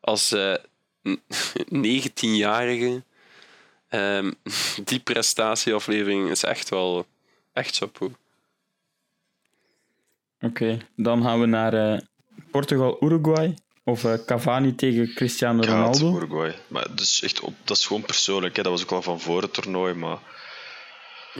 als 0.00 0.32
eh, 0.32 0.54
19-jarige 1.68 3.02
Ehm, 3.88 4.32
die 4.90 5.00
prestatieaflevering 5.00 6.30
is 6.30 6.42
echt 6.42 6.68
wel 6.68 7.06
echt 7.52 7.76
chapeau. 7.76 8.12
Oké, 10.40 10.78
dan 10.96 11.22
gaan 11.22 11.40
we 11.40 11.46
naar 11.46 11.74
eh, 11.74 12.00
Portugal-Uruguay. 12.50 13.54
Of 13.88 14.04
eh, 14.04 14.14
Cavani 14.26 14.74
tegen 14.74 15.14
Cristiano 15.14 15.62
Ronaldo. 15.62 16.16
Uruguay. 16.16 16.54
Maar 16.68 16.86
dat 16.88 17.00
is, 17.00 17.20
echt 17.22 17.40
op, 17.40 17.54
dat 17.64 17.76
is 17.76 17.86
gewoon 17.86 18.02
persoonlijk. 18.02 18.56
Hè. 18.56 18.62
Dat 18.62 18.72
was 18.72 18.82
ook 18.82 18.90
al 18.92 19.02
van 19.02 19.20
voor 19.20 19.42
het 19.42 19.52
toernooi. 19.52 19.94
Maar 19.94 20.18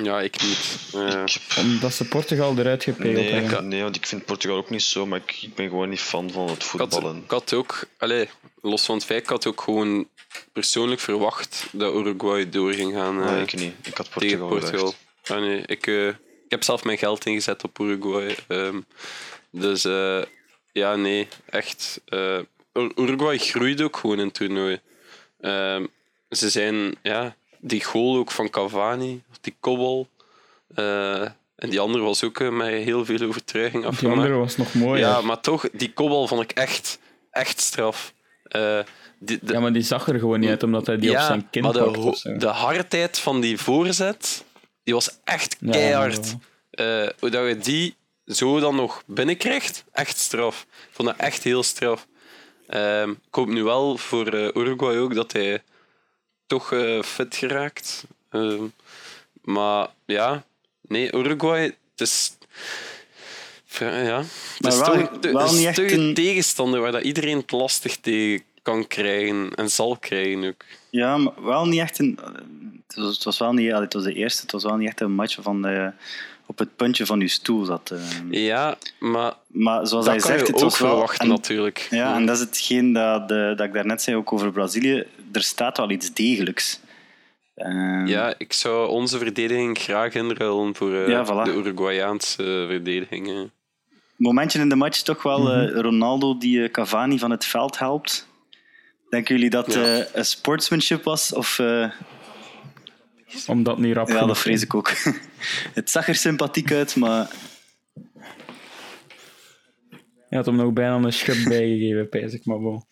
Ja, 0.02 0.20
ik 0.20 0.42
niet. 0.42 0.78
Eh, 0.94 1.22
ik 1.22 1.32
heb- 1.32 1.64
Omdat 1.64 1.92
ze 1.94 2.08
Portugal 2.08 2.58
eruit 2.58 2.84
gepeeld 2.84 3.14
nee, 3.14 3.32
hebben. 3.32 3.50
ik, 3.58 3.60
nee, 3.64 3.82
want 3.82 3.96
ik 3.96 4.06
vind 4.06 4.24
Portugal 4.24 4.56
ook 4.56 4.70
niet 4.70 4.82
zo. 4.82 5.06
Maar 5.06 5.18
ik, 5.26 5.38
ik 5.42 5.54
ben 5.54 5.68
gewoon 5.68 5.88
niet 5.88 6.00
fan 6.00 6.30
van 6.30 6.42
het 6.48 6.62
ik, 6.62 6.62
had, 6.62 6.92
voetballen. 6.92 7.16
ik 7.24 7.30
had 7.30 7.52
ook, 7.52 7.88
allez, 7.98 8.28
los 8.62 8.84
van 8.84 8.94
het 8.94 9.04
feit, 9.04 9.22
ik 9.22 9.28
had 9.28 9.46
ook 9.46 9.60
gewoon 9.60 10.08
persoonlijk 10.52 11.00
verwacht 11.00 11.66
dat 11.72 11.94
Uruguay 11.94 12.48
door 12.48 12.72
ging 12.72 12.94
gaan 12.94 13.16
Nee, 13.16 13.28
eh, 13.34 13.40
ik 13.42 13.54
niet. 13.54 13.74
Ik 13.82 13.96
had 13.96 14.10
tegen 14.16 14.38
Portugal, 14.38 14.48
Portugal. 14.48 14.94
Ah, 15.26 15.40
nee, 15.40 15.62
ik, 15.66 15.86
eh, 15.86 16.06
ik 16.08 16.16
heb 16.48 16.62
zelf 16.64 16.84
mijn 16.84 16.98
geld 16.98 17.26
ingezet 17.26 17.64
op 17.64 17.78
Uruguay. 17.78 18.36
ehm, 18.48 18.80
dus 19.50 19.84
eh, 19.84 20.22
ja, 20.76 20.96
nee, 20.96 21.28
echt. 21.50 22.00
eh, 22.08 22.38
Ur- 22.72 22.92
Uruguay 22.96 23.38
groeit 23.38 23.80
ook 23.82 23.96
gewoon 23.96 24.18
in 24.18 24.24
het 24.24 24.34
toernooi. 24.34 24.80
Ehm, 25.40 25.84
ze 26.30 26.50
zijn, 26.50 26.94
ja, 27.02 27.34
die 27.58 27.84
goal 27.84 28.16
ook 28.16 28.30
van 28.30 28.50
Cavani, 28.50 29.22
die 29.40 29.54
kobbel. 29.60 30.08
eh, 30.74 31.20
en 31.56 31.70
die 31.70 31.80
andere 31.80 32.04
was 32.04 32.24
ook 32.24 32.40
eh, 32.40 32.48
met 32.50 32.68
heel 32.68 33.04
veel 33.04 33.26
overtuiging 33.28 33.82
Die 33.82 33.90
afgemaakt. 33.92 34.18
andere 34.18 34.34
was 34.38 34.56
nog 34.56 34.74
mooi. 34.74 35.00
ja, 35.00 35.08
Ja, 35.08 35.20
maar 35.20 35.40
toch, 35.40 35.68
die 35.72 35.92
kobbel 35.92 36.26
vond 36.26 36.42
ik 36.42 36.50
echt, 36.52 36.98
echt 37.30 37.60
straf. 37.60 38.12
Die, 39.18 39.38
de- 39.42 39.52
ja, 39.52 39.60
maar 39.60 39.72
die 39.72 39.82
zag 39.82 40.08
er 40.08 40.18
gewoon 40.18 40.40
niet 40.40 40.48
uit, 40.50 40.62
omdat 40.62 40.86
hij 40.86 40.96
die 40.98 41.10
op 41.10 41.16
zijn 41.18 41.46
kin 41.50 41.62
maar 41.62 41.72
de, 42.38 42.46
hardheid 42.46 43.18
van 43.18 43.40
die 43.40 43.58
voorzet, 43.58 44.44
die 44.84 44.94
was 44.94 45.18
echt 45.24 45.56
Ja, 45.60 45.70
keihard. 45.70 46.34
Eh, 46.70 47.08
hoe 47.18 47.30
dat 47.30 47.48
je 47.48 47.56
die 47.58 47.94
zo 48.26 48.60
dan 48.60 48.74
nog 48.76 49.02
binnenkrijgt, 49.06 49.84
echt 49.92 50.18
straf. 50.18 50.60
Ik 50.70 50.88
vond 50.90 51.08
dat 51.08 51.16
echt 51.18 51.42
heel 51.42 51.62
straf. 51.62 52.06
Ehm, 52.66 53.10
ik 53.10 53.16
hoop 53.34 53.48
nu 53.48 53.62
wel 53.62 53.96
voor 53.96 54.26
eh, 54.28 54.48
Uruguay 54.54 54.98
ook 54.98 55.14
dat 55.14 55.32
hij 55.32 55.62
toch 56.46 56.72
eh, 56.72 57.02
fit 57.02 57.36
geraakt. 57.36 58.04
Ehm, 58.30 58.64
maar 59.42 59.88
ja, 60.06 60.44
nee, 60.80 61.12
Uruguay, 61.14 61.62
het 61.64 62.00
is. 62.00 62.36
Ja, 63.78 63.84
het 64.58 64.66
is 64.72 64.78
wel- 64.78 65.08
toch, 65.20 65.32
wel 65.32 65.44
is 65.44 65.52
niet 65.52 65.78
een- 65.78 65.92
een 66.00 66.14
tegenstander 66.14 66.80
waar 66.80 66.92
dat 66.92 67.02
iedereen 67.02 67.36
het 67.36 67.50
lastig 67.50 67.96
tegen 67.96 68.44
kan 68.62 68.86
krijgen 68.86 69.54
en 69.54 69.70
zal 69.70 69.96
krijgen 69.96 70.44
ook. 70.48 70.64
Ja, 70.90 71.16
maar 71.16 71.42
wel 71.44 71.66
niet 71.66 71.80
echt 71.80 71.98
een. 71.98 72.18
Het 72.86 72.96
was, 72.96 73.14
het 73.14 73.24
was 73.24 73.38
wel 73.38 73.52
niet. 73.52 73.72
Het 73.72 73.92
was 73.92 74.02
de 74.04 74.12
eerste. 74.14 74.42
Het 74.42 74.52
was 74.52 74.62
wel 74.62 74.76
niet 74.76 74.88
echt 74.88 75.00
een 75.00 75.12
match 75.12 75.38
van 75.42 75.62
de, 75.62 75.92
op 76.46 76.58
het 76.58 76.76
puntje 76.76 77.06
van 77.06 77.20
je 77.20 77.28
stoel 77.28 77.64
zat. 77.64 77.90
eh. 77.90 77.98
Ja, 78.30 78.76
maar 78.98 79.32
Maar 79.46 79.86
zoals 79.86 80.04
dat 80.04 80.14
hij 80.14 80.20
zegt, 80.22 80.46
je 80.46 80.52
het 80.52 80.54
ook 80.54 80.60
was 80.70 80.78
wel. 80.78 80.88
verwachten 80.90 81.20
en- 81.24 81.28
natuurlijk. 81.28 81.86
Ja, 81.90 82.14
en 82.14 82.26
dat 82.26 82.36
is 82.36 82.42
hetgeen 82.42 82.92
dat, 82.92 83.30
eh, 83.30 83.36
dat 83.56 83.60
ik 83.60 83.72
daarnet 83.72 84.02
zei 84.02 84.16
ook 84.16 84.32
over 84.32 84.52
Brazilië. 84.52 85.04
Er 85.32 85.42
staat 85.42 85.76
wel 85.76 85.90
iets 85.90 86.12
degelijks. 86.12 86.80
Eh, 87.54 88.02
Ja, 88.06 88.34
ik 88.38 88.52
zou 88.52 88.88
onze 88.88 89.18
verdediging 89.18 89.78
graag 89.78 90.14
inruilen 90.14 90.74
voor 90.74 90.94
eh, 90.94 91.08
Ja, 91.08 91.24
voilà. 91.26 91.44
de 91.44 91.54
Uruguayaanse 91.56 92.64
verdediging. 92.68 93.50
Momentje 94.16 94.58
in 94.58 94.68
de 94.68 94.76
match 94.76 95.02
toch 95.02 95.22
wel 95.22 95.40
Mhm. 95.40 95.50
eh, 95.76 95.80
Ronaldo 95.80 96.38
die 96.38 96.62
eh, 96.62 96.70
Cavani 96.70 97.18
van 97.18 97.30
het 97.30 97.44
veld 97.44 97.78
helpt. 97.78 98.28
Denken 99.10 99.34
jullie 99.34 99.50
dat 99.50 99.72
Ja. 99.74 100.06
een 100.12 100.24
sportsmanship 100.24 101.04
was? 101.04 101.32
Of, 101.34 101.58
eh, 103.28 103.48
Omdat 103.48 103.78
niet 103.78 103.94
rap 103.94 104.08
ja, 104.08 104.26
dat 104.26 104.38
vrees 104.38 104.62
ik 104.62 104.74
ook. 104.74 104.90
het 105.74 105.90
zag 105.90 106.08
er 106.08 106.14
sympathiek 106.14 106.72
uit, 106.72 106.96
maar 106.96 107.30
Je 110.28 110.36
had 110.36 110.46
hem 110.46 110.56
nog 110.56 110.72
bijna 110.72 110.94
een 110.94 111.12
schub 111.12 111.48
bijgegeven, 111.48 112.08
pijs 112.08 112.32
ik 112.32 112.44
maar 112.44 112.62
wel. 112.62 112.86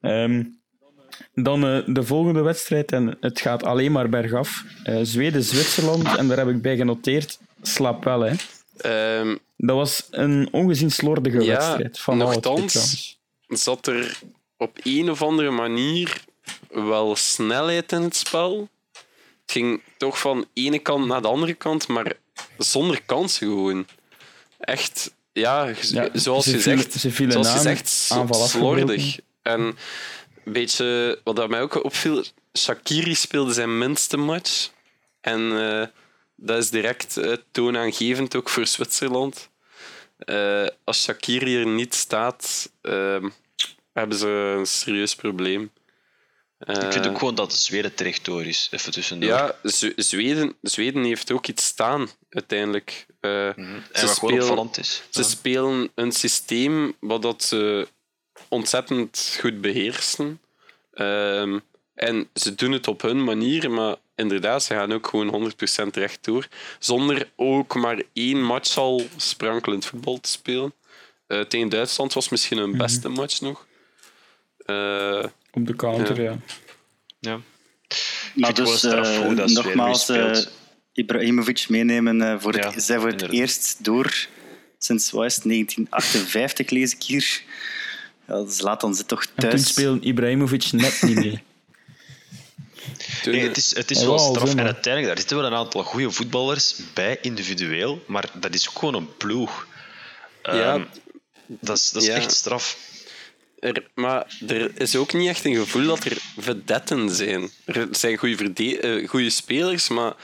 Ehm, 0.00 0.44
dan 1.34 1.66
eh, 1.66 1.82
de 1.86 2.02
volgende 2.02 2.42
wedstrijd, 2.42 2.92
en 2.92 3.16
het 3.20 3.40
gaat 3.40 3.62
alleen 3.64 3.92
maar 3.92 4.08
bergaf. 4.08 4.64
Eh, 4.84 4.98
Zweden-Zwitserland, 5.02 6.16
en 6.16 6.28
daar 6.28 6.38
heb 6.38 6.48
ik 6.48 6.62
bij 6.62 6.76
genoteerd, 6.76 7.38
slaap 7.62 8.04
wel, 8.04 8.20
hè. 8.20 8.34
Ehm, 8.76 9.36
Dat 9.56 9.76
was 9.76 10.06
een 10.10 10.48
ongezien 10.52 10.90
slordige 10.90 11.40
Ja, 11.42 11.46
wedstrijd. 11.56 11.98
Van 11.98 12.40
trouwens. 12.40 13.18
zat 13.48 13.86
er 13.86 14.18
op 14.56 14.78
een 14.82 15.10
of 15.10 15.22
andere 15.22 15.50
manier 15.50 16.24
wel 16.70 17.16
snelheid 17.16 17.92
in 17.92 18.02
het 18.02 18.16
spel. 18.16 18.68
Het 19.42 19.52
ging 19.52 19.82
toch 19.96 20.18
van 20.20 20.46
ene 20.52 20.78
kant 20.78 21.06
naar 21.06 21.22
de 21.22 21.28
andere 21.28 21.54
kant, 21.54 21.88
maar 21.88 22.12
zonder 22.58 23.02
kansen 23.06 23.46
gewoon. 23.46 23.86
Echt, 24.58 25.14
ja, 25.32 25.74
zoals 26.12 26.44
je 26.44 26.50
zegt, 26.60 26.92
zoals 27.32 27.46
s- 27.88 28.10
aanval 28.10 28.40
slordig. 28.86 29.18
En 29.42 29.60
een 30.44 30.52
beetje, 30.52 31.20
wat 31.24 31.36
dat 31.36 31.48
mij 31.48 31.60
ook 31.62 31.84
opviel, 31.84 32.24
Shakiri 32.58 33.14
speelde 33.14 33.52
zijn 33.52 33.78
minste 33.78 34.16
match. 34.16 34.70
En 35.20 35.70
eh, 35.70 35.86
dat 36.36 36.58
is 36.58 36.70
direct 36.70 37.16
eh, 37.16 37.32
toonaangevend 37.50 38.34
ook 38.36 38.48
voor 38.48 38.66
Zwitserland. 38.66 39.50
Eh, 40.18 40.66
als 40.84 41.02
Shakiri 41.02 41.56
er 41.58 41.66
niet 41.66 41.94
staat, 41.94 42.70
hebben 43.92 44.18
ze 44.18 44.54
een 44.58 44.66
serieus 44.66 45.14
probleem. 45.14 45.70
Eh, 46.66 46.76
Ik 46.86 46.92
vind 46.92 47.06
ook 47.08 47.18
gewoon 47.18 47.34
dat 47.34 47.52
Zweden 47.54 47.94
terecht 47.94 48.24
door 48.24 48.44
is. 48.44 48.68
Even 48.70 48.92
tussendoor. 48.92 49.28
ja, 49.30 49.54
Z- 49.62 49.92
Zweden, 49.96 50.54
Zweden 50.62 51.04
heeft 51.04 51.32
ook 51.32 51.46
iets 51.46 51.64
staan, 51.64 52.08
uiteindelijk. 52.30 53.06
Eh, 53.20 53.30
Mhm. 53.30 53.50
ze 53.56 53.62
En 53.64 53.80
wat 53.82 53.82
gewoon 53.92 54.10
spelen- 54.12 54.40
opvallend 54.40 54.78
is. 54.78 55.02
Ze 55.10 55.22
spelen 55.22 55.90
een 55.94 56.12
systeem 56.12 56.96
wat 57.00 57.22
dat 57.22 57.42
ze 57.44 57.88
ontzettend 58.48 59.36
goed 59.40 59.60
beheersen. 59.60 60.40
Ehm, 60.92 61.58
en 61.94 62.28
ze 62.34 62.54
doen 62.54 62.72
het 62.72 62.88
op 62.88 63.02
hun 63.02 63.24
manier, 63.24 63.70
maar 63.70 63.96
inderdaad, 64.16 64.62
ze 64.62 64.74
gaan 64.74 64.92
ook 64.92 65.06
gewoon 65.06 65.28
100% 65.28 65.96
rechtdoor. 65.96 66.46
Zonder 66.78 67.30
ook 67.36 67.74
maar 67.74 68.02
één 68.12 68.42
match 68.42 68.76
al 68.76 69.06
sprankelend 69.16 69.86
voetbal 69.86 70.20
te 70.20 70.28
spelen. 70.30 70.74
Eh, 71.26 71.40
tegen 71.40 71.68
Duitsland 71.68 72.12
was 72.12 72.28
misschien 72.28 72.58
hun 72.58 72.76
beste 72.76 73.08
match 73.08 73.40
nog. 73.40 73.66
Eh, 74.56 75.24
Op 75.52 75.66
de 75.66 75.76
counter, 75.76 76.22
Ja. 76.22 76.30
ja. 76.30 76.38
Ja. 77.20 77.40
Maar 78.34 78.54
dus 78.54 78.76
straf 78.76 79.18
eh, 79.20 79.36
dat 79.36 79.50
nogmaals, 79.50 80.08
eh, 80.08 80.38
Ibrahimovic 80.92 81.68
meenemen 81.68 82.22
eh, 82.22 82.40
voor 82.40 82.56
Ja, 82.56 82.70
het, 82.70 82.82
zij 82.84 82.96
voor 82.96 83.04
het 83.06 83.12
inderdaad. 83.22 83.36
eerst 83.40 83.84
door 83.84 84.26
sinds 84.78 85.10
wat 85.10 85.24
is 85.24 85.34
het, 85.34 85.44
1958 85.44 86.70
lees 86.70 86.94
ik 86.94 87.02
hier. 87.02 87.42
Ja, 88.28 88.42
dus 88.42 88.60
laat 88.60 88.80
dan 88.80 88.94
ze 88.94 89.06
toch 89.06 89.22
En 89.22 89.28
toen 89.36 89.48
thuis. 89.50 89.66
speelde 89.68 90.00
Ibrahimovic 90.06 90.72
net 90.72 91.02
niet 91.02 91.14
mee. 91.14 91.42
Nee, 93.24 93.40
het 93.48 93.56
is, 93.56 93.74
het 93.76 93.90
is 93.90 94.04
wel 94.04 94.18
straf. 94.18 94.50
En 94.50 94.60
uiteindelijk, 94.64 95.06
daar 95.06 95.18
zitten 95.18 95.36
wel 95.36 95.46
een 95.46 95.54
aantal 95.54 95.82
goede 95.84 96.10
voetballers 96.10 96.74
bij, 96.94 97.18
individueel. 97.20 98.04
Maar 98.06 98.30
dat 98.40 98.54
is 98.54 98.68
ook 98.68 98.78
gewoon 98.78 98.94
een 98.94 99.16
ploeg. 99.16 99.66
Ja. 100.42 100.74
Ehm, 100.74 100.84
dat 101.46 101.76
is, 101.76 101.90
dat 101.90 102.02
is 102.02 102.08
Ja. 102.08 102.14
echt 102.14 102.32
straf. 102.32 102.78
Er, 103.62 103.86
maar 103.94 104.38
er 104.48 104.80
is 104.80 104.96
ook 104.96 105.12
niet 105.12 105.28
echt 105.28 105.44
een 105.44 105.54
gevoel 105.54 105.86
dat 105.86 106.04
er 106.04 106.16
vedetten 106.38 107.10
zijn. 107.10 107.50
Er 107.64 107.88
zijn 107.90 108.16
goede, 108.16 108.78
eh, 108.80 109.28
spelers, 109.30 109.88
maar 109.88 110.14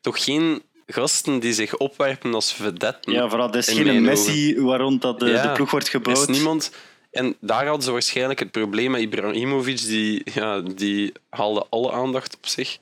toch 0.00 0.24
geen 0.24 0.62
gasten 0.86 1.38
die 1.38 1.52
zich 1.52 1.76
opwerpen 1.76 2.34
als 2.34 2.52
vedetten. 2.52 3.12
Ja, 3.12 3.28
vooral, 3.28 3.50
dat 3.50 3.68
is 3.68 3.74
geen 3.74 4.02
Messi 4.02 4.60
waar 4.60 4.80
rond 4.80 5.02
dat 5.02 5.20
de, 5.20 5.26
Ja, 5.26 5.46
de 5.46 5.52
ploeg 5.52 5.70
wordt 5.70 5.86
Er 5.86 5.92
gebouwd. 5.92 6.28
is 6.28 6.36
niemand... 6.36 6.70
En 7.10 7.36
daar 7.40 7.64
hadden 7.66 7.82
ze 7.84 7.92
waarschijnlijk 7.92 8.38
het 8.38 8.50
probleem 8.50 8.90
met 8.90 9.00
Ibrahimovic. 9.00 9.80
Die, 9.80 10.22
ja, 10.34 10.60
die 10.60 11.12
haalde 11.28 11.66
alle 11.70 11.92
aandacht 11.92 12.36
op 12.36 12.46
zich. 12.46 12.78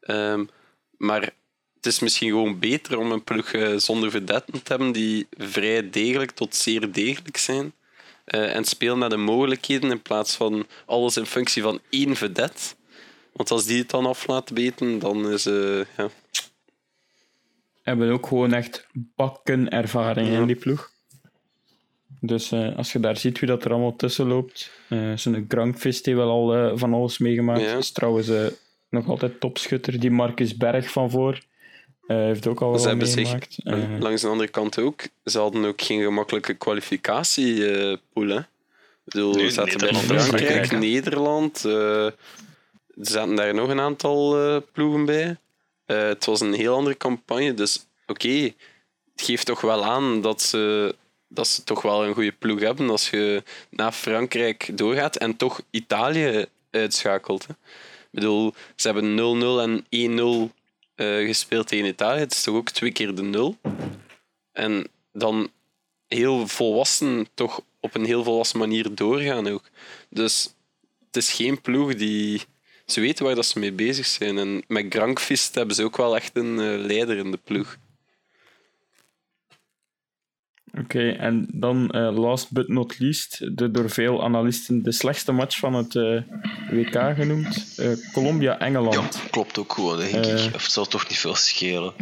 Ehm, 0.00 0.44
maar 0.96 1.22
het 1.74 1.86
is 1.86 1.98
misschien 1.98 2.28
gewoon 2.28 2.58
beter 2.58 2.98
om 2.98 3.12
een 3.12 3.24
ploeg 3.24 3.52
eh, 3.52 3.76
zonder 3.76 4.10
vedetten 4.10 4.62
te 4.62 4.72
hebben 4.72 4.92
die 4.92 5.26
vrij 5.38 5.90
degelijk 5.90 6.30
tot 6.30 6.54
zeer 6.54 6.92
degelijk 6.92 7.36
zijn. 7.36 7.72
Eh, 8.30 8.54
en 8.56 8.64
spelen 8.64 8.98
met 8.98 9.10
de 9.10 9.16
mogelijkheden 9.16 9.90
in 9.90 10.02
plaats 10.02 10.36
van 10.36 10.66
alles 10.86 11.16
in 11.16 11.26
functie 11.26 11.62
van 11.62 11.80
één 11.90 12.16
vedet. 12.16 12.76
Want 13.32 13.50
als 13.50 13.64
die 13.64 13.78
het 13.78 13.90
dan 13.90 14.06
af 14.06 14.26
laat 14.26 14.52
beten, 14.52 14.98
dan 14.98 15.30
is... 15.32 15.46
eh 15.46 15.80
ja. 15.96 16.08
Hebben 17.82 18.10
ook 18.12 18.26
gewoon 18.26 18.52
echt 18.52 18.86
bakken 18.92 19.68
ervaring 19.70 20.28
Ja. 20.28 20.38
in 20.40 20.46
die 20.46 20.56
ploeg. 20.56 20.90
Dus 22.20 22.52
eh, 22.52 22.76
als 22.76 22.92
je 22.92 23.00
daar 23.00 23.16
ziet 23.16 23.38
wie 23.38 23.48
dat 23.48 23.64
er 23.64 23.70
allemaal 23.70 23.96
tussen 23.96 24.26
loopt. 24.26 24.70
eh 24.88 25.16
Zo'n 25.16 25.44
Grankvist 25.48 26.06
heeft 26.06 26.18
wel 26.18 26.30
al 26.30 26.78
van 26.78 26.94
alles 26.94 27.18
meegemaakt. 27.18 27.60
Ja. 27.60 27.76
Is 27.76 27.92
trouwens 27.92 28.30
nog 28.88 29.08
altijd 29.08 29.40
topschutter. 29.40 30.00
Die 30.00 30.10
Marcus 30.10 30.56
Berg 30.56 30.90
van 30.90 31.10
voor 31.10 31.40
heeft 32.16 32.46
ook 32.46 32.60
al 32.60 32.72
Ze 32.72 32.78
wel 32.78 32.88
hebben 32.88 33.06
zich 33.06 33.16
meegemaakt. 33.32 33.58
Eh, 33.64 34.00
langs 34.00 34.22
de 34.22 34.28
andere 34.28 34.48
kant 34.50 34.78
ook. 34.78 35.02
Ze 35.24 35.38
hadden 35.38 35.64
ook 35.64 35.82
geen 35.82 36.02
gemakkelijke 36.02 36.54
kwalificatiepool. 36.54 38.28
hè. 38.28 38.38
Ik 38.38 38.46
bedoel, 39.16 39.34
Nee, 39.34 39.46
ze 39.48 39.52
zaten 39.54 39.78
bij 39.78 39.94
Frankrijk. 39.94 40.70
Nederland. 40.72 41.64
eh, 41.64 42.04
er 42.06 42.14
zaten 43.00 43.34
daar 43.34 43.54
nog 43.54 43.68
een 43.68 43.80
aantal 43.80 44.38
eh, 44.46 44.56
ploegen 44.72 45.04
bij. 45.04 45.36
Eh, 45.86 46.02
het 46.02 46.24
was 46.24 46.40
een 46.40 46.52
heel 46.52 46.74
andere 46.76 46.96
campagne. 46.96 47.54
Dus 47.54 47.86
oké, 48.06 48.28
het 49.12 49.22
geeft 49.22 49.46
toch 49.46 49.60
wel 49.60 49.84
aan 49.84 50.20
dat 50.20 50.42
ze, 50.42 50.94
dat 51.28 51.48
ze 51.48 51.64
toch 51.64 51.82
wel 51.82 52.04
een 52.04 52.14
goede 52.14 52.32
ploeg 52.32 52.60
hebben 52.60 52.90
als 52.90 53.10
je 53.10 53.42
naar 53.70 53.92
Frankrijk 53.92 54.70
doorgaat 54.78 55.16
en 55.16 55.36
toch 55.36 55.60
Italië 55.70 56.46
uitschakelt. 56.70 57.46
Hè. 57.46 57.52
Ik 57.52 58.10
bedoel, 58.10 58.54
ze 58.76 58.88
hebben 58.90 59.14
0-0 59.14 59.60
en 59.60 59.84
1-0 59.90 60.52
eh, 61.00 61.26
gespeeld 61.26 61.68
tegen 61.68 61.86
Italië. 61.86 62.20
Het 62.20 62.32
is 62.32 62.42
toch 62.42 62.54
ook 62.54 62.70
twee 62.70 62.92
keer 62.92 63.14
de 63.14 63.22
0. 63.22 63.56
En 64.52 64.86
dan 65.12 65.50
heel 66.06 66.48
volwassen, 66.48 67.28
toch 67.34 67.60
op 67.80 67.94
een 67.94 68.04
heel 68.04 68.24
volwassen 68.24 68.58
manier 68.58 68.94
doorgaan 68.94 69.48
ook. 69.48 69.70
Dus 70.08 70.54
het 71.06 71.16
is 71.16 71.32
geen 71.32 71.60
ploeg 71.60 71.94
die 71.94 72.42
ze 72.86 73.00
weten 73.00 73.24
waar 73.24 73.34
dat 73.34 73.46
ze 73.46 73.58
mee 73.58 73.72
bezig 73.72 74.06
zijn. 74.06 74.38
En 74.38 74.62
met 74.66 74.86
Grankvist 74.88 75.54
hebben 75.54 75.74
ze 75.74 75.84
ook 75.84 75.96
wel 75.96 76.16
echt 76.16 76.36
een 76.36 76.60
eh, 76.60 76.86
leider 76.86 77.16
in 77.16 77.30
de 77.30 77.40
ploeg. 77.44 77.76
Oké, 80.78 81.10
en 81.10 81.46
dan 81.52 81.90
eh, 81.90 82.16
last 82.16 82.52
but 82.52 82.68
not 82.68 82.98
least, 82.98 83.56
de 83.56 83.70
door 83.70 83.90
veel 83.90 84.22
analisten 84.22 84.82
de 84.82 84.92
slechtste 84.92 85.32
match 85.32 85.58
van 85.58 85.74
het 85.74 85.94
eh, 85.94 86.22
WK 86.70 87.14
genoemd. 87.16 87.74
eh, 87.76 87.88
Colombia-Engeland. 88.12 89.14
Ja, 89.14 89.28
klopt 89.30 89.58
ook 89.58 89.72
gewoon, 89.72 89.98
denk 89.98 90.26
ik. 90.26 90.54
Of 90.54 90.62
het 90.62 90.72
zal 90.72 90.86
toch 90.86 91.08
niet 91.08 91.18
veel 91.18 91.34
schelen. 91.34 91.94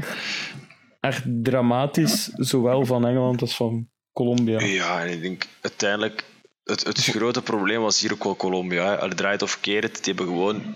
Echt 1.00 1.22
dramatisch, 1.26 2.30
zowel 2.34 2.84
van 2.84 3.06
Engeland 3.06 3.40
als 3.40 3.56
van 3.56 3.88
Colombia. 4.12 4.60
Ja, 4.60 5.04
en 5.04 5.12
ik 5.12 5.22
denk 5.22 5.46
uiteindelijk... 5.60 6.24
Het, 6.64 6.84
het 6.84 7.04
grote 7.04 7.42
probleem 7.42 7.80
was 7.80 8.00
hier 8.00 8.12
ook 8.12 8.24
wel 8.24 8.36
Colombia. 8.36 8.94
Al 8.94 9.08
draait 9.08 9.42
of 9.42 9.60
keert, 9.60 10.04
die 10.04 10.14
hebben 10.14 10.26
gewoon 10.34 10.74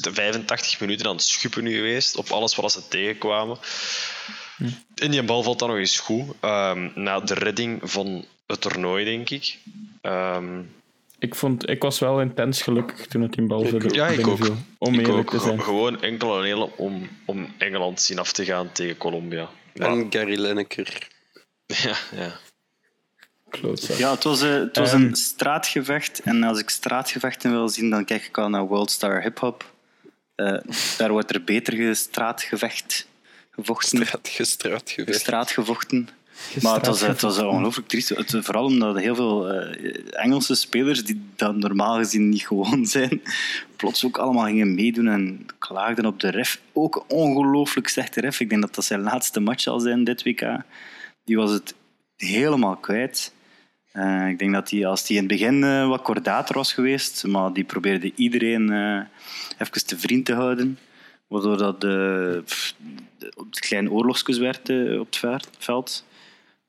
de 0.00 0.12
85 0.12 0.80
minuten 0.80 1.06
aan 1.06 1.14
het 1.14 1.22
schuppen 1.24 1.62
nu 1.62 1.74
geweest 1.74 2.16
op 2.16 2.30
alles 2.30 2.54
wat 2.54 2.72
ze 2.72 2.88
tegenkwamen. 2.88 3.58
En 4.94 5.10
die 5.10 5.22
bal 5.22 5.42
valt 5.42 5.58
dan 5.58 5.68
nog 5.68 5.78
eens 5.78 5.98
goed. 5.98 6.24
Ehm, 6.40 6.88
na 6.94 7.20
de 7.20 7.34
redding 7.34 7.80
van 7.82 8.24
het 8.46 8.60
toernooi, 8.60 9.04
denk 9.04 9.30
ik. 9.30 9.58
Ehm, 10.00 10.60
Ik, 11.18 11.34
vond, 11.34 11.68
ik 11.68 11.82
was 11.82 11.98
wel 11.98 12.20
intens 12.20 12.62
gelukkig 12.62 13.06
toen 13.06 13.22
het 13.22 13.36
in 13.36 13.46
bal 13.46 13.66
ook. 13.72 13.92
Ja, 13.94 14.06
ik 14.06 14.26
ook. 14.26 14.50
Om 14.78 14.98
ik 14.98 15.08
ook. 15.08 15.30
te 15.30 15.38
zijn. 15.40 15.62
Gewoon 15.62 16.02
enkel 16.02 16.28
en 16.30 16.52
alleen 16.52 16.70
om, 16.76 17.08
om 17.24 17.46
Engeland 17.58 18.00
zien 18.00 18.18
af 18.18 18.32
te 18.32 18.44
gaan 18.44 18.72
tegen 18.72 18.96
Colombia. 18.96 19.48
En 19.74 20.06
Gary 20.10 20.40
Lineker. 20.40 21.08
ja, 21.66 21.96
ja. 22.14 22.32
Klootzak. 23.48 23.96
Ja, 23.96 24.10
het 24.10 24.24
was, 24.24 24.42
eh, 24.42 24.50
het 24.52 24.76
was 24.76 24.92
Ehm. 24.92 25.02
een 25.02 25.14
straatgevecht. 25.14 26.20
En 26.20 26.42
als 26.42 26.58
ik 26.60 26.70
straatgevechten 26.70 27.50
wil 27.50 27.68
zien, 27.68 27.90
dan 27.90 28.04
kijk 28.04 28.24
ik 28.24 28.38
al 28.38 28.48
naar 28.48 28.66
Worldstar 28.66 29.22
Hip 29.22 29.38
Hop. 29.38 29.70
Eh, 30.34 30.58
daar 30.98 31.10
wordt 31.10 31.34
er 31.34 31.44
beter 31.44 31.72
gestraatgevecht 31.74 33.06
gevochten. 33.52 34.06
Straat, 34.06 34.28
gestraat 34.28 34.90
gevecht. 34.90 35.20
straatgevochten. 35.20 36.08
Maar 36.62 36.74
het 36.74 36.86
was, 36.86 37.00
het 37.00 37.20
was 37.20 37.38
ongelooflijk 37.38 37.88
triest. 37.88 38.08
Het, 38.08 38.36
vooral 38.40 38.64
omdat 38.64 38.98
heel 38.98 39.14
veel 39.14 39.50
eh, 39.50 40.24
Engelse 40.24 40.54
spelers, 40.54 41.04
die 41.04 41.22
dat 41.36 41.56
normaal 41.56 41.96
gezien 41.96 42.28
niet 42.28 42.46
gewoon 42.46 42.86
zijn, 42.96 43.22
plots 43.76 44.04
ook 44.04 44.18
allemaal 44.18 44.44
gingen 44.44 44.74
meedoen 44.74 45.08
en 45.08 45.46
klaagden 45.58 46.06
op 46.06 46.20
de 46.20 46.28
ref. 46.28 46.60
Ook 46.72 46.96
een 46.96 47.16
ongelooflijk 47.16 47.88
slechte 47.88 48.20
ref. 48.20 48.40
Ik 48.40 48.48
denk 48.48 48.60
dat 48.60 48.74
dat 48.74 48.84
zijn 48.84 49.00
laatste 49.00 49.40
match 49.40 49.60
zal 49.60 49.80
zijn, 49.80 50.04
dit 50.04 50.22
WK. 50.22 50.56
Die 51.24 51.36
was 51.36 51.50
het 51.50 51.74
helemaal 52.16 52.76
kwijt. 52.76 53.32
Eh, 53.92 54.28
ik 54.28 54.38
denk 54.38 54.52
dat 54.52 54.70
hij, 54.70 54.86
als 54.86 55.08
hij 55.08 55.16
in 55.16 55.22
het 55.22 55.32
begin 55.32 55.64
eh, 55.64 55.88
wat 55.88 56.02
kordater 56.02 56.54
was 56.54 56.72
geweest, 56.72 57.26
maar 57.26 57.52
die 57.52 57.64
probeerde 57.64 58.12
iedereen 58.14 58.72
eh 58.72 59.00
even 59.58 59.86
te 59.86 59.98
vriend 59.98 60.24
te 60.24 60.34
houden. 60.34 60.78
Waardoor 61.32 61.56
dat 61.58 61.80
de, 61.80 62.42
de- 63.18 63.32
het 63.48 63.58
klein 63.60 63.90
oorlogskus 63.90 64.38
werd 64.38 64.68
eh, 64.68 65.00
op 65.00 65.06
het 65.06 65.16
ver- 65.16 65.44
veld. 65.58 66.04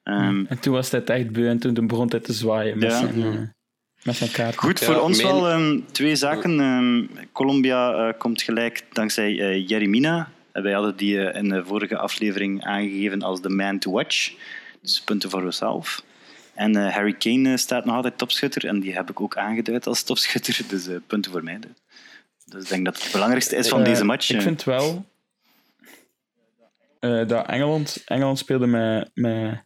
Ehm, 0.03 0.45
En 0.45 0.59
toen 0.59 0.74
was 0.74 0.91
hij 0.91 0.99
het 0.99 1.09
echt 1.09 1.32
beu 1.32 1.47
en 1.47 1.59
toen 1.59 1.88
begon 1.88 2.09
hij 2.09 2.20
te 2.20 2.34
zwaaien 2.34 2.78
met, 2.80 2.91
Ja. 2.91 2.97
zijn, 2.99 3.24
eh, 3.24 3.39
met 4.03 4.16
zijn 4.16 4.32
kaart. 4.32 4.55
Goed, 4.57 4.80
Ja, 4.80 4.86
voor 4.86 4.99
ons 5.01 5.22
mijn- 5.24 5.34
wel 5.36 5.49
ehm, 5.49 5.80
twee 5.91 6.16
zaken. 6.16 6.59
Ehm, 6.59 7.26
Colombia 7.32 7.93
eh, 8.07 8.18
komt 8.20 8.41
gelijk 8.41 8.86
dankzij 8.91 9.39
eh 9.39 9.68
Jeremina. 9.68 10.32
En 10.51 10.64
wij 10.64 10.74
hadden 10.74 10.95
die 10.95 11.20
eh, 11.28 11.41
in 11.41 11.49
de 11.49 11.66
vorige 11.66 11.97
aflevering 11.97 12.64
aangegeven 12.64 13.22
als 13.22 13.41
de 13.41 13.49
man 13.49 13.80
to 13.80 13.91
watch. 13.91 14.32
Dus 14.82 15.01
punten 15.01 15.30
voor 15.30 15.43
onszelf. 15.43 16.03
En 16.53 16.76
eh, 16.76 16.93
Harry 16.93 17.14
Kane 17.14 17.51
eh, 17.51 17.57
staat 17.57 17.86
nog 17.86 17.95
altijd 17.95 18.18
topschutter. 18.18 18.66
En 18.66 18.80
die 18.80 18.93
heb 18.95 19.09
ik 19.09 19.22
ook 19.22 19.38
aangeduid 19.38 19.88
als 19.88 20.03
topschutter. 20.03 20.59
Dus 20.70 20.88
eh, 20.88 20.95
punten 21.07 21.32
voor 21.32 21.43
mij. 21.43 21.59
Dus 21.59 21.70
ik 22.56 22.68
denk 22.70 22.86
dat 22.86 23.04
het 23.04 23.12
belangrijkste 23.12 23.56
is 23.56 23.68
van 23.70 23.80
Eh, 23.80 23.86
deze 23.86 24.04
match. 24.04 24.30
Ik 24.30 24.41
vind 24.41 24.64
wel 24.64 25.06
eh, 26.99 27.28
dat 27.28 27.47
Engeland, 27.47 28.01
Engeland 28.06 28.38
speelde 28.38 28.68
met, 28.68 29.12
met 29.14 29.64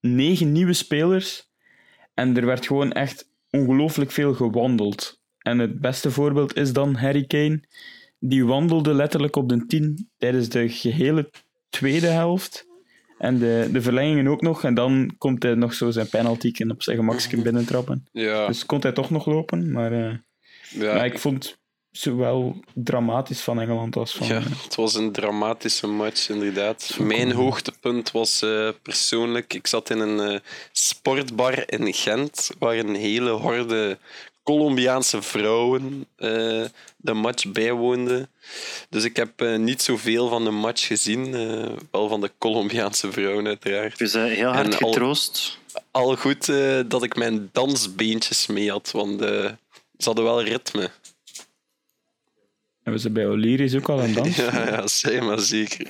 negen 0.00 0.52
nieuwe 0.52 0.72
spelers 0.72 1.48
en 2.14 2.36
er 2.36 2.46
werd 2.46 2.66
gewoon 2.66 2.92
echt 2.92 3.28
ongelooflijk 3.50 4.10
veel 4.10 4.34
gewandeld. 4.34 5.20
En 5.38 5.58
het 5.58 5.80
beste 5.80 6.10
voorbeeld 6.10 6.56
is 6.56 6.72
dan 6.72 6.94
Harry 6.94 7.24
Kane. 7.24 7.62
Die 8.18 8.44
wandelde 8.44 8.94
letterlijk 8.94 9.36
op 9.36 9.48
de 9.48 9.66
10 9.66 10.10
tijdens 10.18 10.48
de 10.48 10.68
gehele 10.68 11.30
tweede 11.68 12.06
helft. 12.06 12.66
En 13.18 13.38
de, 13.38 13.68
de 13.72 13.82
verlengingen 13.82 14.26
ook 14.26 14.40
nog. 14.40 14.64
En 14.64 14.74
dan 14.74 15.14
komt 15.18 15.42
hij 15.42 15.54
nog 15.54 15.74
zo 15.74 15.90
zijn 15.90 16.08
penalty 16.08 16.52
op 16.68 16.82
zijn 16.82 16.96
gemakje 16.96 17.42
binnentrappen. 17.42 18.06
Ja, 18.12 18.46
Dus 18.46 18.66
kon 18.66 18.80
hij 18.80 18.92
toch 18.92 19.10
nog 19.10 19.26
lopen. 19.26 19.72
Maar 19.72 19.92
eh, 19.92 20.14
ja. 20.70 20.94
ja, 20.96 21.04
ik 21.04 21.18
vond 21.18 21.58
zowel 21.98 22.56
dramatisch 22.72 23.40
van 23.40 23.60
Engeland 23.60 23.96
als 23.96 24.12
van... 24.12 24.26
Ja, 24.26 24.40
het 24.62 24.74
was 24.74 24.94
een 24.94 25.12
dramatische 25.12 25.86
match, 25.86 26.28
inderdaad. 26.28 26.96
Mijn 27.00 27.32
hoogtepunt 27.32 28.10
was 28.10 28.42
eh, 28.42 28.68
persoonlijk... 28.82 29.54
Ik 29.54 29.66
zat 29.66 29.90
in 29.90 29.98
een 29.98 30.20
eh, 30.32 30.40
sportbar 30.72 31.62
in 31.72 31.94
Gent, 31.94 32.50
waar 32.58 32.76
een 32.76 32.94
hele 32.94 33.30
horde 33.30 33.98
Colombiaanse 34.42 35.22
vrouwen 35.22 36.06
eh, 36.16 36.28
de 36.96 37.12
match 37.12 37.46
bijwoonden. 37.52 38.28
Dus 38.88 39.04
ik 39.04 39.16
heb 39.16 39.40
eh, 39.40 39.56
niet 39.56 39.82
zoveel 39.82 40.28
van 40.28 40.44
de 40.44 40.50
match 40.50 40.86
gezien. 40.86 41.34
eh, 41.34 41.70
wel 41.90 42.08
van 42.08 42.20
de 42.20 42.30
Colombiaanse 42.38 43.12
vrouwen, 43.12 43.46
uiteraard. 43.46 43.98
Dus 43.98 44.12
heel 44.12 44.52
hard 44.52 44.74
En 44.74 44.78
al- 44.80 44.88
getroost. 44.92 45.58
Al 45.90 46.16
goed 46.16 46.48
eh, 46.48 46.80
dat 46.86 47.02
ik 47.02 47.16
mijn 47.16 47.48
dansbeentjes 47.52 48.46
mee 48.46 48.70
had, 48.70 48.90
want 48.90 49.20
ze 49.20 50.04
hadden 50.04 50.24
wel 50.24 50.42
ritme. 50.42 50.90
Hebben 52.84 53.02
ze 53.02 53.10
bij 53.10 53.26
Oliris 53.28 53.74
ook 53.74 53.88
al 53.88 54.02
een 54.02 54.14
dans? 54.22 54.36
Ja, 54.36 54.66
ja, 54.66 54.86
zeg 54.86 55.20
maar 55.20 55.40
zeker. 55.40 55.86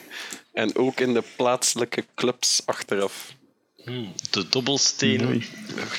En 0.53 0.77
ook 0.77 1.01
in 1.01 1.13
de 1.15 1.23
plaatselijke 1.37 2.05
clubs 2.15 2.63
achteraf. 2.65 3.35
De 4.31 4.49
dobbelsteen. 4.49 5.43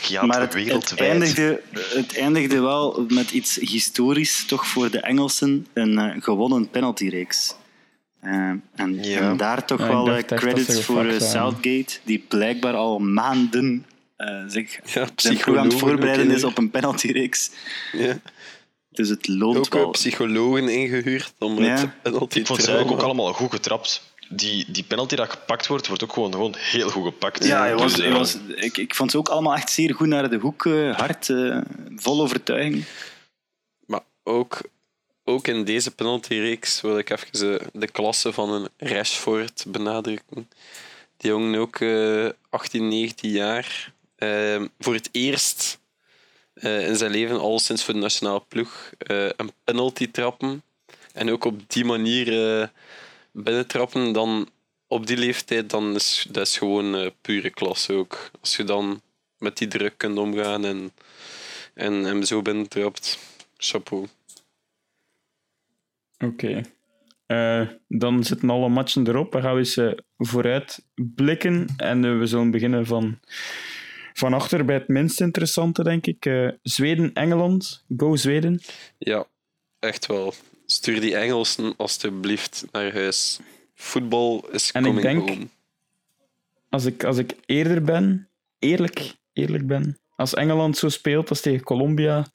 Ja, 0.08 0.26
maar 0.26 0.42
het, 0.42 0.94
eindigde, 0.96 1.62
het 1.74 2.18
eindigde 2.18 2.60
wel 2.60 3.06
met 3.08 3.32
iets 3.32 3.56
historisch, 3.56 4.46
toch 4.46 4.68
voor 4.68 4.92
de 4.92 5.00
Engelsen, 5.00 5.68
een 5.74 5.98
eh, 5.98 6.22
gewonnen 6.22 6.70
penaltyreeks. 6.70 7.56
Eh, 8.22 8.32
en, 8.76 9.04
Ja. 9.04 9.20
en 9.20 9.38
daar 9.38 9.66
toch 9.66 9.80
Ja, 9.80 9.88
wel 9.88 10.12
eh, 10.12 10.24
credits 10.24 10.82
voor. 10.84 11.06
Southgate, 11.20 11.98
die 12.04 12.26
blijkbaar 12.28 12.74
al 12.74 13.00
maanden 13.00 13.86
eh, 14.16 14.44
zich 14.48 14.80
Ja, 14.94 15.08
aan 15.46 15.68
het 15.68 15.80
voorbereiden 15.80 16.32
is 16.32 16.44
op 16.44 16.58
een 16.58 16.70
penaltyreeks. 16.70 17.52
Ja. 17.92 18.20
Dus 18.96 19.10
het 19.10 19.28
loont 19.28 19.58
Ook 19.58 19.74
wel. 19.74 19.90
psychologen 19.90 20.70
ingehuurd 20.70 21.34
om 21.40 21.64
Ja. 21.64 21.70
het 21.78 22.02
penalty 22.02 22.40
Ik 22.40 22.48
vond 22.48 22.62
ze 22.62 22.68
eigenlijk 22.68 23.00
ook 23.00 23.06
allemaal 23.06 23.34
goed 23.34 23.52
getrapt. 23.52 24.14
Die, 24.30 24.72
die 24.72 24.84
penalty 24.84 25.16
dat 25.16 25.30
gepakt 25.30 25.68
wordt, 25.68 25.88
wordt 25.88 26.04
ook 26.04 26.14
gewoon, 26.14 26.32
gewoon 26.32 26.56
heel 26.58 26.90
goed 26.90 27.04
gepakt. 27.06 27.46
Ja, 27.46 27.60
hij 27.60 27.76
was, 27.76 27.92
Dus, 27.94 28.02
hij 28.02 28.12
eh, 28.12 28.18
was, 28.18 28.38
ik, 28.56 28.78
ik 28.78 28.96
vond 28.96 29.12
ze 29.12 29.18
ook 29.18 29.30
allemaal 29.30 29.56
echt 29.56 29.70
zeer 29.72 29.94
goed 29.94 30.08
naar 30.08 30.30
de 30.30 30.38
hoek, 30.38 30.66
eh, 30.66 30.96
hard, 30.98 31.30
eh, 31.30 31.58
vol 31.96 32.22
overtuiging. 32.22 32.86
Maar 33.86 34.02
ook, 34.24 34.62
ook 35.24 35.48
in 35.48 35.64
deze 35.64 35.92
penaltyreeks 35.92 36.82
wil 36.82 36.98
ik 36.98 37.10
even 37.10 37.60
de 37.74 37.88
klasse 37.88 38.34
van 38.34 38.50
een 38.52 38.68
Rashford 38.78 39.66
benadrukken. 39.68 40.50
Die 41.18 41.32
jongen 41.32 41.60
ook 41.60 41.76
eh 41.80 42.30
18, 42.50 42.88
19 42.88 43.32
jaar. 43.32 43.94
voor 44.80 44.94
het 44.94 45.10
eerst 45.12 45.80
eh, 46.56 46.88
in 46.88 46.96
zijn 46.96 47.12
leven, 47.12 47.40
al 47.40 47.60
sinds 47.60 47.84
voor 47.84 47.94
de 47.94 48.00
nationale 48.00 48.44
ploeg, 48.48 48.92
eh, 48.98 49.30
een 49.36 49.52
penalty 49.64 50.12
trappen. 50.12 50.64
En 51.14 51.30
ook 51.32 51.46
op 51.46 51.62
die 51.68 51.86
manier 51.86 52.60
eh, 52.62 52.68
binnentrappen, 53.32 54.12
dan 54.14 54.50
op 54.88 55.08
die 55.08 55.18
leeftijd, 55.18 55.70
dan 55.70 55.96
is 55.96 56.28
dat 56.30 56.48
is 56.48 56.58
gewoon 56.58 57.12
pure 57.22 57.50
klasse 57.50 57.94
ook. 57.94 58.32
Als 58.42 58.56
je 58.56 58.64
dan 58.64 59.02
met 59.38 59.58
die 59.58 59.68
druk 59.68 59.98
kunt 59.98 60.18
omgaan 60.18 60.66
en, 60.66 60.92
en 61.74 61.94
hem 61.94 62.24
zo 62.24 62.42
binnentrapt. 62.42 63.20
Chapeau. 63.58 64.08
Oké. 66.18 66.62
Dan 67.88 68.24
zitten 68.24 68.50
alle 68.50 68.70
matchen 68.70 69.08
erop. 69.08 69.32
Dan 69.32 69.42
gaan 69.42 69.54
we 69.54 69.60
eens 69.60 69.80
vooruit 70.18 70.86
blikken. 70.96 71.68
En 71.78 72.20
we 72.20 72.26
zullen 72.26 72.52
beginnen 72.52 72.86
van, 72.86 73.20
van 74.18 74.34
achter 74.34 74.66
bij 74.66 74.76
het 74.76 74.88
minst 74.88 75.22
interessante, 75.22 75.84
denk 75.84 76.06
ik. 76.06 76.26
Eh, 76.26 76.48
Zweden-Engeland. 76.62 77.84
Go 77.98 78.16
Zweden. 78.16 78.62
Ja, 78.98 79.26
echt 79.80 80.06
wel. 80.06 80.34
Stuur 80.66 81.02
die 81.02 81.16
Engelsen 81.16 81.74
alstublieft 81.78 82.66
naar 82.72 82.94
huis. 82.94 83.40
Voetbal 83.76 84.48
is 84.52 84.72
En 84.72 84.86
ik 84.86 85.02
denk- 85.02 85.30
home. 85.30 85.48
Als 86.70 86.86
ik, 86.86 87.04
als 87.04 87.18
ik 87.18 87.36
eerder 87.46 87.82
ben, 87.84 88.30
eerlijk, 88.60 89.14
eerlijk 89.34 89.68
ben, 89.68 89.98
als 90.16 90.34
Engeland 90.34 90.78
zo 90.78 90.90
speelt 90.90 91.30
als 91.30 91.42
tegen 91.42 91.64
Colombia, 91.64 92.28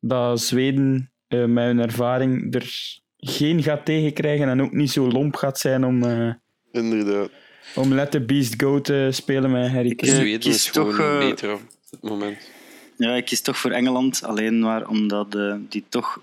dat 0.00 0.40
Zweden 0.40 1.12
eh, 1.28 1.44
met 1.44 1.64
hun 1.64 1.78
ervaring 1.80 2.54
er 2.54 2.70
geen 3.16 3.62
gaat 3.62 3.84
tegenkrijgen 3.84 4.48
en 4.48 4.62
ook 4.62 4.72
niet 4.72 4.90
zo 4.90 5.08
lomp 5.10 5.36
gaat 5.36 5.58
zijn 5.58 5.84
om, 5.84 6.02
eh, 6.02 6.32
Inderdaad. 6.72 7.30
Om 7.74 7.94
Let 7.94 8.10
the 8.10 8.20
Beast 8.20 8.54
Go 8.62 8.80
te 8.80 9.08
spelen 9.12 9.50
met 9.50 9.70
Harry 9.70 9.94
Kane. 9.94 10.12
Zweden 10.14 10.40
kies 10.40 10.54
is 10.54 10.68
gewoon 10.68 10.90
toch, 10.90 10.98
eh, 11.00 11.18
beter 11.18 11.52
op 11.52 11.60
dit 11.90 12.02
moment. 12.02 12.36
Ja, 12.96 13.14
ik 13.14 13.24
kies 13.24 13.40
toch 13.40 13.58
voor 13.58 13.70
Engeland, 13.70 14.22
alleen 14.24 14.58
maar 14.58 14.88
omdat 14.88 15.34
eh, 15.34 15.54
die 15.68 15.84
toch 15.88 16.20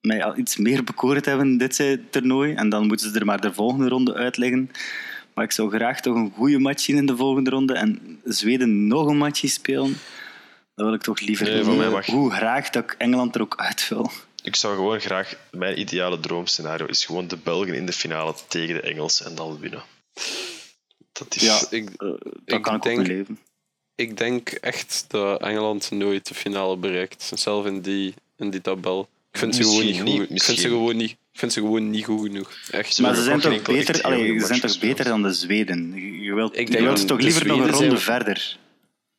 mij 0.00 0.24
al 0.24 0.38
iets 0.38 0.56
meer 0.56 0.84
bekoord 0.84 1.24
hebben 1.24 1.56
dit 1.58 1.98
toernooi. 2.10 2.54
En 2.54 2.68
dan 2.68 2.86
moeten 2.86 3.12
ze 3.12 3.18
er 3.18 3.24
maar 3.24 3.40
de 3.40 3.52
volgende 3.54 3.88
ronde 3.88 4.14
uitleggen. 4.14 4.70
Maar 5.34 5.44
ik 5.44 5.52
zou 5.52 5.70
graag 5.70 6.00
toch 6.00 6.14
een 6.14 6.32
goede 6.36 6.58
match 6.58 6.80
zien 6.82 6.96
in 6.96 7.06
de 7.06 7.16
volgende 7.16 7.50
ronde. 7.50 7.74
En 7.74 8.20
Zweden 8.24 8.86
nog 8.86 9.06
een 9.06 9.16
matchje 9.16 9.48
spelen. 9.48 9.96
Dat 10.74 10.86
wil 10.86 10.94
ik 10.94 11.02
toch 11.02 11.20
liever 11.20 11.46
Nee, 11.46 11.54
doen. 11.56 11.64
van 11.64 11.76
mij 11.76 11.88
mag- 11.90 12.06
Hoe 12.06 12.30
graag 12.30 12.70
dat 12.70 12.82
ik 12.82 12.94
Engeland 12.98 13.34
er 13.34 13.40
ook 13.40 13.54
uit 13.56 13.88
wil. 13.88 14.10
Ik 14.42 14.56
zou 14.56 14.74
gewoon 14.74 15.00
graag... 15.00 15.34
Mijn 15.50 15.80
ideale 15.80 16.20
droomscenario 16.20 16.86
is 16.86 17.04
gewoon 17.04 17.28
de 17.28 17.36
Belgen 17.36 17.74
in 17.74 17.86
de 17.86 17.92
finale 17.92 18.34
tegen 18.48 18.74
de 18.74 18.80
Engelsen 18.80 19.26
en 19.26 19.34
dan 19.34 19.58
winnen. 19.60 19.82
Dat 21.12 21.34
is... 21.36 21.42
Ja. 21.42 21.60
Ik, 21.70 21.88
Eh, 21.90 22.08
dat 22.08 22.18
Ik 22.44 22.62
kan 22.62 22.74
ik 22.76 22.82
denk- 22.82 23.06
leven. 23.06 23.38
ik 23.94 24.16
denk 24.16 24.48
echt 24.48 25.04
dat 25.08 25.40
Engeland 25.42 25.90
nooit 25.90 26.28
de 26.28 26.34
finale 26.34 26.76
bereikt. 26.76 27.32
Zelf 27.34 27.66
in 27.66 27.80
die, 27.80 28.14
in 28.36 28.50
die 28.50 28.60
tabel. 28.60 29.08
Ik 29.32 29.38
vind 29.38 29.54
ze 29.56 29.62
gewoon 29.62 29.84
niet 29.84 30.02
niet, 30.02 30.18
goed. 30.20 30.30
Ik 30.30 30.42
vind 30.42 30.58
ze 30.58 30.68
gewoon 30.68 30.96
niet, 30.96 31.10
ik 31.10 31.38
vind 31.38 31.52
ze 31.52 31.60
gewoon 31.60 31.90
niet 31.90 32.04
goed 32.04 32.20
genoeg. 32.26 32.50
Echt. 32.70 32.94
Ze 32.94 33.02
Maar 33.02 33.14
ze 33.14 33.22
zijn 33.22 33.40
toch 33.40 33.62
beter, 33.62 34.02
allee, 34.02 34.38
ze 34.40 34.46
zijn 34.46 34.60
toch 34.60 34.78
beter 34.78 35.04
dan 35.04 35.22
de 35.22 35.32
Zweden? 35.32 35.92
Je- 35.94 36.20
Je 36.20 36.34
wilt, 36.34 36.58
Ik 36.58 36.66
je 36.66 36.72
denk 36.72 36.84
wilt 36.84 37.06
toch 37.06 37.20
liever 37.20 37.46
nog 37.46 37.58
een 37.58 37.70
ronde 37.70 37.86
zijn- 37.86 37.98
verder? 37.98 38.58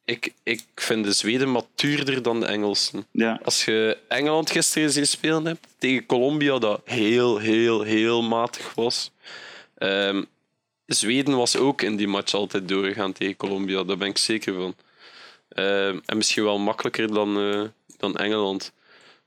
Ik, 0.05 0.33
ik 0.43 0.63
vind 0.75 1.03
de 1.05 1.11
Zweden 1.11 1.51
matuurder 1.51 2.21
dan 2.21 2.39
de 2.39 2.45
Engelsen. 2.45 3.05
Ja. 3.11 3.39
Als 3.43 3.65
je 3.65 3.97
Engeland 4.07 4.51
gisteren 4.51 4.91
zien 4.91 5.07
spelen 5.07 5.45
hebt 5.45 5.67
tegen 5.77 6.05
Colombia, 6.05 6.59
dat 6.59 6.81
heel, 6.85 7.37
heel, 7.37 7.81
heel 7.81 8.21
matig 8.23 8.73
was. 8.73 9.11
Ehm, 9.77 10.23
Zweden 10.93 11.35
was 11.35 11.57
ook 11.57 11.81
in 11.81 11.95
die 11.95 12.07
match 12.07 12.33
altijd 12.33 12.67
doorgegaan 12.67 13.13
tegen 13.13 13.35
Colombia, 13.35 13.83
daar 13.83 13.97
ben 13.97 14.07
ik 14.07 14.17
zeker 14.17 14.53
van. 14.53 14.75
Ehm, 15.49 15.99
en 16.05 16.17
misschien 16.17 16.43
wel 16.43 16.59
makkelijker 16.59 17.13
dan, 17.13 17.37
eh, 17.37 17.61
dan 17.97 18.15
Engeland. 18.15 18.73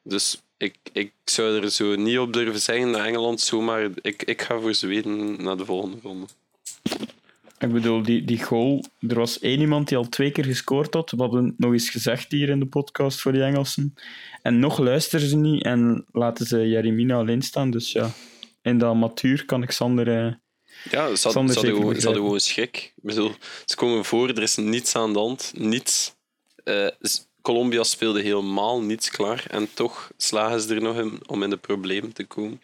Dus 0.02 0.42
ik, 0.56 0.76
ik 0.92 1.12
zou 1.24 1.62
er 1.62 1.70
zo 1.70 1.96
niet 1.96 2.18
op 2.18 2.32
durven 2.32 2.60
zeggen 2.60 2.92
dat 2.92 3.04
Engeland 3.04 3.40
zomaar. 3.40 3.88
Ik, 4.00 4.22
ik 4.22 4.42
ga 4.42 4.60
voor 4.60 4.74
Zweden 4.74 5.42
naar 5.42 5.56
de 5.56 5.64
volgende 5.64 5.96
ronde. 6.02 6.26
Ik 7.58 7.72
bedoel, 7.72 8.02
die, 8.02 8.24
die 8.24 8.42
goal... 8.42 8.84
Er 9.00 9.14
was 9.14 9.38
één 9.38 9.60
iemand 9.60 9.88
die 9.88 9.96
al 9.96 10.08
twee 10.08 10.30
keer 10.30 10.44
gescoord 10.44 10.94
had. 10.94 11.10
We 11.10 11.22
hadden 11.22 11.54
nog 11.58 11.72
eens 11.72 11.90
gezegd 11.90 12.32
hier 12.32 12.48
in 12.48 12.58
de 12.58 12.66
podcast 12.66 13.20
voor 13.20 13.32
die 13.32 13.42
Engelsen. 13.42 13.94
En 14.42 14.58
nog 14.58 14.78
luisteren 14.78 15.28
ze 15.28 15.36
niet 15.36 15.64
en 15.64 16.04
laten 16.12 16.46
ze 16.46 16.68
Jeremina 16.68 17.16
alleen 17.16 17.42
staan. 17.42 17.70
Dus 17.70 17.92
ja, 17.92 18.10
in 18.62 18.78
dat 18.78 18.94
matuur 18.94 19.44
kan 19.44 19.62
ik 19.62 19.70
Sander... 19.70 20.26
eh, 20.26 20.32
Ja, 20.91 21.14
ze 21.14 21.28
hadden, 21.28 21.49
ze 21.49 21.53
zeker 21.53 21.53
hadden, 21.53 21.53
gewoon, 21.53 22.01
ze 22.01 22.07
hadden 22.07 22.22
begrijpen. 22.22 22.22
gewoon 22.22 22.41
schrik. 22.41 22.93
Ik 22.97 23.03
bedoel, 23.03 23.32
ze 23.64 23.76
komen 23.76 24.05
voor, 24.05 24.28
er 24.28 24.43
is 24.43 24.57
niets 24.57 24.97
aan 24.97 25.12
de 25.12 25.18
hand. 25.18 25.53
Niets. 25.57 26.14
Eh, 26.64 26.87
s- 27.01 27.26
Colombia 27.43 27.82
speelde 27.82 28.22
helemaal 28.22 28.80
niets 28.82 29.11
klaar. 29.11 29.45
En 29.51 29.68
toch 29.74 30.11
slagen 30.16 30.61
ze 30.61 30.74
er 30.74 30.82
nog 30.82 30.97
in 30.99 31.20
om 31.26 31.43
in 31.43 31.51
de 31.51 31.57
problemen 31.57 32.12
te 32.12 32.24
komen. 32.24 32.61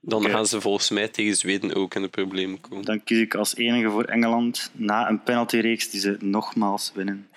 Dan 0.00 0.30
gaan 0.30 0.46
ze 0.46 0.60
volgens 0.60 0.90
mij 0.90 1.08
tegen 1.08 1.36
Zweden 1.36 1.74
ook 1.74 1.94
in 1.94 2.02
de 2.02 2.08
problemen 2.08 2.60
komen. 2.60 2.84
Dan 2.84 3.04
kies 3.04 3.18
ik 3.18 3.34
als 3.34 3.56
enige 3.56 3.90
voor 3.90 4.04
Engeland 4.04 4.70
na 4.72 5.08
een 5.08 5.22
penaltyreeks 5.22 5.90
die 5.90 6.00
ze 6.00 6.16
nogmaals 6.20 6.92
winnen. 6.94 7.28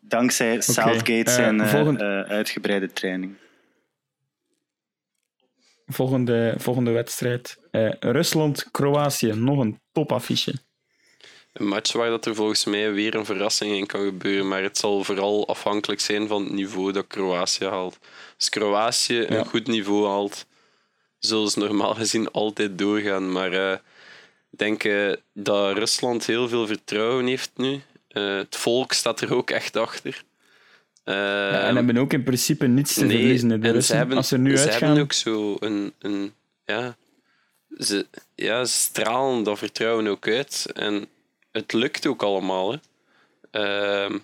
Dankzij 0.00 0.60
Southgate 0.60 1.22
eh, 1.30 1.34
zijn 1.34 1.68
volgend- 1.68 2.00
eh, 2.00 2.20
uitgebreide 2.20 2.92
training. 2.92 3.34
Volgende, 5.86 6.54
volgende 6.58 6.90
wedstrijd. 6.90 7.58
Eh, 7.70 7.90
Rusland-Kroatië. 8.00 9.32
Nog 9.32 9.58
een 9.58 9.80
topaffiche. 9.92 10.54
Een 11.52 11.66
match 11.66 11.92
waar 11.92 12.08
dat 12.10 12.26
er 12.26 12.34
volgens 12.34 12.64
mij 12.64 12.92
weer 12.92 13.14
een 13.14 13.24
verrassing 13.24 13.72
in 13.72 13.86
kan 13.86 14.04
gebeuren. 14.04 14.48
Maar 14.48 14.62
het 14.62 14.78
zal 14.78 15.04
vooral 15.04 15.48
afhankelijk 15.48 16.00
zijn 16.00 16.28
van 16.28 16.44
het 16.44 16.52
niveau 16.52 16.92
dat 16.92 17.06
Kroatië 17.06 17.64
haalt. 17.64 17.98
Als 18.36 18.48
Kroatië 18.48 19.14
Ja. 19.14 19.28
een 19.30 19.46
goed 19.46 19.66
niveau 19.66 20.06
haalt, 20.08 20.46
zullen 21.18 21.50
ze 21.50 21.58
normaal 21.58 21.94
gezien 21.94 22.30
altijd 22.30 22.78
doorgaan. 22.78 23.32
Maar 23.32 23.52
eh, 23.52 23.72
ik 24.50 24.58
denk 24.58 24.84
eh, 24.84 25.12
dat 25.32 25.76
Rusland 25.76 26.26
heel 26.26 26.48
veel 26.48 26.66
vertrouwen 26.66 27.26
heeft 27.26 27.50
nu. 27.54 27.80
Het 28.08 28.56
volk 28.56 28.92
staat 28.92 29.20
er 29.20 29.34
ook 29.34 29.50
echt 29.50 29.76
achter. 29.76 30.24
Eh, 31.04 31.14
Ja, 31.14 31.66
en 31.68 31.76
hebben 31.76 31.96
ook 31.96 32.12
in 32.12 32.22
principe 32.22 32.66
niets 32.66 32.94
te 32.94 33.04
nee, 33.04 33.16
verliezen. 33.16 33.50
en 33.50 33.62
Russen. 33.62 33.82
ze 33.82 33.94
hebben, 33.94 34.16
Als 34.16 34.28
ze 34.28 34.34
er 34.34 34.40
nu 34.40 34.56
ze 34.56 34.62
uitgaan... 34.62 34.82
hebben 34.82 35.02
ook 35.02 35.12
zo 35.12 35.56
een... 35.60 35.92
een 35.98 36.32
ja, 36.64 36.96
ze, 37.78 38.06
ja, 38.34 38.64
ze 38.64 38.72
stralen 38.72 39.42
dat 39.42 39.58
vertrouwen 39.58 40.06
ook 40.06 40.28
uit. 40.28 40.66
En 40.74 41.06
het 41.52 41.72
lukt 41.72 42.06
ook 42.06 42.22
allemaal. 42.22 42.72
Hè. 42.72 42.78
Ehm, 43.50 44.18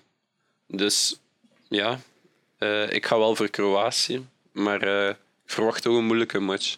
dus 0.67 1.19
ja, 1.67 1.99
eh, 2.57 2.91
ik 2.91 3.05
ga 3.05 3.17
wel 3.17 3.35
voor 3.35 3.49
Kroatië. 3.49 4.25
Maar 4.51 4.81
eh, 4.81 5.09
ik 5.09 5.17
verwacht 5.45 5.87
ook 5.87 5.97
een 5.97 6.05
moeilijke 6.05 6.39
match. 6.39 6.77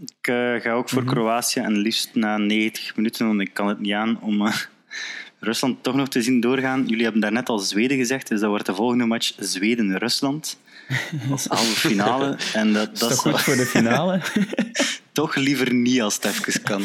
Ik 0.00 0.28
eh, 0.28 0.54
ga 0.60 0.72
ook 0.72 0.88
voor 0.88 1.04
Kroatië 1.04 1.60
en 1.60 1.76
liefst 1.76 2.14
na 2.14 2.36
90 2.36 2.96
minuten, 2.96 3.26
want 3.26 3.40
ik 3.40 3.54
kan 3.54 3.68
het 3.68 3.78
niet 3.78 3.92
aan 3.92 4.20
om 4.20 4.46
eh, 4.46 4.56
Rusland 5.44 5.82
toch 5.82 5.94
nog 5.94 6.08
te 6.08 6.22
zien 6.22 6.40
doorgaan. 6.40 6.84
Jullie 6.86 7.02
hebben 7.02 7.20
daarnet 7.20 7.48
al 7.48 7.58
Zweden 7.58 7.96
gezegd, 7.96 8.28
dus 8.28 8.40
dat 8.40 8.48
wordt 8.48 8.66
de 8.66 8.74
volgende 8.74 9.04
match 9.06 9.32
Zweden-Rusland. 9.38 10.58
Als 11.30 11.46
halve 11.46 11.88
finale. 11.88 12.36
En 12.54 12.72
dat, 12.72 12.98
Dat 12.98 13.10
is 13.10 13.16
toch 13.16 13.32
goed 13.32 13.40
voor 13.42 13.56
de 13.56 13.66
finale? 13.66 14.20
toch 15.12 15.34
liever 15.34 15.72
niet 15.74 16.02
als 16.02 16.14
het 16.14 16.24
even 16.24 16.62
kan. 16.62 16.82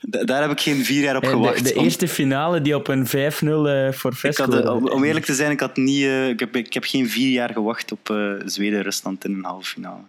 Da- 0.00 0.24
Daar 0.24 0.42
heb 0.42 0.50
ik 0.50 0.60
geen 0.60 0.84
vier 0.84 1.02
jaar 1.02 1.16
op 1.16 1.24
gewacht. 1.24 1.64
de, 1.64 1.72
de 1.72 1.78
om- 1.78 1.84
eerste 1.84 2.08
finale 2.08 2.60
die 2.62 2.74
op 2.76 2.88
een 2.88 3.06
5-0 3.06 3.10
eh 3.10 3.92
voor 3.92 4.14
om, 4.70 4.88
om 4.88 5.04
eerlijk 5.04 5.24
te 5.24 5.34
zijn, 5.34 5.50
ik, 5.50 5.60
had 5.60 5.76
niet, 5.76 6.02
eh, 6.04 6.28
ik, 6.28 6.40
heb, 6.40 6.56
ik 6.56 6.72
heb 6.72 6.84
geen 6.84 7.08
vier 7.10 7.30
jaar 7.30 7.52
gewacht 7.52 7.92
op 7.92 8.10
eh, 8.10 8.32
Zweden-Rusland 8.44 9.24
in 9.24 9.32
een 9.32 9.44
halve 9.44 9.68
finale. 9.68 10.02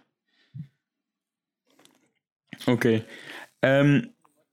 Oké. 2.66 3.06
Ehm, 3.60 4.02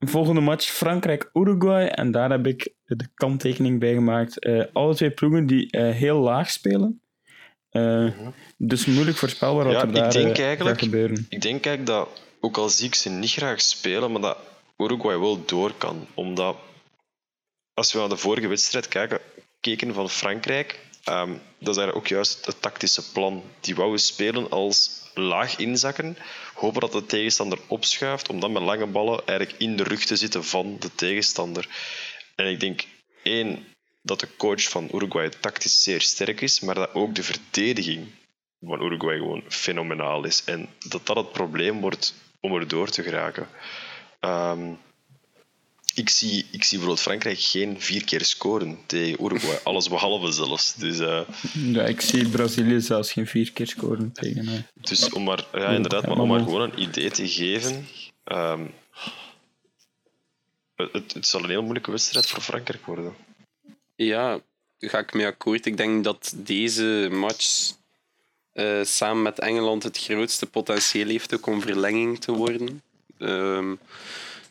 volgende 0.09 0.41
match 0.41 0.65
Frankrijk-Uruguay. 0.69 1.87
En 1.87 2.11
daar 2.11 2.29
heb 2.31 2.47
ik 2.47 2.73
de 2.85 3.07
kanttekening 3.13 3.79
bij 3.79 3.93
gemaakt. 3.93 4.39
Eh, 4.39 4.63
alle 4.73 4.95
twee 4.95 5.11
ploegen 5.11 5.45
die 5.45 5.71
eh, 5.71 5.91
heel 5.95 6.19
laag 6.19 6.49
spelen. 6.51 7.01
Eh, 7.69 8.07
Dus 8.57 8.85
moeilijk 8.85 9.17
voorspelbaar 9.17 9.65
wat 9.65 9.73
Ja, 9.73 9.81
er 9.81 9.93
daar 9.93 10.11
denk 10.11 10.37
eigenlijk- 10.37 10.69
gaat 10.69 10.79
gebeuren. 10.79 11.25
Ik 11.29 11.41
denk 11.41 11.65
eigenlijk 11.65 11.85
dat, 11.85 12.21
ook 12.39 12.57
al 12.57 12.69
zie 12.69 12.87
ik 12.87 12.95
ze 12.95 13.09
niet 13.09 13.29
graag 13.31 13.61
spelen, 13.61 14.11
maar 14.11 14.21
dat 14.21 14.37
Uruguay 14.77 15.19
wel 15.19 15.45
door 15.45 15.73
kan. 15.77 16.07
Omdat, 16.13 16.55
als 17.73 17.93
we 17.93 17.99
naar 17.99 18.09
de 18.09 18.17
vorige 18.17 18.47
wedstrijd 18.47 18.87
kijken, 18.87 19.19
keken 19.59 19.93
van 19.93 20.09
Frankrijk, 20.09 20.79
ehm, 21.03 21.29
dat 21.59 21.75
is 21.75 21.77
eigenlijk 21.77 21.97
ook 21.97 22.07
juist 22.07 22.45
het 22.45 22.61
tactische 22.61 23.11
plan. 23.11 23.43
Die 23.59 23.75
wouden 23.75 23.99
spelen 23.99 24.49
als 24.49 25.00
laag 25.13 25.57
inzakken, 25.57 26.17
hopen 26.53 26.81
dat 26.81 26.91
de 26.91 27.05
tegenstander 27.05 27.59
opschuift, 27.67 28.29
om 28.29 28.39
dan 28.39 28.51
met 28.51 28.61
lange 28.61 28.85
ballen 28.87 29.25
eigenlijk 29.25 29.59
in 29.59 29.75
de 29.75 29.83
rug 29.83 30.05
te 30.05 30.15
zitten 30.15 30.43
van 30.43 30.75
de 30.79 30.95
tegenstander. 30.95 31.67
En 32.35 32.47
ik 32.47 32.59
denk, 32.59 32.83
één, 33.23 33.65
dat 34.01 34.19
de 34.19 34.27
coach 34.37 34.69
van 34.69 34.89
Uruguay 34.93 35.29
tactisch 35.29 35.83
zeer 35.83 36.01
sterk 36.01 36.41
is, 36.41 36.59
maar 36.59 36.75
dat 36.75 36.93
ook 36.93 37.15
de 37.15 37.23
verdediging 37.23 38.07
van 38.61 38.81
Uruguay 38.81 39.17
gewoon 39.17 39.43
fenomenaal 39.47 40.23
is. 40.23 40.43
En 40.43 40.69
dat 40.87 41.05
dat 41.05 41.15
het 41.15 41.31
probleem 41.31 41.81
wordt 41.81 42.13
om 42.39 42.55
er 42.55 42.67
door 42.67 42.89
te 42.89 43.03
geraken. 43.03 43.47
Ehm, 44.19 44.73
ik, 45.95 46.09
zie, 46.09 46.45
ik 46.51 46.63
zie 46.63 46.77
bijvoorbeeld 46.77 46.99
Frankrijk 46.99 47.39
geen 47.39 47.81
vier 47.81 48.03
keer 48.03 48.25
scoren 48.25 48.77
tegen 48.85 49.23
Uruguay. 49.25 49.59
Alles 49.63 49.89
behalve 49.89 50.31
zelfs. 50.31 50.73
Dus, 50.75 50.99
eh, 50.99 51.21
Ja, 51.53 51.83
ik 51.83 52.01
zie 52.01 52.29
Brazilië 52.29 52.81
zelfs 52.81 53.11
geen 53.11 53.27
vier 53.27 53.51
keer 53.51 53.67
scoren 53.67 54.11
tegen. 54.11 54.47
eh. 54.47 54.53
dus 54.73 55.09
om 55.09 55.23
maar, 55.23 55.45
ja, 55.53 55.69
inderdaad, 55.69 56.07
maar 56.07 56.17
om 56.19 56.27
maar 56.27 56.39
gewoon 56.39 56.61
een 56.61 56.81
idee 56.81 57.11
te 57.11 57.27
geven. 57.29 57.87
ehm, 58.23 58.65
het, 60.75 61.13
het 61.13 61.27
zal 61.27 61.43
een 61.43 61.49
heel 61.49 61.61
moeilijke 61.61 61.91
wedstrijd 61.91 62.27
voor 62.29 62.41
Frankrijk 62.41 62.85
worden. 62.85 63.13
Ja, 63.95 64.39
ga 64.79 64.97
ik 64.99 65.13
mee 65.13 65.25
akkoord. 65.25 65.65
Ik 65.65 65.77
denk 65.77 66.03
dat 66.03 66.33
deze 66.35 67.07
match 67.11 67.71
eh, 68.51 68.83
samen 68.83 69.21
met 69.21 69.39
Engeland 69.39 69.83
het 69.83 69.97
grootste 69.97 70.45
potentieel 70.45 71.07
heeft 71.07 71.33
ook 71.33 71.45
om 71.45 71.61
verlenging 71.61 72.19
te 72.19 72.31
worden. 72.31 72.81
Ehm, 73.17 73.75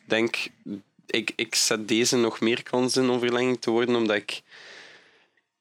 denk, 0.05 0.37
ik, 1.11 1.33
ik 1.37 1.55
zet 1.55 1.89
deze 1.89 2.17
nog 2.17 2.41
meer 2.41 2.63
kans 2.63 2.97
in 2.97 3.11
om 3.11 3.19
verlenging 3.19 3.61
te 3.61 3.71
worden, 3.71 3.97
omdat 3.97 4.17
ik 4.17 4.43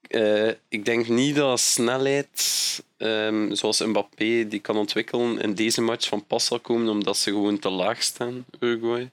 eh, 0.10 0.50
ik 0.70 0.86
denk 0.86 1.08
niet 1.08 1.36
dat 1.36 1.60
snelheid, 1.60 2.84
ehm, 2.97 3.54
zoals 3.54 3.80
Mbappé, 3.80 4.47
die 4.47 4.60
kan 4.60 4.78
ontwikkelen 4.78 5.39
in 5.41 5.54
deze 5.54 5.82
match 5.82 6.08
van 6.08 6.26
pas 6.26 6.45
zal 6.45 6.60
komen, 6.60 6.89
omdat 6.89 7.18
ze 7.18 7.32
gewoon 7.32 7.60
te 7.60 7.70
laag 7.70 8.04
staan, 8.04 8.45
Uruguay. 8.60 9.12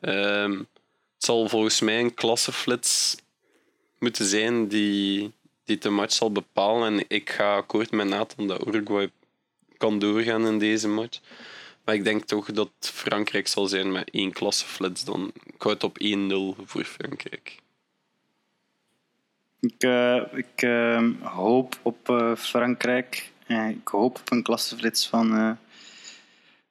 Ehm, 0.00 0.52
het 1.14 1.24
zal 1.24 1.48
volgens 1.48 1.80
mij 1.80 2.00
een 2.00 2.14
klasseflits 2.14 3.16
moeten 3.98 4.26
zijn 4.26 4.68
die, 4.68 5.32
die 5.64 5.78
de 5.78 5.90
match 5.90 6.14
zal 6.14 6.32
bepalen. 6.32 6.92
En 6.92 7.04
ik 7.08 7.30
ga 7.30 7.56
akkoord 7.56 7.90
met 7.90 8.06
Nathan 8.06 8.46
dat 8.46 8.66
Uruguay 8.66 9.10
kan 9.76 9.98
doorgaan 9.98 10.46
in 10.46 10.58
deze 10.58 10.88
match. 10.88 11.20
Maar 11.88 11.96
ik 11.96 12.04
denk 12.04 12.24
toch 12.24 12.52
dat 12.52 12.70
Frankrijk 12.80 13.48
zal 13.48 13.66
zijn 13.66 13.92
met 13.92 14.10
één 14.10 14.32
klasseflits 14.32 15.04
dan. 15.04 15.32
Ik 15.44 15.82
op 15.82 15.98
1-0 16.02 16.64
voor 16.64 16.84
Frankrijk. 16.84 17.56
Ik, 19.60 19.82
eh, 19.82 20.22
ik 20.32 20.62
eh, 20.62 21.10
hoop 21.20 21.78
op 21.82 22.08
eh, 22.08 22.34
Frankrijk. 22.36 23.32
Eh, 23.46 23.68
ik 23.68 23.88
hoop 23.88 24.18
op 24.18 24.30
een 24.30 24.42
klasseflits 24.42 25.08
van 25.08 25.58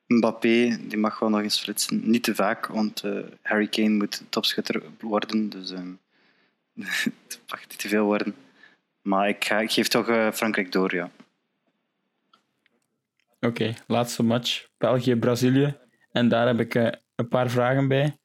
Mbappé. 0.07 0.77
Die 0.81 0.97
mag 0.97 1.19
wel 1.19 1.29
nog 1.29 1.41
eens 1.41 1.59
flitsen. 1.59 2.09
Niet 2.09 2.23
te 2.23 2.35
vaak, 2.35 2.67
want 2.67 3.03
Harry 3.41 3.67
Kane 3.67 3.89
moet 3.89 4.23
topschutter 4.29 4.83
worden. 4.99 5.49
Dus 5.49 5.71
eh, 5.71 5.79
het 7.27 7.41
mag 7.49 7.67
niet 7.67 7.79
te 7.79 7.87
veel 7.87 8.05
worden. 8.05 8.35
Maar 9.01 9.29
ik, 9.29 9.49
ik 9.49 9.71
geef 9.71 9.87
toch 9.87 10.05
Frankrijk 10.33 10.71
door, 10.71 10.95
ja. 10.95 11.11
Oké, 13.39 13.73
laatste 13.87 14.23
match. 14.23 14.67
België-Brazilië. 14.77 15.77
En 16.11 16.27
daar 16.29 16.47
heb 16.47 16.59
ik 16.59 16.75
eh, 16.75 16.87
een 17.15 17.27
paar 17.27 17.49
vragen 17.49 17.87
bij. 17.87 18.17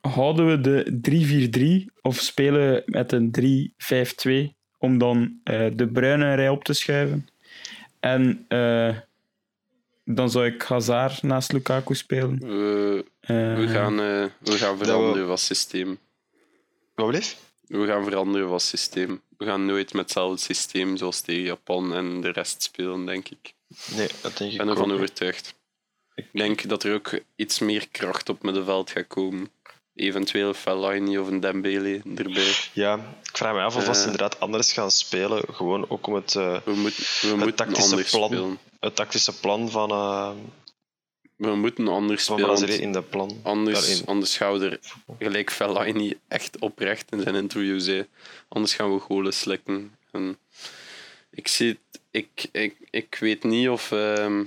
Houden 0.00 0.46
we 0.46 0.60
de 0.60 1.88
3-4-3 1.88 1.92
of 2.02 2.20
spelen 2.20 2.70
we 2.70 2.82
met 2.86 3.12
een 3.12 3.34
3-5-2 4.52 4.56
om 4.78 4.98
dan 4.98 5.40
eh, 5.44 5.66
de 5.74 5.88
bruine 5.88 6.34
rij 6.34 6.48
op 6.48 6.64
te 6.64 6.72
schuiven? 6.72 7.28
En 8.00 8.44
eh, 8.48 8.96
dan 10.04 10.30
zou 10.30 10.46
ik 10.46 10.62
Hazard 10.62 11.22
naast 11.22 11.52
Lukaku 11.52 11.94
spelen. 11.94 12.38
We, 12.38 13.04
Eh, 13.20 13.54
we, 13.56 13.68
gaan, 13.68 14.00
eh, 14.00 14.24
we 14.38 14.52
gaan 14.52 14.78
veranderen 14.78 15.26
van 15.26 15.38
systeem. 15.38 15.98
Wat 16.94 17.06
bleef? 17.06 17.36
We 17.66 17.86
gaan 17.86 18.04
veranderen 18.04 18.48
van 18.48 18.60
systeem. 18.60 19.20
We 19.36 19.44
gaan 19.44 19.66
nooit 19.66 19.92
met 19.92 20.02
hetzelfde 20.02 20.38
systeem 20.40 20.96
zoals 20.96 21.20
tegen 21.20 21.42
Japan 21.42 21.94
en 21.94 22.20
de 22.20 22.30
rest 22.32 22.62
spelen, 22.62 23.06
denk 23.06 23.28
ik. 23.28 23.54
Nee, 23.96 24.08
dat 24.22 24.36
denk 24.36 24.40
Ik 24.40 24.50
ik 24.52 24.58
ben 24.58 24.68
ervan 24.68 24.92
overtuigd. 24.92 25.54
Ik 26.14 26.28
denk 26.32 26.68
dat 26.68 26.82
er 26.82 26.94
ook 26.94 27.18
iets 27.36 27.58
meer 27.58 27.88
kracht 27.88 28.28
op 28.28 28.42
middenveld 28.42 28.90
gaat 28.90 29.06
komen. 29.06 29.50
Eventueel 29.94 30.54
Fellaini 30.54 31.18
of 31.18 31.28
een 31.28 31.40
Dembele 31.40 32.00
erbij. 32.16 32.52
Ja, 32.72 32.94
ik 33.22 33.36
vraag 33.36 33.54
me 33.54 33.60
af 33.62 33.76
of 33.76 33.88
als 33.88 33.96
ze 33.96 34.02
Eh. 34.04 34.10
inderdaad 34.10 34.40
anders 34.40 34.72
gaan 34.72 34.90
spelen, 34.90 35.42
gewoon 35.54 35.90
ook 35.90 36.06
om 36.06 36.14
het, 36.14 36.34
eh, 36.34 36.60
We, 36.64 36.72
moet, 36.72 36.96
we 36.96 37.26
het 37.28 37.36
moeten 37.36 37.54
tactische 37.54 37.90
anders 37.90 38.10
plan, 38.10 38.28
spelen. 38.28 38.58
het 38.80 38.94
tactische 38.94 39.40
plan 39.40 39.70
van, 39.70 39.90
eh, 39.90 40.30
We 41.36 41.54
moeten 41.54 41.88
anders 41.88 42.24
van 42.24 42.56
spelen. 42.56 42.80
In 42.80 42.92
dat 42.92 43.10
plan. 43.10 43.40
Anders, 43.42 43.80
daarin. 43.86 44.06
anders 44.06 44.36
gaan 44.36 44.58
we 44.58 44.68
er, 44.68 44.80
gelijk 45.18 45.50
Fellaini 45.52 46.18
echt 46.28 46.58
oprecht 46.58 47.12
in 47.12 47.20
zijn 47.20 47.34
interview 47.34 47.80
zei, 47.80 48.06
anders 48.48 48.74
gaan 48.74 48.94
we 48.94 49.00
golen 49.00 49.32
slikken. 49.32 49.96
En 50.12 50.38
ik, 51.30 51.48
zie 51.48 51.68
het, 51.68 52.00
ik, 52.16 52.46
ik, 52.52 52.76
ik 52.90 53.16
weet 53.20 53.42
niet 53.44 53.68
of... 53.68 53.92
ehm, 53.92 54.44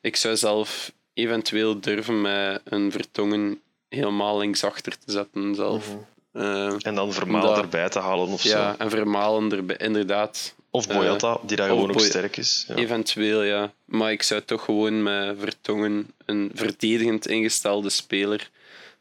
ik 0.00 0.16
zou 0.16 0.36
zelf 0.36 0.92
eventueel 1.14 1.80
durven 1.80 2.20
met 2.20 2.60
een 2.64 2.92
Vertongen 2.92 3.60
helemaal 3.88 4.38
linksachter 4.38 4.98
te 4.98 5.12
zetten 5.12 5.54
zelf. 5.54 5.88
Eh, 6.32 6.86
En 6.86 6.94
dan 6.94 7.12
Vermaal 7.12 7.42
Omdat- 7.48 7.58
erbij 7.58 7.88
te 7.88 7.98
halen 7.98 8.28
of 8.28 8.42
ja, 8.42 8.72
zo. 8.72 8.78
en 8.82 8.90
Vermalen 8.90 9.52
erbij, 9.52 9.76
inderdaad. 9.76 10.54
Of 10.70 10.88
Boyata, 10.88 11.38
die 11.42 11.56
daar 11.56 11.70
of 11.70 11.74
gewoon 11.80 11.90
ook 11.94 12.00
sterk 12.00 12.36
is. 12.36 12.64
Ja. 12.68 12.74
Eventueel, 12.74 13.42
ja. 13.42 13.72
Maar 13.84 14.12
ik 14.12 14.22
zou 14.22 14.42
toch 14.42 14.64
gewoon 14.64 15.02
met 15.02 15.36
Vertongen 15.38 16.10
een 16.24 16.50
verdedigend 16.54 17.26
ingestelde 17.26 17.90
speler 17.90 18.50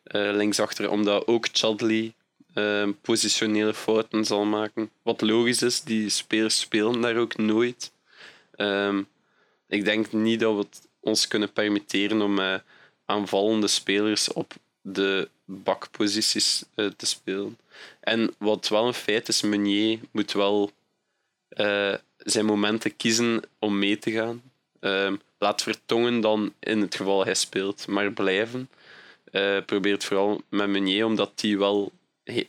eh, 0.03 0.21
linksachter, 0.33 0.89
omdat 0.89 1.27
ook 1.27 1.47
Chadli 1.51 2.13
eh, 2.57 2.89
positionele 3.01 3.73
fouten 3.73 4.25
zal 4.25 4.45
maken. 4.45 4.89
Wat 5.01 5.21
logisch 5.21 5.61
is, 5.61 5.81
die 5.81 6.09
spelers 6.09 6.59
spelen 6.59 7.01
daar 7.01 7.17
ook 7.17 7.37
nooit. 7.37 7.91
Ehm, 8.55 9.01
ik 9.67 9.85
denk 9.85 10.11
niet 10.11 10.39
dat 10.39 10.53
we 10.53 10.59
het 10.59 10.87
ons 10.99 11.27
kunnen 11.27 11.53
permitteren 11.53 12.21
om 12.21 12.33
met 12.33 12.63
aanvallende 13.05 13.67
spelers 13.67 14.33
op 14.33 14.53
de 14.81 15.29
bakposities 15.45 16.63
eh, 16.75 16.85
te 16.85 17.05
spelen. 17.05 17.57
En 17.99 18.33
wat 18.37 18.67
wel 18.67 18.87
een 18.87 18.93
feit 18.93 19.27
is, 19.27 19.41
Meunier 19.41 19.99
moet 20.11 20.31
wel 20.31 20.71
eh, 21.49 21.93
zijn 22.17 22.45
momenten 22.45 22.95
kiezen 22.95 23.41
om 23.59 23.79
mee 23.79 23.97
te 23.97 24.11
gaan. 24.11 24.41
Ehm, 24.79 25.15
laat 25.37 25.63
Vertongen 25.63 26.21
dan, 26.21 26.53
in 26.59 26.81
het 26.81 26.95
geval 26.95 27.23
hij 27.25 27.35
speelt, 27.35 27.87
maar 27.87 28.11
blijven. 28.11 28.69
Eh 29.31 29.57
probeer 29.65 29.93
het 29.93 30.05
vooral 30.05 30.41
met 30.49 30.67
Meunier, 30.67 31.05
omdat 31.05 31.39
die 31.39 31.57
wel 31.57 31.91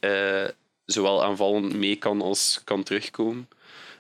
eh, 0.00 0.48
zowel 0.84 1.24
aanvallend 1.24 1.74
mee 1.74 1.96
kan 1.96 2.22
als 2.22 2.60
kan 2.64 2.82
terugkomen. 2.82 3.48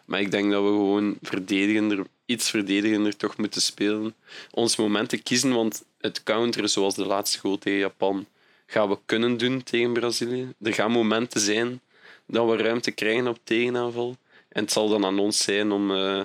Maar 0.04 0.20
ik 0.20 0.30
denk 0.30 0.50
dat 0.50 0.62
we 0.62 0.68
gewoon 0.68 1.18
verdedigender, 1.22 2.06
iets 2.24 2.50
verdedigender 2.50 3.16
toch 3.16 3.36
moeten 3.36 3.60
spelen. 3.60 4.14
Ons 4.50 4.76
momenten 4.76 5.22
kiezen, 5.22 5.52
want 5.54 5.84
het 5.98 6.22
counteren, 6.22 6.70
zoals 6.70 6.94
de 6.94 7.06
laatste 7.06 7.38
goal 7.38 7.58
tegen 7.58 7.78
Japan, 7.78 8.26
gaan 8.66 8.88
we 8.88 8.98
kunnen 9.04 9.36
doen 9.36 9.62
tegen 9.62 9.92
Brazilië. 9.92 10.52
Er 10.60 10.74
gaan 10.74 10.90
momenten 10.90 11.40
zijn 11.40 11.80
dat 12.26 12.48
we 12.48 12.56
ruimte 12.56 12.90
krijgen 12.90 13.26
op 13.26 13.38
tegenaanval. 13.44 14.16
En 14.48 14.62
het 14.62 14.72
zal 14.72 14.88
dan 14.88 15.04
aan 15.04 15.18
ons 15.18 15.42
zijn 15.42 15.72
om, 15.72 15.90
eh, 15.90 16.20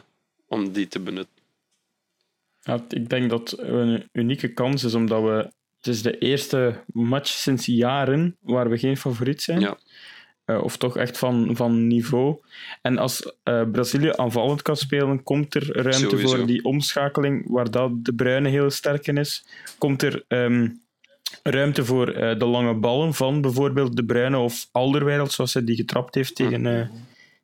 om 0.47 0.71
die 0.71 0.87
te 0.87 0.99
benutten. 0.99 1.41
Ja, 2.61 2.85
ik 2.89 3.09
denk 3.09 3.29
dat 3.29 3.51
het 3.51 3.59
een 3.59 4.09
unieke 4.11 4.47
kans 4.47 4.83
is, 4.83 4.93
omdat 4.93 5.23
we... 5.23 5.51
Het 5.83 5.93
is 5.93 6.01
de 6.01 6.17
eerste 6.17 6.83
match 6.85 7.27
sinds 7.29 7.65
jaren 7.65 8.37
waar 8.41 8.69
we 8.69 8.77
geen 8.77 8.97
favoriet 8.97 9.41
zijn. 9.41 9.59
Ja. 9.59 9.77
Eh, 10.45 10.63
of 10.63 10.77
toch 10.77 10.97
echt 10.97 11.17
van, 11.17 11.55
van 11.55 11.87
niveau. 11.87 12.37
En 12.81 12.97
als 12.97 13.33
eh, 13.43 13.61
Brazilië 13.71 14.11
aanvallend 14.15 14.61
kan 14.61 14.77
spelen, 14.77 15.23
komt 15.23 15.55
er 15.55 15.71
ruimte 15.71 16.09
Sowieso. 16.09 16.35
voor 16.35 16.45
die 16.45 16.63
omschakeling, 16.63 17.49
waar 17.49 17.71
dat 17.71 18.05
de 18.05 18.13
Bruyne 18.13 18.49
heel 18.49 18.69
sterk 18.69 19.07
in 19.07 19.17
is. 19.17 19.45
Komt 19.77 20.01
er 20.01 20.23
ehm, 20.27 20.67
ruimte 21.43 21.85
voor 21.85 22.07
eh, 22.07 22.39
de 22.39 22.45
lange 22.45 22.73
ballen 22.73 23.13
van 23.13 23.41
bijvoorbeeld 23.41 23.95
de 23.95 24.05
Bruyne 24.05 24.37
of 24.37 24.67
Alderweireld, 24.71 25.31
zoals 25.31 25.53
hij 25.53 25.63
die 25.63 25.75
getrapt 25.75 26.15
heeft 26.15 26.35
tegen, 26.35 26.79
eh, 26.79 26.87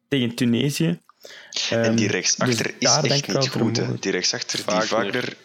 tegen 0.08 0.36
Tunesië. 0.36 1.00
En 1.70 1.96
die 1.96 2.06
Ehm, 2.06 2.14
rechtsachter 2.16 2.74
dus 2.80 2.98
is 3.02 3.12
echt 3.12 3.28
niet 3.28 3.50
goed. 3.50 3.78
Hè. 3.78 3.86
Die 4.00 4.12
rechtsachter, 4.12 4.60
die 4.66 4.90
Wagner. 4.90 5.38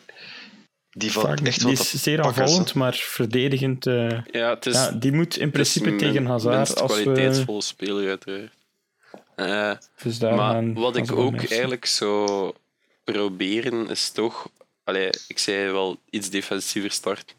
Die 0.97 1.13
valt 1.13 1.27
Vaak- 1.27 1.41
echt 1.41 1.59
die 1.59 1.69
wat 1.77 1.85
is 1.85 1.91
te 1.91 1.99
zeer 1.99 2.21
pakken, 2.21 2.43
aanvallend, 2.43 2.75
maar 2.75 2.95
verdedigend. 2.95 3.87
eh, 3.87 4.09
Ja, 4.33 4.49
het 4.55 4.67
is, 4.67 4.75
ja, 4.75 4.91
die 4.91 5.13
moet 5.13 5.37
in 5.37 5.47
het 5.49 5.59
is 5.59 5.73
principe 5.73 5.97
tegen 5.97 6.27
Hazard. 6.27 6.81
Als 6.81 6.97
we, 6.97 7.03
kwaliteitsvolle 7.03 7.63
speler, 7.63 8.09
uiteraard. 8.09 8.53
Eh, 9.35 9.73
dus 10.03 10.19
daar 10.19 10.35
maar 10.35 10.73
wat 10.73 10.97
ik 10.97 11.13
ook 11.13 11.37
eigenlijk 11.45 11.87
zou 11.87 12.53
proberen, 13.05 13.89
is 13.89 14.11
toch... 14.11 14.49
Allee, 14.85 15.11
ik 15.29 15.39
zei 15.39 15.71
wel 15.73 16.01
iets 16.11 16.31
defensiever 16.31 16.91
starten. 16.91 17.37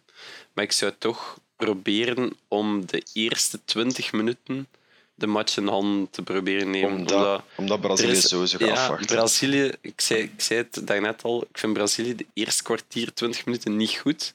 Maar 0.54 0.64
ik 0.64 0.72
zou 0.72 0.92
toch 0.98 1.40
proberen 1.56 2.34
om 2.48 2.86
de 2.86 3.04
eerste 3.14 3.60
20 3.66 4.12
minuten 4.14 4.68
de 5.16 5.28
match 5.28 5.58
in 5.58 5.68
handen 5.68 6.10
te 6.10 6.22
proberen 6.22 6.70
nemen. 6.70 6.92
Omdat, 6.94 7.44
omdat 7.56 7.82
Brazilië 7.82 8.12
is- 8.12 8.28
sowieso 8.28 8.58
gaat 8.58 8.68
ja, 8.68 8.74
afwachten. 8.74 9.06
Brazilië, 9.16 9.72
ik 9.82 10.02
zei, 10.02 10.22
ik 10.22 10.42
zei 10.42 10.60
het 10.60 10.88
daarnet 10.88 11.24
al, 11.24 11.42
ik 11.50 11.58
vind 11.58 11.74
Brazilië 11.74 12.16
de 12.16 12.26
eerste 12.34 12.64
kwartier, 12.64 13.14
20 13.14 13.46
minuten 13.46 13.76
niet 13.78 13.98
goed. 13.98 14.34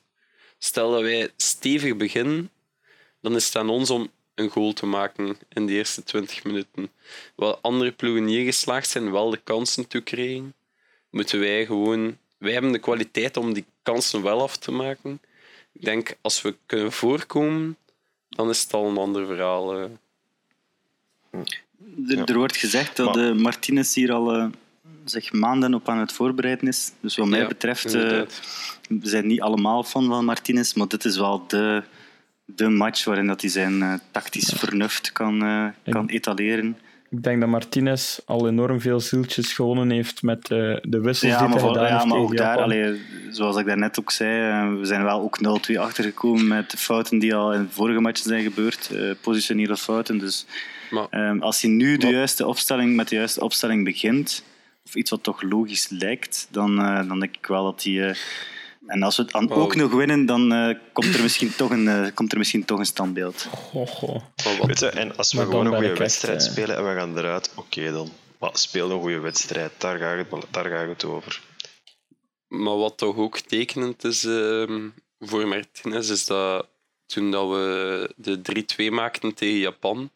Stel 0.59 0.91
dat 0.91 1.03
wij 1.03 1.31
stevig 1.37 1.97
beginnen, 1.97 2.51
dan 3.21 3.37
is 3.37 3.47
het 3.47 3.57
aan 3.57 3.69
ons 3.71 3.91
om 3.91 4.11
een 4.35 4.49
goal 4.49 4.73
te 4.73 4.87
maken 4.87 5.39
in 5.49 5.67
de 5.67 5.73
eerste 5.73 6.03
20 6.03 6.45
minuten. 6.45 6.91
Waar 7.35 7.55
andere 7.61 7.93
ploegen 7.93 8.25
niet 8.25 8.45
geslaagd 8.47 8.89
zijn, 8.89 9.11
wel 9.13 9.31
de 9.31 9.41
kansen 9.45 9.89
toekregen, 9.89 10.55
moeten 11.11 11.41
wij 11.41 11.67
gewoon... 11.67 12.19
Wij 12.39 12.53
hebben 12.53 12.73
de 12.73 12.79
kwaliteit 12.79 13.37
om 13.37 13.53
die 13.53 13.65
kansen 13.83 14.23
wel 14.23 14.43
af 14.43 14.57
te 14.57 14.73
maken. 14.73 15.21
Ik 15.73 15.85
denk, 15.85 16.17
als 16.21 16.43
we 16.43 16.57
kunnen 16.67 16.93
voorkomen, 16.93 17.77
dan 18.29 18.49
is 18.49 18.63
het 18.63 18.73
al 18.75 18.87
een 18.89 18.97
ander 18.97 19.27
verhaal. 19.27 19.89
Er, 22.09 22.25
er 22.25 22.37
wordt 22.37 22.57
gezegd 22.57 22.97
dat 22.97 23.15
Maar- 23.15 23.37
Martinez 23.37 23.95
hier 23.95 24.13
al 24.13 24.33
eh, 24.35 24.47
zich 25.05 25.33
maanden 25.33 25.75
op 25.75 25.89
aan 25.89 25.99
het 25.99 26.13
voorbereiden 26.13 26.69
is. 26.69 26.93
Dus 27.01 27.17
wat 27.17 27.27
mij 27.27 27.41
Ja, 27.41 27.47
betreft, 27.47 27.95
eh, 27.95 28.03
we 28.89 29.09
zijn 29.09 29.27
niet 29.27 29.41
allemaal 29.41 29.83
fan 29.83 30.07
van 30.07 30.25
Martinez, 30.25 30.73
maar 30.73 30.89
dit 30.89 31.05
is 31.05 31.17
wel 31.17 31.45
de, 31.47 31.83
de 32.45 32.69
match 32.69 33.05
waarin 33.05 33.27
dat 33.27 33.41
hij 33.41 33.51
zijn 33.51 33.83
eh, 33.83 33.95
tactisch 34.11 34.53
vernuft 34.57 35.13
kan, 35.13 35.43
eh, 35.43 35.67
kan 35.93 36.09
etaleren. 36.09 36.77
Ik 37.11 37.23
denk 37.23 37.41
dat 37.41 37.49
Martinez 37.49 38.19
al 38.25 38.49
enorm 38.49 38.81
veel 38.81 39.01
zieltjes 39.01 39.53
gewonnen 39.53 39.91
heeft 39.91 40.23
met 40.23 40.43
eh, 40.51 40.77
de 40.83 41.01
wissels 41.01 41.33
Ja, 41.33 41.39
die 41.47 41.49
hij 41.49 41.69
gedaan 41.69 41.85
ja, 41.87 41.93
heeft 41.95 42.05
maar 42.05 42.19
ook 42.19 42.37
daar, 42.37 42.59
allee, 42.59 43.01
zoals 43.31 43.57
ik 43.57 43.67
daarnet 43.67 44.01
ook 44.01 44.11
zei, 44.11 44.69
we 44.79 44.87
zijn 44.87 45.03
wel 45.03 45.21
ook 45.21 45.39
0-2 45.71 45.79
achtergekomen 45.79 46.47
met 46.47 46.71
de 46.71 46.77
fouten 46.77 47.19
die 47.19 47.35
al 47.35 47.53
in 47.55 47.63
de 47.63 47.69
vorige 47.71 48.01
matchen 48.01 48.29
zijn 48.29 48.43
gebeurd, 48.43 48.91
eh, 48.95 49.11
positionele 49.21 49.77
fouten. 49.77 50.19
Dus 50.19 50.47
Maar 50.91 51.07
Ehm, 51.11 51.39
als 51.41 51.61
hij 51.63 51.71
nu 51.71 51.97
de 51.97 52.07
juiste 52.09 52.47
opstelling, 52.47 52.97
met 52.97 53.09
de 53.09 53.15
juiste 53.17 53.41
opstelling 53.41 53.85
begint, 53.85 54.45
of 54.85 54.95
iets 54.95 55.11
wat 55.11 55.23
toch 55.23 55.43
logisch 55.43 55.89
lijkt, 55.89 56.49
dan, 56.51 56.79
eh, 56.81 57.09
dan 57.09 57.21
denk 57.21 57.37
ik 57.37 57.47
wel 57.47 57.65
dat 57.65 57.83
hij. 57.83 58.09
eh, 58.11 58.17
en 58.87 59.03
als 59.03 59.17
we 59.17 59.23
het 59.23 59.33
Wow. 59.33 59.53
ook 59.59 59.75
nog 59.75 59.93
winnen, 59.93 60.27
dan 60.27 60.53
eh, 60.53 60.77
komt, 60.93 61.15
er 61.15 61.23
misschien 61.23 61.55
toch 61.57 61.71
een, 61.71 61.89
eh, 61.89 62.07
komt 62.15 62.33
er 62.33 62.39
misschien 62.39 62.65
toch 62.65 62.79
een 62.79 62.87
standbeeld. 62.87 63.49
Weet 64.67 64.79
je, 64.79 64.87
en 64.89 65.17
als 65.17 65.33
we 65.33 65.39
Maar 65.39 65.47
gewoon 65.47 65.67
een 65.67 65.73
goede 65.73 65.85
ik 65.85 65.91
echt, 65.91 65.99
wedstrijd 65.99 66.43
spelen 66.43 66.77
en 66.77 66.89
we 66.89 66.95
gaan 66.95 67.19
eruit, 67.19 67.53
oké 67.57 67.93
dan. 67.93 68.09
Maar 68.39 68.51
speel 68.53 68.91
een 68.91 69.01
goede 69.01 69.19
wedstrijd, 69.21 69.73
daar 69.79 69.99
gaat 69.99 70.17
het, 70.31 70.47
daar 70.51 70.65
gaat 70.71 70.89
het 70.89 71.05
over. 71.05 71.41
Maar 72.49 72.77
wat 72.77 72.99
toch 72.99 73.17
ook 73.17 73.39
tekenend 73.39 74.05
is 74.05 74.25
ehm, 74.25 74.89
voor 75.19 75.49
Martinez, 75.49 76.11
is 76.11 76.27
dat 76.27 76.67
toen 77.07 77.31
dat 77.31 77.49
we 77.49 78.15
de 78.17 78.41
3-2 78.43 78.91
maakten 78.91 79.35
tegen 79.35 79.59
Japan, 79.59 80.11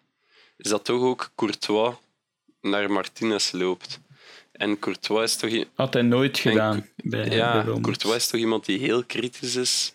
is 0.56 0.70
dat 0.70 0.84
toch 0.84 1.02
ook 1.02 1.30
Courtois 1.36 1.94
naar 2.60 2.90
Martinez 2.90 3.50
loopt. 3.52 4.00
En 4.52 4.78
Courtois 4.78 5.30
is 5.30 5.36
toch... 5.36 5.64
Had 5.74 5.92
hij 5.94 6.02
nooit 6.02 6.38
gedaan 6.38 6.88
bij, 6.96 7.28
bij 7.28 7.36
Ja. 7.36 7.64
Courtois 7.82 8.16
is 8.16 8.26
toch 8.26 8.40
iemand 8.40 8.64
die 8.66 8.78
heel 8.78 9.04
kritisch 9.04 9.54
is. 9.56 9.92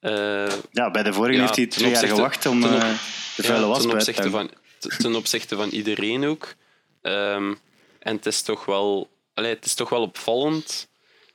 Eh, 0.00 0.52
Ja, 0.72 0.90
bij 0.90 1.02
de 1.02 1.12
vorige 1.12 1.34
Ja, 1.38 1.40
heeft 1.42 1.56
hij 1.56 1.66
ten 1.66 1.78
twee 1.78 1.90
jaar 1.90 1.96
opzichte- 2.02 2.14
gewacht 2.16 2.46
om 2.46 2.60
ten 2.60 2.74
op- 2.74 2.80
eh, 2.80 2.88
de 3.36 3.42
vuile 3.42 3.62
ja, 3.64 3.68
was 3.68 3.80
ten 3.80 3.88
te 3.90 3.94
opzichte, 3.96 4.28
hangen. 4.28 4.50
van, 4.78 4.90
ten 4.98 5.14
opzichte 5.14 5.56
van 5.56 5.68
iedereen 5.68 6.24
ook. 6.26 6.54
Ehm, 7.02 7.54
en 7.98 8.16
het 8.16 8.26
is 8.26 8.42
toch 8.42 8.64
wel... 8.64 9.10
Allee, 9.34 9.54
het 9.54 9.64
is 9.64 9.74
toch 9.74 9.88
wel 9.88 10.02
opvallend 10.02 10.88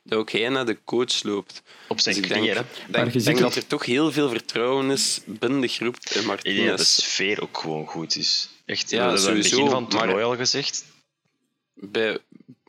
dat 0.06 0.18
ook 0.18 0.30
hij 0.30 0.48
naar 0.48 0.66
de 0.66 0.78
coach 0.84 1.22
loopt. 1.22 1.62
Op 1.88 2.00
zijn 2.00 2.14
Dus 2.14 2.24
ik 2.24 3.24
denk, 3.24 3.38
dat 3.38 3.54
er 3.54 3.66
toch 3.66 3.84
heel 3.84 4.12
veel 4.12 4.28
vertrouwen 4.28 4.90
is 4.90 5.20
binnen 5.24 5.60
de 5.60 5.68
groep 5.68 5.96
in 5.96 6.00
Ik 6.02 6.12
denk 6.12 6.26
dat 6.26 6.42
de 6.42 6.52
Martinez. 6.52 6.88
sfeer 6.88 7.42
ook 7.42 7.58
gewoon 7.58 7.86
goed 7.86 8.16
is. 8.16 8.48
Echt, 8.64 8.90
Ja, 8.90 9.10
het 9.10 9.20
sowieso, 9.20 9.56
begin 9.56 9.70
van 9.70 9.82
het 9.82 9.90
toernooi 9.90 10.24
al 10.24 10.36
gezegd. 10.36 10.84
Bij, 11.74 12.18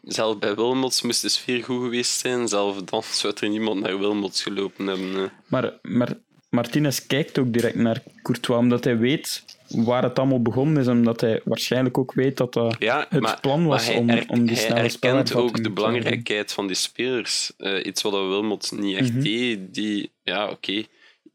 zelf 0.03 0.37
bij 0.37 0.55
Wilmots 0.55 1.01
moest 1.01 1.21
de 1.21 1.29
sfeer 1.29 1.63
goed 1.63 1.81
geweest 1.81 2.19
zijn. 2.19 2.47
Zelf 2.47 2.81
dan 2.81 3.03
zou 3.11 3.33
er 3.39 3.49
niemand 3.49 3.79
naar 3.79 3.99
Wilmots 3.99 4.43
gelopen 4.43 4.87
hebben. 4.87 5.31
Maar, 5.47 5.73
maar 5.81 6.17
Martinez 6.49 6.99
kijkt 7.07 7.39
ook 7.39 7.53
direct 7.53 7.75
naar 7.75 8.03
Courtois, 8.21 8.59
omdat 8.59 8.83
hij 8.83 8.97
weet 8.97 9.43
waar 9.67 10.03
het 10.03 10.19
allemaal 10.19 10.41
begonnen 10.41 10.81
is. 10.81 10.87
Omdat 10.87 11.21
hij 11.21 11.41
waarschijnlijk 11.43 11.97
ook 11.97 12.13
weet 12.13 12.37
dat 12.37 12.53
dat 12.53 12.75
Ja, 12.79 13.05
het 13.09 13.21
maar, 13.21 13.39
plan 13.39 13.65
was 13.65 13.85
hij, 13.85 13.95
om, 13.95 14.09
om 14.09 14.45
die 14.45 14.55
hij 14.55 14.55
snelle 14.55 14.73
erkent 14.73 14.91
spelervatting 14.91 15.39
ook 15.39 15.63
de 15.63 15.69
belangrijkheid 15.71 16.53
van 16.53 16.67
die 16.67 16.75
spelers. 16.75 17.51
Eh, 17.57 17.85
iets 17.85 18.01
wat 18.01 18.11
Wilmot 18.13 18.71
niet 18.71 18.97
echt 18.97 19.13
Mhm. 19.13 19.21
deed. 19.21 19.73
Die, 19.73 20.11
ja, 20.23 20.49
oké, 20.49 20.83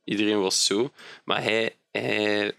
iedereen 0.05 0.41
was 0.41 0.66
zo. 0.66 0.91
Maar 1.24 1.43
hij, 1.43 1.74
hij... 1.91 2.53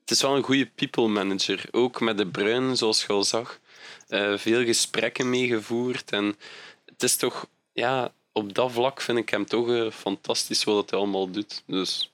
Het 0.00 0.16
is 0.16 0.22
wel 0.22 0.36
een 0.36 0.42
goede 0.42 0.66
people 0.66 1.08
manager. 1.08 1.64
Ook 1.70 2.00
met 2.00 2.18
de 2.18 2.26
Bruin, 2.26 2.76
zoals 2.76 3.02
je 3.06 3.12
al 3.12 3.24
zag. 3.24 3.60
Eh, 4.08 4.36
veel 4.36 4.64
gesprekken 4.64 5.30
meegevoerd. 5.30 6.10
En 6.10 6.36
het 6.84 7.02
is 7.02 7.16
toch... 7.16 7.46
Ja, 7.72 8.12
op 8.32 8.54
dat 8.54 8.72
vlak 8.72 9.00
vind 9.00 9.18
ik 9.18 9.28
hem 9.28 9.46
toch 9.46 9.70
eh, 9.70 9.90
fantastisch 9.90 10.64
wat 10.64 10.90
hij 10.90 10.98
allemaal 10.98 11.30
doet. 11.30 11.62
Dus... 11.66 12.12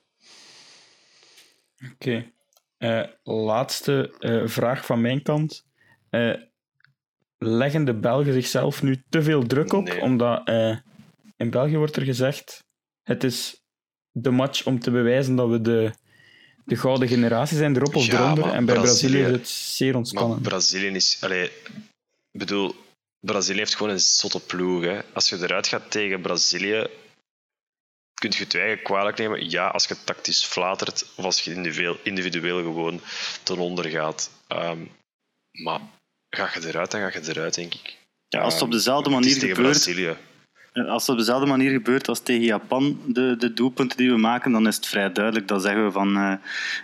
Oké. 1.93 2.31
Eh, 2.77 3.03
laatste 3.23 4.15
eh, 4.19 4.47
vraag 4.47 4.85
van 4.85 5.01
mijn 5.01 5.21
kant. 5.21 5.65
Eh, 6.09 6.33
leggen 7.37 7.85
de 7.85 7.93
Belgen 7.93 8.33
zichzelf 8.33 8.83
nu 8.83 9.03
te 9.09 9.23
veel 9.23 9.45
druk 9.45 9.73
op? 9.73 9.83
Nee. 9.83 10.01
Omdat 10.01 10.49
in 11.37 11.49
België 11.49 11.77
wordt 11.77 11.95
er 11.95 12.03
gezegd: 12.03 12.63
het 13.03 13.23
is 13.23 13.63
de 14.11 14.31
match 14.31 14.65
om 14.65 14.79
te 14.79 14.91
bewijzen 14.91 15.35
dat 15.35 15.49
we 15.49 15.61
de, 15.61 15.91
de 16.65 16.75
gouden 16.75 17.07
generatie 17.07 17.57
zijn, 17.57 17.75
erop 17.75 17.95
of 17.95 18.05
Ja, 18.05 18.23
eronder. 18.23 18.53
En 18.53 18.65
bij 18.65 18.75
Brazilië 18.75 19.19
is 19.19 19.31
het 19.31 19.47
zeer 19.47 19.87
Maar 19.87 19.97
ontspannen. 19.97 20.41
Brazilië 20.41 20.87
is... 20.87 21.17
Allee, 21.21 21.51
bedoel, 22.31 22.75
Brazilië 23.19 23.57
heeft 23.57 23.75
gewoon 23.75 23.91
een 23.91 23.99
zotte 23.99 24.39
ploeg. 24.39 24.83
Hè. 24.83 24.99
Als 25.13 25.29
je 25.29 25.37
eruit 25.37 25.67
gaat 25.67 25.91
tegen 25.91 26.21
Brazilië, 26.21 26.87
kun 28.15 28.29
je 28.29 28.43
het 28.43 28.51
je 28.51 28.59
eigen 28.59 28.83
kwalijk 28.83 29.17
nemen. 29.17 29.49
Ja, 29.49 29.67
als 29.67 29.85
je 29.85 29.95
tactisch 30.03 30.45
flatert 30.45 31.05
of 31.15 31.25
als 31.25 31.41
je 31.41 31.53
individueel, 31.53 31.97
individueel 32.03 32.63
gewoon 32.63 33.01
ten 33.43 33.57
onder 33.57 33.85
gaat. 33.89 34.31
Ehm, 34.47 34.79
maar 35.51 35.79
ga 36.29 36.49
je 36.53 36.67
eruit, 36.67 36.91
dan 36.91 37.11
ga 37.11 37.19
je 37.19 37.29
eruit, 37.29 37.53
denk 37.53 37.73
ik. 37.73 37.97
Ja, 38.27 38.41
als 38.41 38.53
het 38.53 38.63
op 38.63 38.71
dezelfde 38.71 39.15
Het 39.15 39.25
is 39.25 39.33
manier 39.33 39.55
gebeurt, 39.55 39.71
Brazilië. 39.71 40.17
Eh, 40.73 40.87
Als 40.87 41.01
het 41.01 41.11
op 41.11 41.17
dezelfde 41.17 41.45
manier 41.45 41.71
gebeurt 41.71 42.07
als 42.07 42.19
tegen 42.19 42.43
Japan, 42.43 42.99
de, 43.07 43.35
de 43.37 43.53
doelpunten 43.53 43.97
die 43.97 44.09
we 44.09 44.17
maken, 44.17 44.51
dan 44.51 44.67
is 44.67 44.75
het 44.75 44.87
vrij 44.87 45.11
duidelijk. 45.11 45.47
Dan 45.47 45.61
zeggen 45.61 45.85
we 45.85 45.91
van 45.91 46.15
eh, 46.17 46.33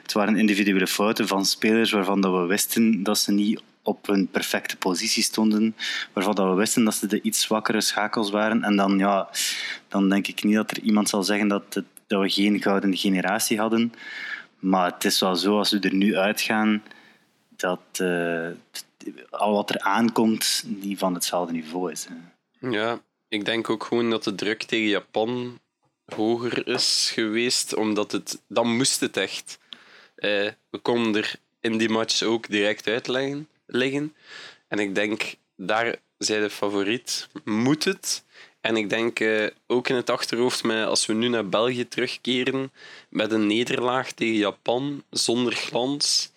het 0.01 0.13
waren 0.13 0.37
individuele 0.37 0.87
fouten 0.87 1.27
van 1.27 1.45
spelers 1.45 1.91
waarvan 1.91 2.21
dat 2.21 2.31
we 2.31 2.45
wisten 2.45 3.03
dat 3.03 3.17
ze 3.17 3.31
niet 3.31 3.61
op 3.83 4.07
hun 4.07 4.27
perfecte 4.27 4.77
positie 4.77 5.23
stonden, 5.23 5.75
waarvan 6.13 6.35
dat 6.35 6.49
we 6.49 6.53
wisten 6.53 6.83
dat 6.83 6.95
ze 6.95 7.07
de 7.07 7.21
iets 7.21 7.41
zwakkere 7.41 7.81
schakels 7.81 8.29
waren. 8.29 8.63
En 8.63 8.75
dan, 8.75 8.97
ja, 8.97 9.29
dan 9.87 10.09
denk 10.09 10.27
ik 10.27 10.43
niet 10.43 10.55
dat 10.55 10.71
er 10.71 10.79
iemand 10.79 11.09
zal 11.09 11.23
zeggen 11.23 11.47
dat, 11.47 11.73
dat 12.07 12.21
we 12.21 12.29
geen 12.29 12.61
gouden 12.61 12.97
generatie 12.97 13.59
hadden. 13.59 13.93
Maar 14.59 14.93
het 14.93 15.05
is 15.05 15.19
wel 15.19 15.35
zo, 15.35 15.57
als 15.57 15.71
we 15.71 15.79
er 15.79 15.93
nu 15.93 16.17
uitgaan, 16.17 16.83
dat 17.49 17.81
eh, 17.91 18.47
al 19.29 19.53
wat 19.53 19.69
er 19.69 19.79
aankomt 19.79 20.63
niet 20.65 20.99
van 20.99 21.13
hetzelfde 21.13 21.53
niveau 21.53 21.91
is. 21.91 22.07
Ja, 22.59 22.99
ik 23.27 23.45
denk 23.45 23.69
ook 23.69 23.83
gewoon 23.83 24.09
dat 24.09 24.23
de 24.23 24.35
druk 24.35 24.63
tegen 24.63 24.87
Japan 24.87 25.59
hoger 26.05 26.67
is 26.67 27.11
geweest, 27.13 27.75
omdat 27.75 28.11
het... 28.11 28.41
Dan 28.47 28.75
moest 28.75 28.99
het 28.99 29.17
echt. 29.17 29.59
Eh, 30.15 30.49
we 30.69 30.77
konden 30.81 31.21
er 31.21 31.35
in 31.59 31.77
die 31.77 31.89
match 31.89 32.21
ook 32.23 32.49
direct 32.49 32.87
uit 32.87 33.07
liggen. 33.71 34.15
En 34.67 34.79
ik 34.79 34.95
denk, 34.95 35.35
daar 35.55 35.95
zij 36.17 36.39
de 36.39 36.49
favoriet. 36.49 37.27
Moet 37.43 37.83
het. 37.83 38.23
En 38.61 38.77
ik 38.77 38.89
denk 38.89 39.19
eh, 39.19 39.47
ook 39.67 39.89
in 39.89 39.95
het 39.95 40.09
achterhoofd, 40.09 40.63
met, 40.63 40.85
als 40.85 41.05
we 41.05 41.13
nu 41.13 41.27
naar 41.27 41.49
België 41.49 41.87
terugkeren, 41.87 42.71
met 43.09 43.31
een 43.31 43.47
nederlaag 43.47 44.11
tegen 44.11 44.35
Japan, 44.35 45.03
zonder 45.09 45.53
glans, 45.53 46.31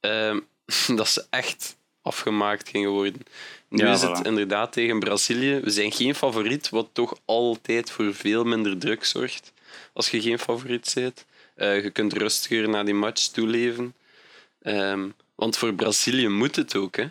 eh, 0.00 0.36
dat 0.96 1.08
ze 1.08 1.26
echt 1.30 1.76
afgemaakt 2.02 2.68
gingen 2.68 2.90
worden. 2.90 3.22
Nu 3.68 3.84
Ja, 3.84 3.92
is 3.92 4.02
het 4.02 4.18
voilà. 4.18 4.26
inderdaad 4.26 4.72
tegen 4.72 4.98
Brazilië. 4.98 5.60
We 5.60 5.70
zijn 5.70 5.92
geen 5.92 6.14
favoriet, 6.14 6.68
wat 6.68 6.88
toch 6.92 7.18
altijd 7.24 7.90
voor 7.90 8.14
veel 8.14 8.44
minder 8.44 8.78
druk 8.78 9.04
zorgt 9.04 9.52
als 9.92 10.10
je 10.10 10.20
geen 10.20 10.38
favoriet 10.38 10.92
bent. 10.94 11.24
Eh, 11.54 11.82
je 11.82 11.90
kunt 11.90 12.12
rustiger 12.12 12.68
naar 12.68 12.84
die 12.84 12.94
match 12.94 13.26
toeleven. 13.26 13.94
Ehm, 14.62 15.08
want 15.34 15.56
voor 15.56 15.74
Brazilië 15.74 16.28
moet 16.28 16.56
het 16.56 16.76
ook. 16.76 16.96
Hè. 16.96 17.06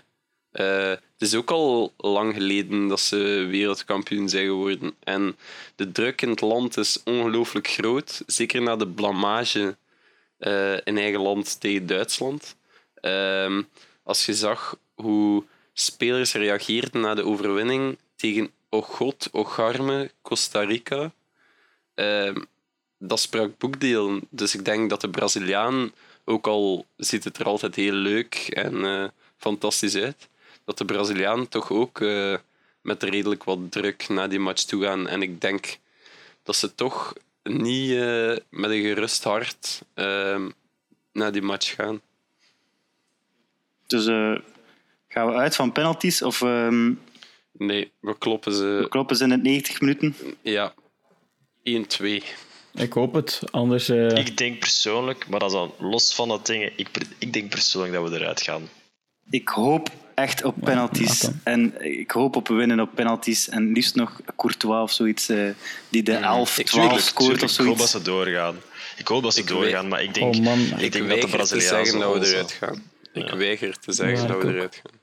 Eh, 0.51 0.89
het 0.89 1.21
is 1.31 1.35
ook 1.35 1.51
al 1.51 1.93
lang 1.97 2.33
geleden 2.33 2.87
dat 2.87 2.99
ze 2.99 3.47
wereldkampioen 3.49 4.29
zijn 4.29 4.45
geworden. 4.45 4.95
En 5.03 5.35
de 5.75 5.91
druk 5.91 6.21
in 6.21 6.29
het 6.29 6.41
land 6.41 6.77
is 6.77 7.03
ongelooflijk 7.03 7.67
groot. 7.67 8.23
Zeker 8.25 8.61
na 8.61 8.75
de 8.75 8.87
blamage 8.87 9.77
eh, 10.37 10.73
in 10.73 10.97
eigen 10.97 11.21
land 11.21 11.59
tegen 11.59 11.87
Duitsland. 11.87 12.55
Ehm, 12.95 13.61
als 14.03 14.25
je 14.25 14.33
zag 14.33 14.77
hoe 14.93 15.43
spelers 15.73 16.33
reageerden 16.33 17.01
na 17.01 17.13
de 17.13 17.25
overwinning 17.25 17.97
tegen 18.15 18.51
oh 18.69 18.83
god, 18.83 19.29
oh 19.31 19.47
garme, 19.47 20.11
Costa 20.21 20.61
Rica. 20.61 21.11
Ehm, 21.93 22.41
dat 22.97 23.19
sprak 23.19 23.57
boekdelen. 23.57 24.21
Dus 24.29 24.55
ik 24.55 24.65
denk 24.65 24.89
dat 24.89 25.01
de 25.01 25.09
Braziliaan, 25.09 25.91
ook 26.25 26.47
al 26.47 26.85
ziet 26.97 27.23
het 27.23 27.37
er 27.37 27.45
altijd 27.45 27.75
heel 27.75 27.93
leuk 27.93 28.35
en 28.35 28.85
eh, 28.85 29.05
fantastisch 29.37 29.95
uit, 29.95 30.29
dat 30.65 30.77
de 30.77 30.85
Braziliaan 30.85 31.47
toch 31.47 31.71
ook 31.71 32.01
eh, 32.01 32.35
met 32.81 33.03
redelijk 33.03 33.43
wat 33.43 33.71
druk 33.71 34.09
naar 34.09 34.29
die 34.29 34.39
match 34.39 34.63
toe 34.63 34.83
gaan. 34.83 35.07
En 35.07 35.21
ik 35.21 35.41
denk 35.41 35.77
dat 36.43 36.55
ze 36.55 36.75
toch 36.75 37.13
niet 37.43 37.91
eh, 37.91 38.35
met 38.49 38.69
een 38.69 38.81
gerust 38.81 39.23
hart 39.23 39.81
ehm, 39.93 40.49
naar 41.11 41.31
die 41.31 41.41
match 41.41 41.75
gaan. 41.75 42.01
Dus 43.87 44.05
gaan 45.07 45.27
we 45.27 45.33
uit 45.33 45.55
van 45.55 45.71
penalties 45.71 46.21
of 46.21 46.41
ehm, 46.41 46.91
Nee, 47.57 47.91
we 47.99 48.17
kloppen 48.17 48.53
ze. 48.53 48.85
kloppen 48.89 49.15
ze 49.15 49.23
in 49.23 49.31
het 49.31 49.43
90 49.43 49.81
minuten? 49.81 50.15
Ja, 50.41 50.73
1-2. 51.63 52.23
Ik 52.73 52.93
hoop 52.93 53.13
het, 53.13 53.41
anders... 53.51 53.89
eh, 53.89 54.09
Ik 54.17 54.37
denk 54.37 54.59
persoonlijk, 54.59 55.27
maar 55.27 55.39
dat 55.39 55.49
is 55.49 55.55
dan 55.55 55.73
los 55.79 56.15
van 56.15 56.27
dat 56.27 56.45
dingen, 56.45 56.71
ik, 56.75 56.87
ik 57.17 57.33
denk 57.33 57.49
persoonlijk 57.49 57.93
dat 57.93 58.09
we 58.09 58.15
eruit 58.19 58.41
gaan. 58.41 58.69
Ik 59.29 59.47
hoop 59.47 59.89
echt 60.15 60.43
op 60.43 60.55
penalties. 60.63 61.29
En 61.43 61.81
ik 61.81 62.11
hoop 62.11 62.35
op 62.35 62.47
winnen 62.47 62.79
op 62.79 62.89
penalties. 62.95 63.49
En 63.49 63.71
liefst 63.71 63.95
nog 63.95 64.21
Courtois 64.35 64.81
of 64.83 64.91
zoiets, 64.91 65.29
eh, 65.29 65.49
die 65.89 66.03
de 66.03 66.13
11, 66.15 66.57
Ik- 66.57 66.65
12 66.65 66.85
tuurlijk, 66.87 67.07
scoort 67.07 67.43
of 67.43 67.51
ik 67.51 67.57
hoop 67.65 67.77
dat 67.77 67.89
zoiets. 67.89 67.91
ze 67.91 68.01
doorgaan. 68.01 68.55
Ik 68.97 69.07
hoop 69.07 69.23
dat 69.23 69.33
ze 69.33 69.39
Ik 69.39 69.47
doorgaan, 69.47 69.81
weet- 69.81 69.89
maar 69.89 70.03
ik 70.03 70.13
denk, 70.13 70.35
Oh 70.35 70.41
man, 70.41 70.59
ik 70.59 70.69
Ik 70.79 70.91
denk 70.91 70.91
dat 70.91 70.91
de 70.93 71.07
weiger 71.07 71.29
te 71.29 71.35
Braziliaanse 71.35 71.75
zeggen 71.91 71.99
dat 71.99 72.19
we 72.19 72.27
eruit 72.31 72.51
gaan. 72.51 72.83
Ik 73.13 73.27
Ja. 73.29 73.37
weiger 73.37 73.79
te 73.79 73.91
zeggen 73.91 74.17
Ja, 74.21 74.27
dat 74.27 74.35
ik 74.35 74.41
we 74.41 74.53
eruit 74.53 74.81
gaan. 74.83 74.99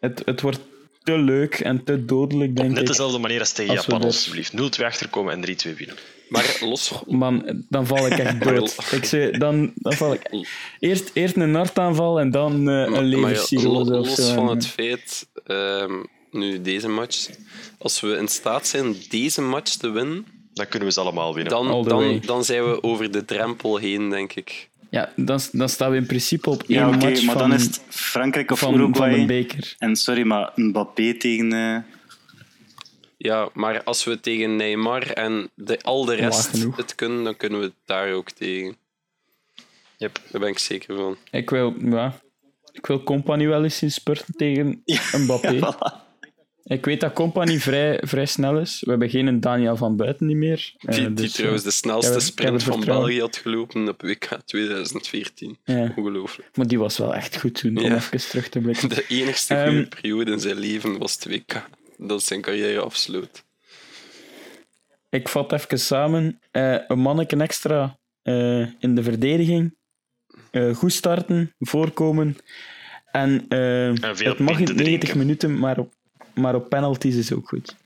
het, 0.00 0.22
het 0.24 0.40
wordt 0.40 0.60
te 1.02 1.18
leuk 1.18 1.54
en 1.60 1.84
te 1.84 2.04
dodelijk, 2.04 2.56
denk 2.56 2.68
Net 2.70 2.78
ik. 2.80 2.86
dezelfde 2.86 3.18
manier 3.18 3.40
als 3.40 3.52
tegen 3.52 3.76
Als 3.76 3.86
we 3.86 3.92
Japan, 3.92 4.06
alsjeblieft. 4.08 4.52
0-2 4.52 4.84
achterkomen 4.86 5.32
en 5.32 5.40
3-2 5.40 5.74
winnen. 5.76 5.96
Maar 6.28 6.56
los, 6.60 6.92
Man, 7.06 7.64
dan 7.68 7.86
val 7.86 8.06
ik 8.06 8.18
echt 8.18 8.42
dood. 8.48 8.76
ik 8.92 9.04
zeg, 9.04 9.30
dan, 9.30 9.72
dan 9.74 9.92
val 9.92 10.12
ik... 10.12 10.44
Eerst, 10.78 11.10
eerst 11.12 11.36
een 11.36 11.54
hartaanval 11.54 12.20
en 12.20 12.30
dan 12.30 12.52
eh, 12.52 12.64
maar- 12.64 12.92
een 13.02 13.20
maar 13.20 13.32
ja, 13.50 13.68
los 13.68 14.14
zo. 14.14 14.34
van 14.34 14.48
het 14.48 14.66
feit, 14.66 15.26
ehm, 15.46 15.92
nu 16.30 16.60
deze 16.62 16.88
match, 16.88 17.28
als 17.78 18.00
we 18.00 18.16
in 18.16 18.28
staat 18.28 18.66
zijn 18.66 18.94
deze 19.08 19.42
match 19.42 19.72
te 19.72 19.90
winnen, 19.90 20.26
Dan 20.54 20.68
kunnen 20.68 20.88
we 20.88 20.94
ze 20.94 21.00
allemaal 21.00 21.34
winnen. 21.34 21.52
Dan, 21.52 21.84
dan, 21.88 22.20
dan 22.26 22.44
zijn 22.44 22.64
we 22.70 22.82
over 22.82 23.10
de 23.10 23.24
drempel 23.24 23.76
heen, 23.76 24.10
denk 24.10 24.32
ik. 24.32 24.68
Ja, 24.90 25.12
dan, 25.16 25.40
dan 25.52 25.68
staan 25.68 25.90
we 25.90 25.96
in 25.96 26.06
principe 26.06 26.50
op 26.50 26.62
één 26.62 26.78
Ja, 26.78 26.88
oké, 26.88 26.96
match 26.96 27.22
maar 27.24 27.38
van, 27.38 27.48
dan 27.50 27.58
is 27.58 27.62
het 27.64 27.80
Frankrijk 27.88 28.50
of 28.50 28.58
van, 28.58 28.70
van 28.72 28.80
Uruguay. 28.80 29.12
een 29.18 29.26
beker. 29.26 29.74
en 29.78 29.96
sorry, 29.96 30.22
maar 30.22 30.52
Mbappé 30.54 31.14
tegen... 31.14 31.52
eh, 31.52 31.76
Ja, 33.24 33.48
maar 33.54 33.82
als 33.84 34.04
we 34.04 34.20
tegen 34.20 34.56
Neymar 34.56 35.02
en 35.10 35.50
de, 35.54 35.82
al 35.82 36.04
de 36.04 36.14
rest 36.14 36.62
het 36.76 36.94
kunnen, 36.94 37.24
dan 37.24 37.36
kunnen 37.36 37.58
we 37.58 37.64
het 37.64 37.74
daar 37.84 38.12
ook 38.12 38.30
tegen. 38.30 38.76
Yep. 39.96 40.20
Daar 40.30 40.40
ben 40.40 40.50
ik 40.50 40.58
zeker 40.58 40.96
van. 40.96 41.16
Ik 41.30 41.50
wil, 41.50 41.74
ja, 41.78 42.20
ik 42.72 42.86
wil 42.86 43.02
Company 43.02 43.46
wel 43.46 43.62
eens 43.64 43.76
zien 43.76 43.90
spurten 43.90 44.34
tegen 44.36 44.82
Mbappé. 45.24 45.54
voilà. 45.58 46.02
Ik 46.64 46.84
weet 46.84 47.00
dat 47.00 47.12
Company 47.12 47.58
vrij, 47.58 48.00
vrij 48.02 48.26
snel 48.26 48.58
is. 48.58 48.80
We 48.80 48.90
hebben 48.90 49.10
geen 49.10 49.40
Daniel 49.40 49.76
van 49.76 49.96
Buiten 49.96 50.26
niet 50.26 50.36
meer. 50.36 50.74
Eh, 50.78 50.94
Die, 50.94 51.04
die 51.06 51.14
dus, 51.14 51.32
trouwens 51.32 51.62
de 51.62 51.70
snelste 51.70 52.20
sprint 52.20 52.62
van. 52.62 52.84
België 52.84 53.20
had 53.20 53.36
gelopen 53.36 53.88
op 53.88 54.02
WK 54.02 54.28
2014. 54.44 55.56
eh, 55.64 55.76
ja. 55.76 55.92
Ongelooflijk. 55.96 56.50
Maar 56.54 56.66
die 56.66 56.78
was 56.78 56.98
wel 56.98 57.14
echt 57.14 57.40
goed 57.40 57.54
toen, 57.54 57.76
om 57.76 57.84
Ja. 57.84 57.94
even 57.94 58.18
terug 58.18 58.48
te 58.48 58.58
blikken. 58.60 58.88
De 58.94 59.04
enigste 59.08 59.54
Ehm, 59.54 59.68
goede 59.68 59.86
periode 59.88 60.30
in 60.32 60.40
zijn 60.40 60.58
leven 60.58 60.98
was 60.98 61.14
het 61.14 61.24
WK. 61.26 61.66
Dat 61.96 62.22
zijn 62.22 62.40
carrière 62.40 62.80
afsloot. 62.80 63.44
Ik 65.10 65.28
vat 65.28 65.52
even 65.52 65.78
samen. 65.78 66.40
Eh, 66.50 66.76
een 66.86 66.98
manneken 66.98 67.40
extra 67.40 67.98
eh, 68.22 68.60
in 68.78 68.94
de 68.94 69.02
verdediging. 69.02 69.76
Eh, 70.50 70.74
goed 70.74 70.92
starten, 70.92 71.54
voorkomen. 71.58 72.36
En 73.10 73.44
eh, 73.48 73.86
En 73.86 74.00
het 74.00 74.38
mag 74.38 74.58
in 74.58 74.64
pinten 74.64 74.74
90 74.76 74.76
drinken. 74.76 75.18
minuten, 75.18 75.58
maar 75.58 75.78
op, 75.78 75.92
maar 76.34 76.54
op 76.54 76.68
penalties 76.68 77.14
is 77.16 77.32
ook 77.32 77.48
goed. 77.48 77.76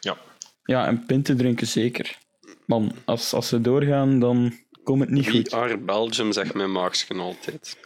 Ja. 0.00 0.16
Ja, 0.64 0.86
en 0.86 1.06
pinten 1.06 1.36
drinken 1.36 1.66
zeker. 1.66 2.18
Man, 2.66 2.92
als, 3.04 3.32
als 3.32 3.48
ze 3.48 3.60
doorgaan, 3.60 4.18
dan 4.18 4.58
komt 4.82 5.00
het 5.00 5.10
niet 5.10 5.24
Wie 5.24 5.34
goed. 5.34 5.52
are 5.52 5.78
Belgium, 5.78 6.32
zegt 6.32 6.54
mijn 6.54 6.72
maaksken 6.72 7.18
altijd. 7.20 7.76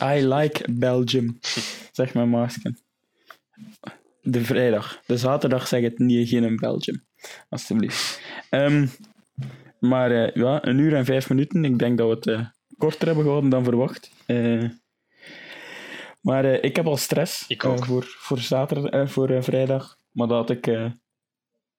I 0.14 0.26
like 0.26 0.64
Belgium, 0.72 1.38
zegt 1.92 2.14
mijn 2.14 2.30
maasken. 2.30 2.78
De 4.22 4.44
vrijdag. 4.44 5.00
De 5.06 5.16
zaterdag 5.16 5.66
zeg 5.66 5.82
het 5.82 5.98
niet, 5.98 6.28
geen 6.28 6.44
in 6.44 6.56
Belgium. 6.56 7.04
Alsjeblieft. 7.48 8.20
Ehm, 8.50 8.86
maar 9.80 10.10
eh, 10.10 10.34
ja, 10.34 10.66
een 10.66 10.78
uur 10.78 10.94
en 10.94 11.04
vijf 11.04 11.28
minuten. 11.28 11.64
Ik 11.64 11.78
denk 11.78 11.98
dat 11.98 12.08
we 12.08 12.14
het 12.14 12.26
eh, 12.26 12.46
korter 12.78 13.06
hebben 13.06 13.24
gehouden 13.24 13.50
dan 13.50 13.64
verwacht. 13.64 14.10
Eh, 14.26 14.64
maar 16.20 16.44
ik 16.44 16.76
heb 16.76 16.86
al 16.86 16.96
stress 16.96 17.44
Ik 17.48 17.64
ook. 17.64 17.84
voor, 17.84 18.04
voor, 18.04 18.38
zaterdag, 18.38 19.10
voor 19.10 19.42
vrijdag. 19.42 19.96
Maar 20.12 20.28
dat 20.28 20.50
ik, 20.50 20.90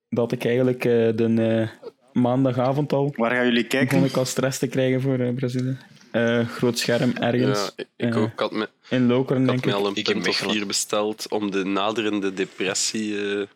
dat 0.10 0.32
ik 0.32 0.46
eigenlijk 0.46 0.82
de 1.18 1.68
maandagavond 2.14 2.94
al 2.94 3.14
Waar 3.16 3.32
gaan 3.32 3.46
jullie 3.46 3.68
begon 3.68 3.80
kijken? 3.80 4.04
ik 4.04 4.18
al 4.18 4.26
stress 4.26 4.60
te 4.60 4.68
krijgen 4.68 5.02
voor 5.02 5.34
Brazilië. 5.34 5.78
Eh, 6.12 6.48
groot 6.48 6.78
scherm 6.78 7.12
ergens. 7.18 7.72
Ja, 7.76 7.84
ik, 7.96 8.14
eh, 8.14 8.22
ook. 8.22 8.32
Ik 8.32 8.40
had 8.40 8.52
me, 8.52 8.70
In 8.90 9.08
Lokeren, 9.08 9.42
ik 9.42 9.48
denk 9.48 9.66
had 9.66 9.66
me 9.66 9.72
ik. 9.72 9.78
al 9.78 9.88
een 9.88 9.96
Ik 9.96 10.08
heb 10.08 10.16
punt 10.16 10.28
of 10.28 10.36
vier 10.38 10.68
besteld 10.68 11.28
om 11.30 11.52
de 11.52 11.64
naderende 11.64 12.34
depressie 12.34 13.18
eh, 13.18 13.48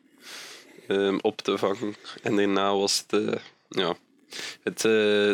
ehm, 0.88 1.18
op 1.22 1.42
te 1.42 1.58
vangen. 1.58 1.96
En 2.22 2.36
daarna 2.36 2.76
was 2.76 3.04
het... 3.08 3.40
ja, 3.70 3.96
het, 4.64 4.86
eh, 4.86 5.28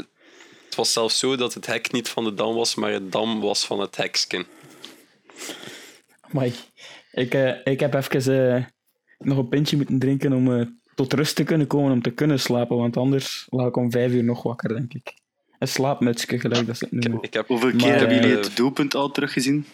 het 0.65 0.76
was 0.76 0.93
zelfs 0.93 1.20
zo 1.20 1.36
dat 1.36 1.53
het 1.53 1.65
hek 1.65 1.91
niet 1.91 2.09
van 2.09 2.24
de 2.24 2.34
dam 2.34 2.55
was, 2.55 2.76
maar 2.76 2.91
het 2.91 3.11
dam 3.11 3.39
was 3.39 3.65
van 3.65 3.80
het 3.80 3.95
heksken. 3.95 4.45
Amai. 6.22 6.53
Ik, 7.11 7.34
ik 7.63 7.80
heb 7.80 7.93
even 7.93 8.55
eh, 8.55 8.65
nog 9.17 9.38
een 9.38 9.47
pintje 9.49 9.78
moeten 9.78 9.99
drinken 9.99 10.34
om 10.34 10.59
eh, 10.59 10.65
tot 10.95 11.13
rust 11.13 11.36
te 11.36 11.43
kunnen 11.43 11.67
komen, 11.67 11.91
om 11.91 12.01
te 12.01 12.11
kunnen 12.11 12.39
slapen. 12.39 12.78
Want 12.78 12.97
anders 12.97 13.47
lag 13.49 13.67
ik 13.67 13.76
om 13.76 13.91
vijf 13.91 14.11
uur 14.11 14.24
nog 14.24 14.43
wakker, 14.43 14.70
denk 14.70 14.93
ik. 14.93 15.13
Een 15.60 15.68
slaapmutsje, 15.68 16.39
gelijk 16.39 16.68
dat 16.68 16.78
ze 16.78 16.88
het 16.89 17.03
noemen. 17.03 17.24
Ik 17.24 17.34
heb 17.34 17.47
Hoeveel 17.47 17.72
keer 17.76 17.95
hebben 17.95 18.16
jullie 18.16 18.38
eh, 18.38 18.43
het 18.43 18.55
doelpunt 18.55 18.95
al 18.95 19.12
teruggezien? 19.12 19.66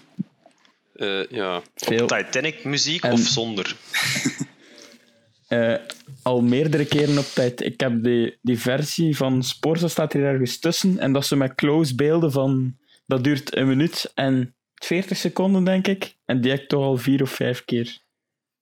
eh, 0.95 1.27
ja, 1.29 1.61
Veel, 1.75 2.07
Titanic 2.07 2.63
muziek 2.63 3.03
En- 3.03 3.11
of 3.11 3.19
zonder? 3.19 3.75
eh, 5.47 5.75
al 6.21 6.41
meerdere 6.41 6.85
keren 6.85 7.17
op 7.17 7.25
tijd. 7.25 7.61
Ik 7.61 7.79
heb 7.79 8.03
die, 8.03 8.37
die 8.41 8.59
versie 8.59 9.17
van 9.17 9.43
Sporza 9.43 9.87
staat 9.87 10.13
hier 10.13 10.23
ergens 10.23 10.59
tussen. 10.59 10.99
En 10.99 11.13
dat 11.13 11.25
ze 11.25 11.35
met 11.35 11.55
close 11.55 11.95
beelden 11.95 12.31
van... 12.31 12.77
Dat 13.07 13.23
duurt 13.23 13.55
een 13.55 13.67
minuut 13.67 14.11
en 14.15 14.55
40 14.75 15.17
seconden, 15.17 15.63
denk 15.63 15.87
ik. 15.87 16.15
En 16.25 16.41
die 16.41 16.51
heb 16.51 16.61
ik 16.61 16.67
toch 16.67 16.83
al 16.83 16.97
vier 16.97 17.21
of 17.21 17.29
vijf 17.31 17.65
keer 17.65 17.97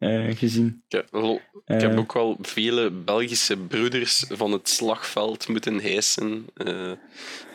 eh, 0.04 0.38
gezien. 0.38 0.84
ik 0.88 0.92
heb, 0.96 1.08
wel- 1.12 1.42
ik 1.66 1.82
heb 1.82 1.92
Eh, 1.92 1.98
ook 2.00 2.14
wel 2.14 2.38
vele 2.42 2.92
Belgische 2.92 3.58
broeders 3.58 4.26
van 4.30 4.52
het 4.52 4.70
slagveld 4.70 5.48
moeten 5.48 5.80
hijsen, 5.82 6.46
eh, 6.56 6.92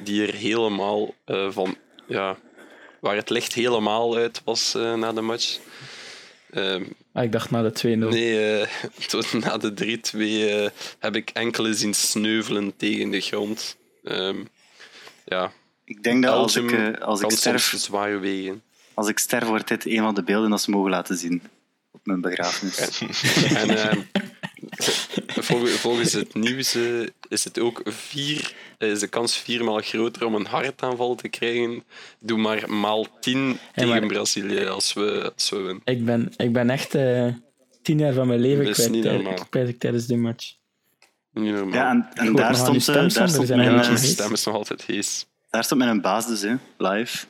die 0.04 0.26
er 0.26 0.34
helemaal 0.34 1.14
eh, 1.24 1.50
van, 1.50 1.76
ja, 2.06 2.36
waar 3.00 3.16
het 3.16 3.30
licht 3.30 3.54
helemaal 3.54 4.16
uit 4.16 4.40
was 4.44 4.74
eh, 4.74 4.94
na 4.94 5.12
de 5.12 5.20
match. 5.20 5.58
Ehm, 6.50 6.84
ah, 7.12 7.24
ik 7.24 7.32
dacht 7.32 7.50
na 7.50 7.62
de 7.62 7.72
2-0. 7.72 8.08
nee, 8.08 8.58
eh, 8.60 8.68
tot 9.08 9.32
na 9.32 9.56
de 9.56 9.74
3-2 9.74 10.48
eh, 10.48 10.68
heb 10.98 11.16
ik 11.16 11.30
enkele 11.30 11.74
zien 11.74 11.94
sneuvelen 11.94 12.76
tegen 12.76 13.10
de 13.10 13.20
grond. 13.20 13.76
Ehm, 14.04 14.36
ja, 15.24 15.52
Ik 15.84 16.02
denk 16.02 16.22
dat 16.22 16.32
als 16.34 16.56
ik, 16.56 16.98
als 17.00 17.20
ik 17.20 17.30
sterf, 17.30 17.90
als 18.94 19.08
ik 19.08 19.18
sterf, 19.18 19.48
wordt 19.48 19.68
dit 19.68 19.86
een 19.86 19.98
van 20.02 20.14
de 20.14 20.22
beelden 20.22 20.50
dat 20.50 20.60
ze 20.60 20.70
mogen 20.70 20.90
laten 20.90 21.16
zien 21.16 21.42
mijn 22.08 22.20
begrafenis. 22.20 23.00
En 23.62 24.06
vol- 25.42 25.66
volgens 25.66 26.12
het 26.12 26.34
nieuws 26.34 26.74
eh, 26.74 27.00
is 27.28 27.44
het 27.44 27.58
ook 27.58 27.82
vier, 27.84 28.52
eh, 28.78 28.90
is 28.90 29.00
de 29.00 29.06
kans 29.08 29.36
viermaal 29.36 29.80
groter 29.80 30.26
om 30.26 30.34
een 30.34 30.46
hartaanval 30.46 31.14
te 31.14 31.28
krijgen. 31.28 31.84
Doe 32.20 32.38
maar 32.38 32.70
maal 32.72 33.06
tien 33.20 33.58
tegen 33.74 33.88
maar- 33.88 34.06
Brazilië 34.06 34.64
als 34.66 34.92
we, 34.92 35.32
als 35.34 35.50
we 35.50 35.56
winnen. 35.56 35.80
Ik 35.84 36.04
ben, 36.04 36.32
ik 36.36 36.52
ben 36.52 36.70
echt 36.70 36.94
eh, 36.94 37.26
tien 37.82 37.98
jaar 37.98 38.12
van 38.12 38.26
mijn 38.26 38.40
leven 38.40 38.64
Dat 38.64 38.78
is 38.78 38.86
kwijt 38.86 38.90
niet 38.90 39.04
normaal. 39.12 39.46
kwijt 39.50 39.68
ik 39.68 39.78
tijdens 39.78 40.06
die 40.06 40.16
match. 40.16 40.52
Niet 41.32 41.52
normaal. 41.54 41.74
Ja, 41.74 42.10
en, 42.14 42.32
daar 42.34 42.54
stond, 42.56 42.82
stem 42.82 42.94
daar, 42.94 43.28
stond 43.28 43.48
mijn, 43.48 43.98
stem 43.98 44.32
is 44.32 44.44
nog 44.44 44.54
altijd 44.54 44.82
hees. 44.84 45.26
daar 45.50 45.64
stond 45.64 45.80
mijn 45.80 46.00
baas 46.00 46.26
dus, 46.26 46.40
hè, 46.42 46.54
live. 46.78 47.26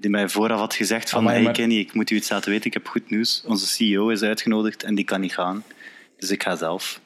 Die 0.00 0.10
mij 0.10 0.28
vooraf 0.28 0.58
had 0.58 0.74
gezegd 0.74 1.10
van, 1.10 1.18
Amai, 1.20 1.34
hey 1.34 1.44
maar- 1.44 1.52
Kenny, 1.52 1.78
ik 1.78 1.92
moet 1.92 2.10
u 2.10 2.16
iets 2.16 2.30
laten 2.30 2.50
weten, 2.50 2.66
ik 2.66 2.72
heb 2.72 2.86
goed 2.86 3.10
nieuws. 3.10 3.42
Onze 3.46 3.66
CEO 3.66 4.08
is 4.08 4.22
uitgenodigd 4.22 4.82
en 4.82 4.94
die 4.94 5.04
kan 5.04 5.20
niet 5.20 5.34
gaan. 5.34 5.64
Dus 6.18 6.30
ik 6.30 6.42
ga 6.42 6.56
zelf. 6.56 7.00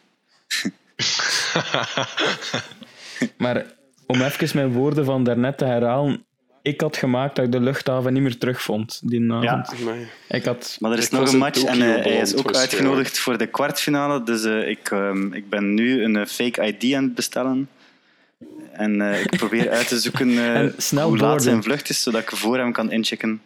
Maar 3.36 3.66
om 4.07 4.20
even 4.22 4.51
mijn 4.55 4.72
woorden 4.72 5.05
van 5.05 5.24
daarnet 5.24 5.59
te 5.59 5.64
herhalen. 5.64 6.24
Ik 6.62 6.80
had 6.80 6.97
gemaakt 6.97 7.36
dat 7.36 7.45
ik 7.45 7.53
de 7.53 7.61
luchthaven 7.61 8.12
niet 8.12 8.22
meer 8.22 8.38
terugvond 8.38 9.01
die 9.05 9.32
avond. 9.32 9.74
Ja. 9.78 9.84
Maar 9.84 9.97
Ik 10.28 10.45
had... 10.45 10.76
Maar 10.80 10.93
er 10.93 10.99
is 10.99 11.05
Ik 11.05 11.11
nog 11.11 11.32
een 11.32 11.38
match 11.38 11.64
en 11.64 11.82
eh, 11.82 12.05
hij 12.05 12.16
is 12.16 12.36
ook 12.36 12.55
uitgenodigd 12.55 13.18
voor 13.18 13.38
de 13.38 13.47
kwartfinale. 13.47 14.22
Dus 14.22 14.45
eh, 14.45 14.68
ik, 14.68 14.90
ehm, 14.90 15.32
ik 15.32 15.49
ben 15.49 15.74
nu 15.74 16.05
een 16.05 16.16
eh, 16.16 16.26
fake 16.26 16.66
ID 16.66 16.95
aan 16.95 17.05
het 17.05 17.14
bestellen. 17.14 17.68
En 18.73 19.01
eh, 19.01 19.20
ik 19.20 19.37
probeer 19.37 19.70
uit 19.70 19.89
te 19.89 20.01
zoeken 20.01 20.31
eh, 20.39 20.57
En 20.57 20.75
snel 20.77 21.09
hoe 21.09 21.18
laat 21.18 21.43
zijn 21.43 21.62
vlucht 21.62 21.89
is, 21.89 22.03
zodat 22.03 22.23
ik 22.23 22.31
voor 22.31 22.59
hem 22.59 22.73
kan 22.73 22.93
inchecken. 22.93 23.43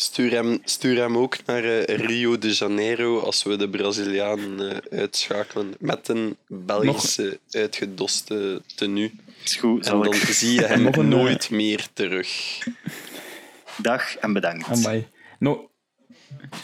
Stuur 0.00 0.30
hem, 0.30 0.58
stuur 0.64 0.96
hem 0.96 1.16
ook 1.16 1.36
naar 1.46 1.64
eh, 1.64 1.96
Rio 1.96 2.38
de 2.38 2.52
Janeiro 2.52 3.20
als 3.20 3.42
we 3.42 3.56
de 3.56 3.68
Brazilianen 3.68 4.82
eh, 4.82 4.98
uitschakelen 4.98 5.74
met 5.78 6.08
een 6.08 6.36
Belgische 6.48 7.40
uitgedoste 7.50 8.62
tenue. 8.74 9.12
Is 9.44 9.56
goed, 9.56 9.78
En 9.78 9.84
zal 9.84 10.02
dan 10.02 10.12
ik. 10.12 10.20
zie 10.20 10.52
je 10.52 10.66
hem 10.66 10.86
een, 10.86 11.08
nooit 11.08 11.50
meer 11.50 11.86
terug. 11.92 12.58
Dag 13.76 14.16
en 14.16 14.32
bedankt. 14.32 14.68
Amai. 14.68 15.06
No, 15.38 15.70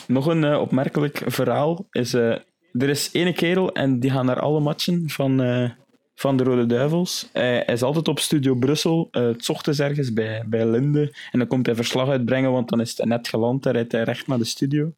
nog 0.06 0.26
een 0.26 0.56
opmerkelijk 0.56 1.22
verhaal 1.26 1.86
is... 1.90 2.12
er 2.12 2.44
is 2.72 3.08
ene 3.12 3.32
kerel 3.32 3.72
en 3.72 4.00
die 4.00 4.10
gaat 4.10 4.24
naar 4.24 4.40
alle 4.40 4.60
matchen 4.60 5.10
van, 5.10 5.42
eh, 5.42 5.70
van 6.14 6.36
de 6.36 6.44
Rode 6.44 6.66
Duivels. 6.66 7.28
Hij 7.32 7.62
hij 7.66 7.74
is 7.74 7.82
altijd 7.82 8.08
op 8.08 8.20
Studio 8.20 8.54
Brussel. 8.54 9.08
het 9.10 9.48
ochtends 9.48 9.78
ergens 9.78 10.12
bij, 10.12 10.42
bij 10.46 10.66
Linde. 10.66 11.14
En 11.32 11.38
dan 11.38 11.48
komt 11.48 11.66
hij 11.66 11.74
verslag 11.74 12.08
uitbrengen, 12.08 12.52
want 12.52 12.68
dan 12.68 12.80
is 12.80 12.96
hij 12.96 13.06
net 13.06 13.28
geland. 13.28 13.62
Dan 13.62 13.72
rijdt 13.72 13.92
hij 13.92 14.02
recht 14.02 14.26
naar 14.26 14.38
de 14.38 14.44
studio. 14.44 14.94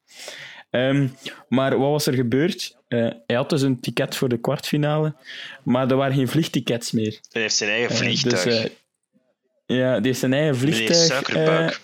Ehm, 0.70 1.08
maar 1.48 1.78
wat 1.78 1.90
was 1.90 2.06
er 2.06 2.14
gebeurd? 2.14 2.76
Eh, 2.88 3.08
hij 3.26 3.36
had 3.36 3.50
dus 3.50 3.62
een 3.62 3.80
ticket 3.80 4.16
voor 4.16 4.28
de 4.28 4.38
kwartfinale, 4.40 5.14
maar 5.64 5.90
er 5.90 5.96
waren 5.96 6.14
geen 6.14 6.28
vliegtickets 6.28 6.92
meer. 6.92 7.18
Hij 7.30 7.42
heeft 7.42 7.54
zijn 7.54 7.70
eigen 7.70 7.90
Eh, 7.90 7.96
vliegtuig. 7.96 8.44
dus, 8.44 8.64
eh, 8.64 8.70
ja, 9.78 9.96
die 9.96 10.06
heeft 10.06 10.18
zijn 10.18 10.32
eigen 10.32 10.56
vliegtuig 10.56 11.80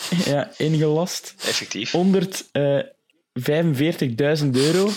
ja, 0.24 0.50
ingelast. 0.56 1.34
Effectief. 1.46 1.92
145.000 1.92 4.56
euro 4.56 4.90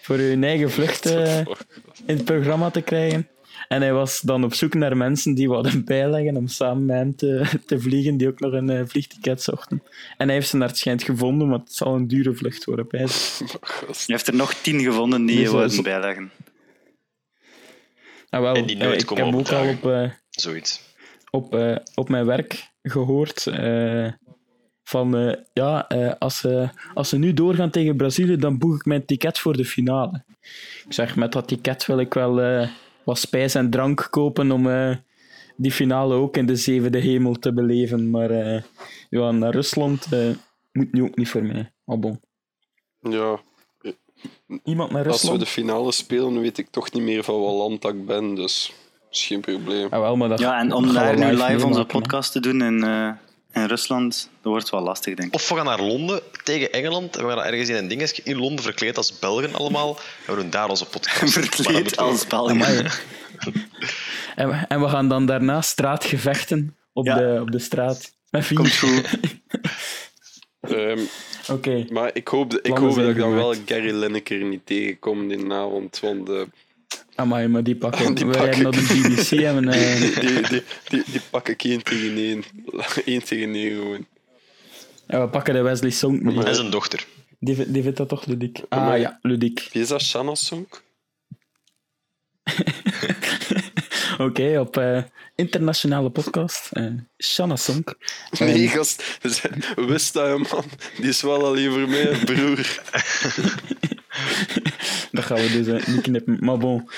voor 0.00 0.16
hun 0.16 0.44
eigen 0.44 0.70
vlucht 0.70 1.06
in 2.06 2.16
het 2.16 2.24
programma 2.24 2.70
te 2.70 2.80
krijgen. 2.80 3.28
En 3.68 3.80
hij 3.80 3.92
was 3.92 4.20
dan 4.20 4.44
op 4.44 4.54
zoek 4.54 4.74
naar 4.74 4.96
mensen 4.96 5.34
die 5.34 5.48
wilden 5.48 5.84
bijleggen 5.94 6.36
om 6.36 6.48
samen 6.48 6.84
met 6.84 6.96
hem 6.96 7.16
te, 7.16 7.60
te 7.66 7.80
vliegen, 7.80 8.16
die 8.16 8.28
ook 8.28 8.40
nog 8.40 8.52
een 8.52 8.70
eh, 8.70 8.82
vliegticket 8.86 9.42
zochten. 9.42 9.82
En 10.16 10.26
hij 10.26 10.34
heeft 10.34 10.48
ze 10.48 10.56
naar 10.56 10.68
het 10.68 10.78
schijnt 10.78 11.02
gevonden, 11.02 11.48
maar 11.48 11.58
het 11.58 11.72
zal 11.72 11.94
een 11.94 12.08
dure 12.08 12.34
vlucht 12.34 12.64
worden. 12.64 12.86
Je 12.90 13.06
heeft 14.06 14.26
er 14.26 14.34
nog 14.34 14.54
tien 14.54 14.80
gevonden 14.80 15.26
die 15.26 15.36
Dus, 15.36 15.44
je 15.50 15.56
wilden 15.56 15.82
bijleggen. 15.82 16.30
Ah, 18.30 18.40
wel, 18.40 18.54
En 18.54 18.66
die 18.66 18.76
eh, 18.76 18.82
nooit 18.82 19.00
ik 19.00 19.06
komen 19.06 19.24
heb 19.24 19.34
ook 19.34 19.48
al 19.48 19.68
op, 19.68 19.86
eh, 19.86 20.10
Zoiets. 20.30 20.80
op, 21.30 21.78
op 21.94 22.08
mijn 22.08 22.26
werk 22.26 22.70
gehoord 22.82 23.46
eh, 23.46 24.08
van 24.84 25.16
eh, 25.16 25.36
ja, 25.52 25.88
eh, 25.88 26.12
als, 26.18 26.38
ze 26.38 26.68
als 26.94 27.08
ze 27.08 27.18
nu 27.18 27.34
doorgaan 27.34 27.70
tegen 27.70 27.96
Brazilië, 27.96 28.36
dan 28.36 28.58
boek 28.58 28.74
ik 28.74 28.84
mijn 28.84 29.04
ticket 29.04 29.38
voor 29.38 29.56
de 29.56 29.64
finale. 29.64 30.24
Ik 30.86 30.92
zeg, 30.92 31.16
met 31.16 31.32
dat 31.32 31.48
ticket 31.48 31.86
wil 31.86 31.98
ik 31.98 32.14
wel 32.14 32.40
eh, 32.40 32.68
wat 33.04 33.18
spijs 33.18 33.54
en 33.54 33.70
drank 33.70 34.06
kopen 34.10 34.50
om 34.50 34.68
eh, 34.68 34.96
die 35.56 35.72
finale 35.72 36.14
ook 36.14 36.36
in 36.36 36.46
de 36.46 36.56
zevende 36.56 36.98
hemel 36.98 37.34
te 37.34 37.52
beleven. 37.52 38.10
Maar 38.10 38.30
eh, 38.30 38.62
ja, 39.10 39.30
naar 39.30 39.52
Rusland, 39.52 40.06
eh, 40.12 40.28
moet 40.72 40.92
nu 40.92 41.02
ook 41.02 41.16
niet 41.16 41.28
voor 41.28 41.42
mij. 41.42 41.72
Ah, 41.84 41.98
bon. 42.00 42.20
Ja, 43.00 43.40
Iemand 44.64 44.90
naar 44.90 45.06
als 45.06 45.22
we 45.22 45.28
Rusland? 45.28 45.40
de 45.40 45.46
finale 45.46 45.92
spelen, 45.92 46.40
weet 46.40 46.58
ik 46.58 46.68
toch 46.70 46.92
niet 46.92 47.02
meer 47.02 47.24
van 47.24 47.40
wat 47.40 47.54
land 47.54 47.82
dat 47.82 47.94
ik 47.94 48.06
ben, 48.06 48.34
dus 48.34 48.72
is 49.10 49.26
geen 49.26 49.40
probleem. 49.40 49.86
Ah, 49.90 50.00
wel, 50.00 50.16
maar 50.16 50.28
dat 50.28 50.38
Ja, 50.38 50.58
en 50.58 50.72
om 50.72 50.92
daar 50.92 51.18
nu 51.18 51.24
live 51.42 51.66
onze 51.66 51.84
podcast 51.84 52.32
te 52.32 52.40
doen 52.40 52.62
in, 52.62 52.84
eh, 52.84 53.10
in 53.52 53.64
Rusland, 53.66 54.30
dat 54.42 54.52
wordt 54.52 54.70
wel 54.70 54.80
lastig, 54.80 55.14
denk 55.14 55.28
ik. 55.28 55.34
Of 55.34 55.48
we 55.48 55.54
gaan 55.54 55.64
naar 55.64 55.80
Londen 55.82 56.20
tegen 56.44 56.72
Engeland 56.72 57.16
en 57.16 57.26
we 57.26 57.32
gaan 57.32 57.44
ergens 57.44 57.68
in 57.68 57.74
een 57.74 57.88
dingetje 57.88 58.22
in 58.24 58.36
Londen 58.38 58.64
verkleed 58.64 58.96
als 58.96 59.18
Belgen 59.18 59.54
allemaal. 59.54 59.98
En 60.26 60.34
we 60.34 60.40
doen 60.40 60.50
daar 60.50 60.68
onze 60.68 60.86
podcast. 60.86 61.32
Verkleed 61.38 61.96
als. 61.96 62.28
Amai. 62.28 62.76
en, 64.36 64.48
we, 64.48 64.54
en 64.68 64.80
we 64.80 64.88
gaan 64.88 65.08
dan 65.08 65.26
daarna 65.26 65.60
straatgevechten 65.60 66.76
op, 66.92 67.06
Ja. 67.06 67.14
de, 67.14 67.38
op 67.40 67.50
de 67.50 67.58
straat. 67.58 68.12
Met 68.30 68.52
Komt 68.52 68.72
vier. 68.72 68.88
goed. 68.90 69.08
Ehm, 70.60 71.00
Oké. 71.50 71.86
maar 71.90 72.10
ik 72.12 72.28
hoop, 72.28 72.54
ik 72.54 72.62
Plannen 72.62 72.82
hoop 72.88 72.96
dat 72.98 73.08
ik 73.08 73.16
dan 73.16 73.34
wel. 73.34 73.54
Gary 73.66 73.90
Lineker 73.94 74.44
niet 74.44 74.66
tegenkom 74.66 75.28
die 75.28 75.52
avond, 75.52 76.00
want 76.00 76.28
eh, 76.28 76.40
Amai, 77.20 77.48
maar 77.48 77.62
die 77.62 77.76
pakken. 77.76 78.14
Die 78.14 78.26
we 78.26 78.32
pakken 78.32 78.50
rijden 78.50 78.62
naar 78.62 78.72
de 78.72 79.08
BBC 79.08 79.30
en... 79.50 79.68
eh, 79.68 80.00
die, 80.20 80.40
die, 80.48 80.62
die, 80.88 81.02
die 81.06 81.20
pak 81.30 81.48
ik 81.48 81.64
één 81.64 81.82
tegen 81.82 82.16
één. 82.16 82.44
Eén 83.14 83.22
tegen 83.22 83.54
één 83.54 83.74
gewoon. 83.74 84.06
we 85.06 85.28
pakken 85.28 85.54
de 85.54 85.60
Wesley 85.62 85.90
Song 85.90 86.22
niet. 86.22 86.44
En 86.44 86.54
zijn 86.54 86.70
dochter. 86.70 87.06
Die, 87.38 87.54
vindt- 87.54 87.72
die 87.72 87.82
vindt 87.82 87.96
dat 87.96 88.08
toch 88.08 88.26
ludiek? 88.26 88.60
Ah 88.68 88.78
Amai. 88.82 89.00
ja, 89.00 89.18
ludiek. 89.22 89.68
Wie 89.72 89.82
is 89.82 89.88
dat, 89.88 90.02
Shanna 90.02 90.34
Song? 90.34 90.68
Oké, 94.18 94.58
op 94.60 94.76
eh, 94.76 95.02
internationale 95.36 96.10
podcast. 96.10 96.68
eh 96.72 96.86
Shanna 97.18 97.56
Song. 97.56 97.84
Nee, 98.38 98.68
gast. 98.68 99.18
Wist 99.76 100.12
dat, 100.12 100.38
man. 100.52 100.64
Die 100.96 101.08
is 101.08 101.22
wel 101.22 101.44
alleen 101.46 101.70
voor 101.72 101.88
mij, 101.88 102.16
broer. 102.24 102.80
Dat 105.12 105.24
gaan 105.24 105.36
we 105.36 105.50
dus 105.52 105.66
eh, 105.66 105.86
niet 105.86 106.00
knippen. 106.00 106.36
Maar 106.40 106.58
bon, 106.58 106.88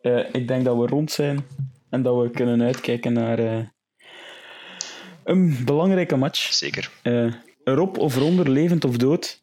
eh, 0.00 0.24
ik 0.32 0.48
denk 0.48 0.64
dat 0.64 0.76
we 0.76 0.86
rond 0.86 1.10
zijn 1.10 1.44
en 1.90 2.02
dat 2.02 2.22
we 2.22 2.30
kunnen 2.30 2.62
uitkijken 2.62 3.12
naar 3.12 3.38
eh, 3.38 3.58
een 5.24 5.64
belangrijke 5.64 6.16
match. 6.16 6.52
Zeker. 6.52 6.90
Erop 7.64 7.98
of 7.98 8.16
eronder, 8.16 8.50
levend 8.50 8.84
of 8.84 8.96
dood. 8.96 9.42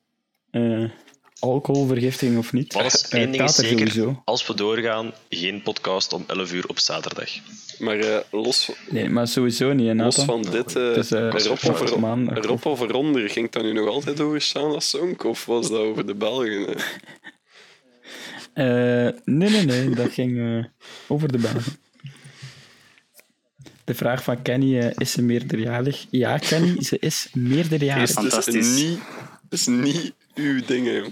Alcoholvergiftiging 1.45 2.37
of 2.37 2.53
niet. 2.53 2.73
Wat 2.73 2.85
is 2.93 3.07
Eh, 3.07 3.19
één 3.19 3.31
ding 3.31 3.49
zeker, 3.49 3.77
sowieso. 3.91 4.21
als 4.25 4.47
we 4.47 4.53
doorgaan, 4.55 5.11
geen 5.29 5.61
podcast 5.61 6.13
om 6.13 6.23
11 6.27 6.53
uur 6.53 6.67
op 6.67 6.79
zaterdag. 6.79 7.29
Maar 7.79 7.97
eh, 7.99 8.17
los, 8.31 8.71
Nee, 8.89 9.09
maar 9.09 9.27
sowieso 9.27 9.73
niet, 9.73 9.87
hè, 9.87 9.93
los 9.93 10.15
van 10.15 10.41
dit, 10.41 10.75
eh 10.75 10.87
Het 10.87 10.97
is, 10.97 11.11
eh, 11.11 11.19
erop, 11.21 12.65
of 12.65 12.81
er, 12.81 12.87
eronder, 12.89 13.29
ging 13.29 13.51
dat 13.51 13.63
nu 13.63 13.73
nog 13.73 13.87
altijd 13.87 14.19
over 14.21 14.41
Shanna 14.41 14.79
Song? 14.79 15.21
Of 15.25 15.45
was 15.45 15.69
dat 15.69 15.79
over 15.79 16.05
de 16.05 16.15
Belgen? 16.15 16.65
Eh, 18.53 18.65
nee, 19.25 19.49
nee, 19.49 19.65
nee, 19.65 19.89
dat 19.89 20.11
ging 20.11 20.67
over 21.07 21.31
de 21.31 21.37
Belgen. 21.37 21.77
De 23.83 23.93
vraag 23.95 24.23
van 24.23 24.41
Kenny, 24.41 24.93
is 24.97 25.11
ze 25.11 25.21
meerderjarig? 25.21 26.05
Ja, 26.09 26.37
Kenny, 26.37 26.83
ze 26.83 26.97
is 26.99 27.27
meerderjarig. 27.33 28.03
Is- 28.09 28.15
Het 28.15 28.23
is 28.25 28.29
Fantastisch. 28.31 28.75
niet, 28.83 28.99
het 29.49 29.59
is 29.59 29.67
niet 29.67 30.13
uw 30.33 30.65
ding, 30.65 30.87
hè. 30.87 31.03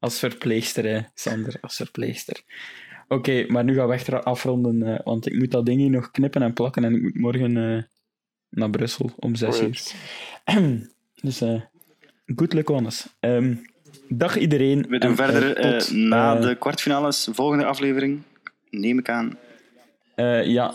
Als 0.00 0.18
verpleegster, 0.18 0.84
hè, 0.84 1.00
Sander, 1.14 1.58
als 1.60 1.76
verpleegster. 1.76 2.42
Oké, 3.08 3.44
maar 3.48 3.64
nu 3.64 3.74
gaan 3.74 3.88
we 3.88 3.94
echt 3.94 4.10
afronden, 4.10 4.82
eh, 4.82 5.04
want 5.04 5.26
ik 5.26 5.38
moet 5.38 5.50
dat 5.50 5.66
ding 5.66 5.80
hier 5.80 5.90
nog 5.90 6.10
knippen 6.10 6.42
en 6.42 6.52
plakken 6.52 6.84
en 6.84 6.94
ik 6.94 7.02
moet 7.02 7.14
morgen 7.14 7.56
eh, 7.56 7.82
naar 8.48 8.70
Brussel 8.70 9.12
om 9.16 9.34
zes 9.34 9.60
uur. 9.60 9.80
Dus, 11.22 11.40
eh 11.40 11.60
good 12.36 12.52
luck 12.52 12.70
on 12.70 12.86
us. 12.86 13.06
Ehm, 13.20 13.54
dag 14.08 14.38
iedereen. 14.38 14.86
We 14.88 14.98
doen 14.98 15.10
en, 15.10 15.16
verder 15.16 15.54
tot, 15.54 15.92
na 15.92 16.34
de 16.34 16.56
kwartfinales, 16.56 17.28
volgende 17.32 17.64
aflevering. 17.64 18.22
Neem 18.70 18.98
ik 18.98 19.08
aan. 19.08 19.38
Eh, 20.14 20.46
ja, 20.46 20.74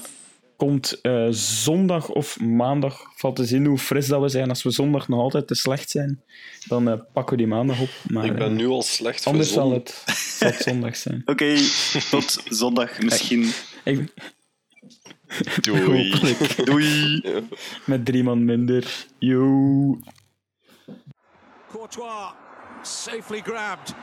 komt 0.57 1.01
eh, 1.01 1.27
zondag 1.29 2.09
of 2.09 2.39
maandag. 2.39 3.11
Valt 3.15 3.35
te 3.35 3.45
zien 3.45 3.65
hoe 3.65 3.77
fris 3.77 4.07
dat 4.07 4.21
we 4.21 4.29
zijn. 4.29 4.49
Als 4.49 4.63
we 4.63 4.71
zondag 4.71 5.07
nog 5.07 5.19
altijd 5.19 5.47
te 5.47 5.55
slecht 5.55 5.89
zijn, 5.89 6.23
dan 6.67 6.89
eh, 6.89 6.99
pakken 7.13 7.31
we 7.31 7.43
die 7.43 7.51
maandag 7.51 7.79
op. 7.79 7.89
Maar 8.07 8.25
Ik 8.25 8.33
ben 8.35 8.49
eh, 8.49 8.55
nu 8.55 8.67
al 8.67 8.81
slecht 8.81 9.25
anders 9.25 9.53
zal 9.53 9.71
het, 9.71 10.03
zal 10.05 10.51
het 10.51 10.61
zondag 10.61 10.95
zijn. 10.95 11.21
Oké, 11.31 11.55
tot 12.09 12.43
zondag 12.45 12.99
misschien. 13.01 13.51
Ik, 13.83 14.13
Doei. 15.61 16.13
Doei! 16.63 17.21
met 17.85 18.05
drie 18.05 18.23
man 18.23 18.45
minder. 18.45 19.05
Yo. 19.19 19.99
Courtois 21.71 22.33
safely 22.81 23.41
grabbed. 23.41 23.93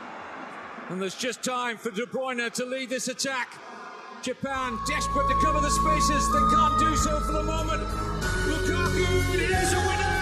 And 0.88 0.98
there's 0.98 1.22
just 1.22 1.42
time 1.42 1.78
for 1.78 1.94
De 1.94 2.06
Bruyne 2.10 2.50
to 2.50 2.66
lead 2.66 2.88
this 2.88 3.08
attack. 3.08 3.48
Japan, 4.24 4.78
desperate 4.86 5.28
to 5.28 5.34
cover 5.34 5.60
the 5.60 5.68
spaces. 5.68 6.32
They 6.32 6.38
can't 6.56 6.78
do 6.78 6.96
so 6.96 7.20
for 7.20 7.32
the 7.32 7.42
moment. 7.42 7.82
Lukaku 8.48 9.34
is 9.34 9.72
a 9.74 9.76
winner! 9.76 10.16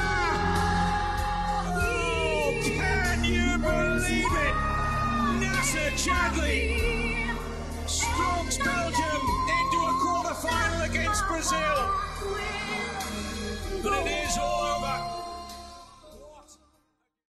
Oh, 1.70 2.61
can 2.65 3.23
you 3.23 3.59
believe 3.59 4.27
it? 4.27 4.55
Nasser 5.39 5.93
Chadley 5.95 7.39
strokes 7.87 8.59
Belgium 8.59 9.23
into 9.55 9.79
a 9.87 9.95
quarter-final 10.03 10.83
against 10.83 11.24
Brazil. 11.29 11.95
But 13.85 13.93
it 14.05 14.27
is 14.27 14.37
all 14.37 14.62
over. 14.65 15.32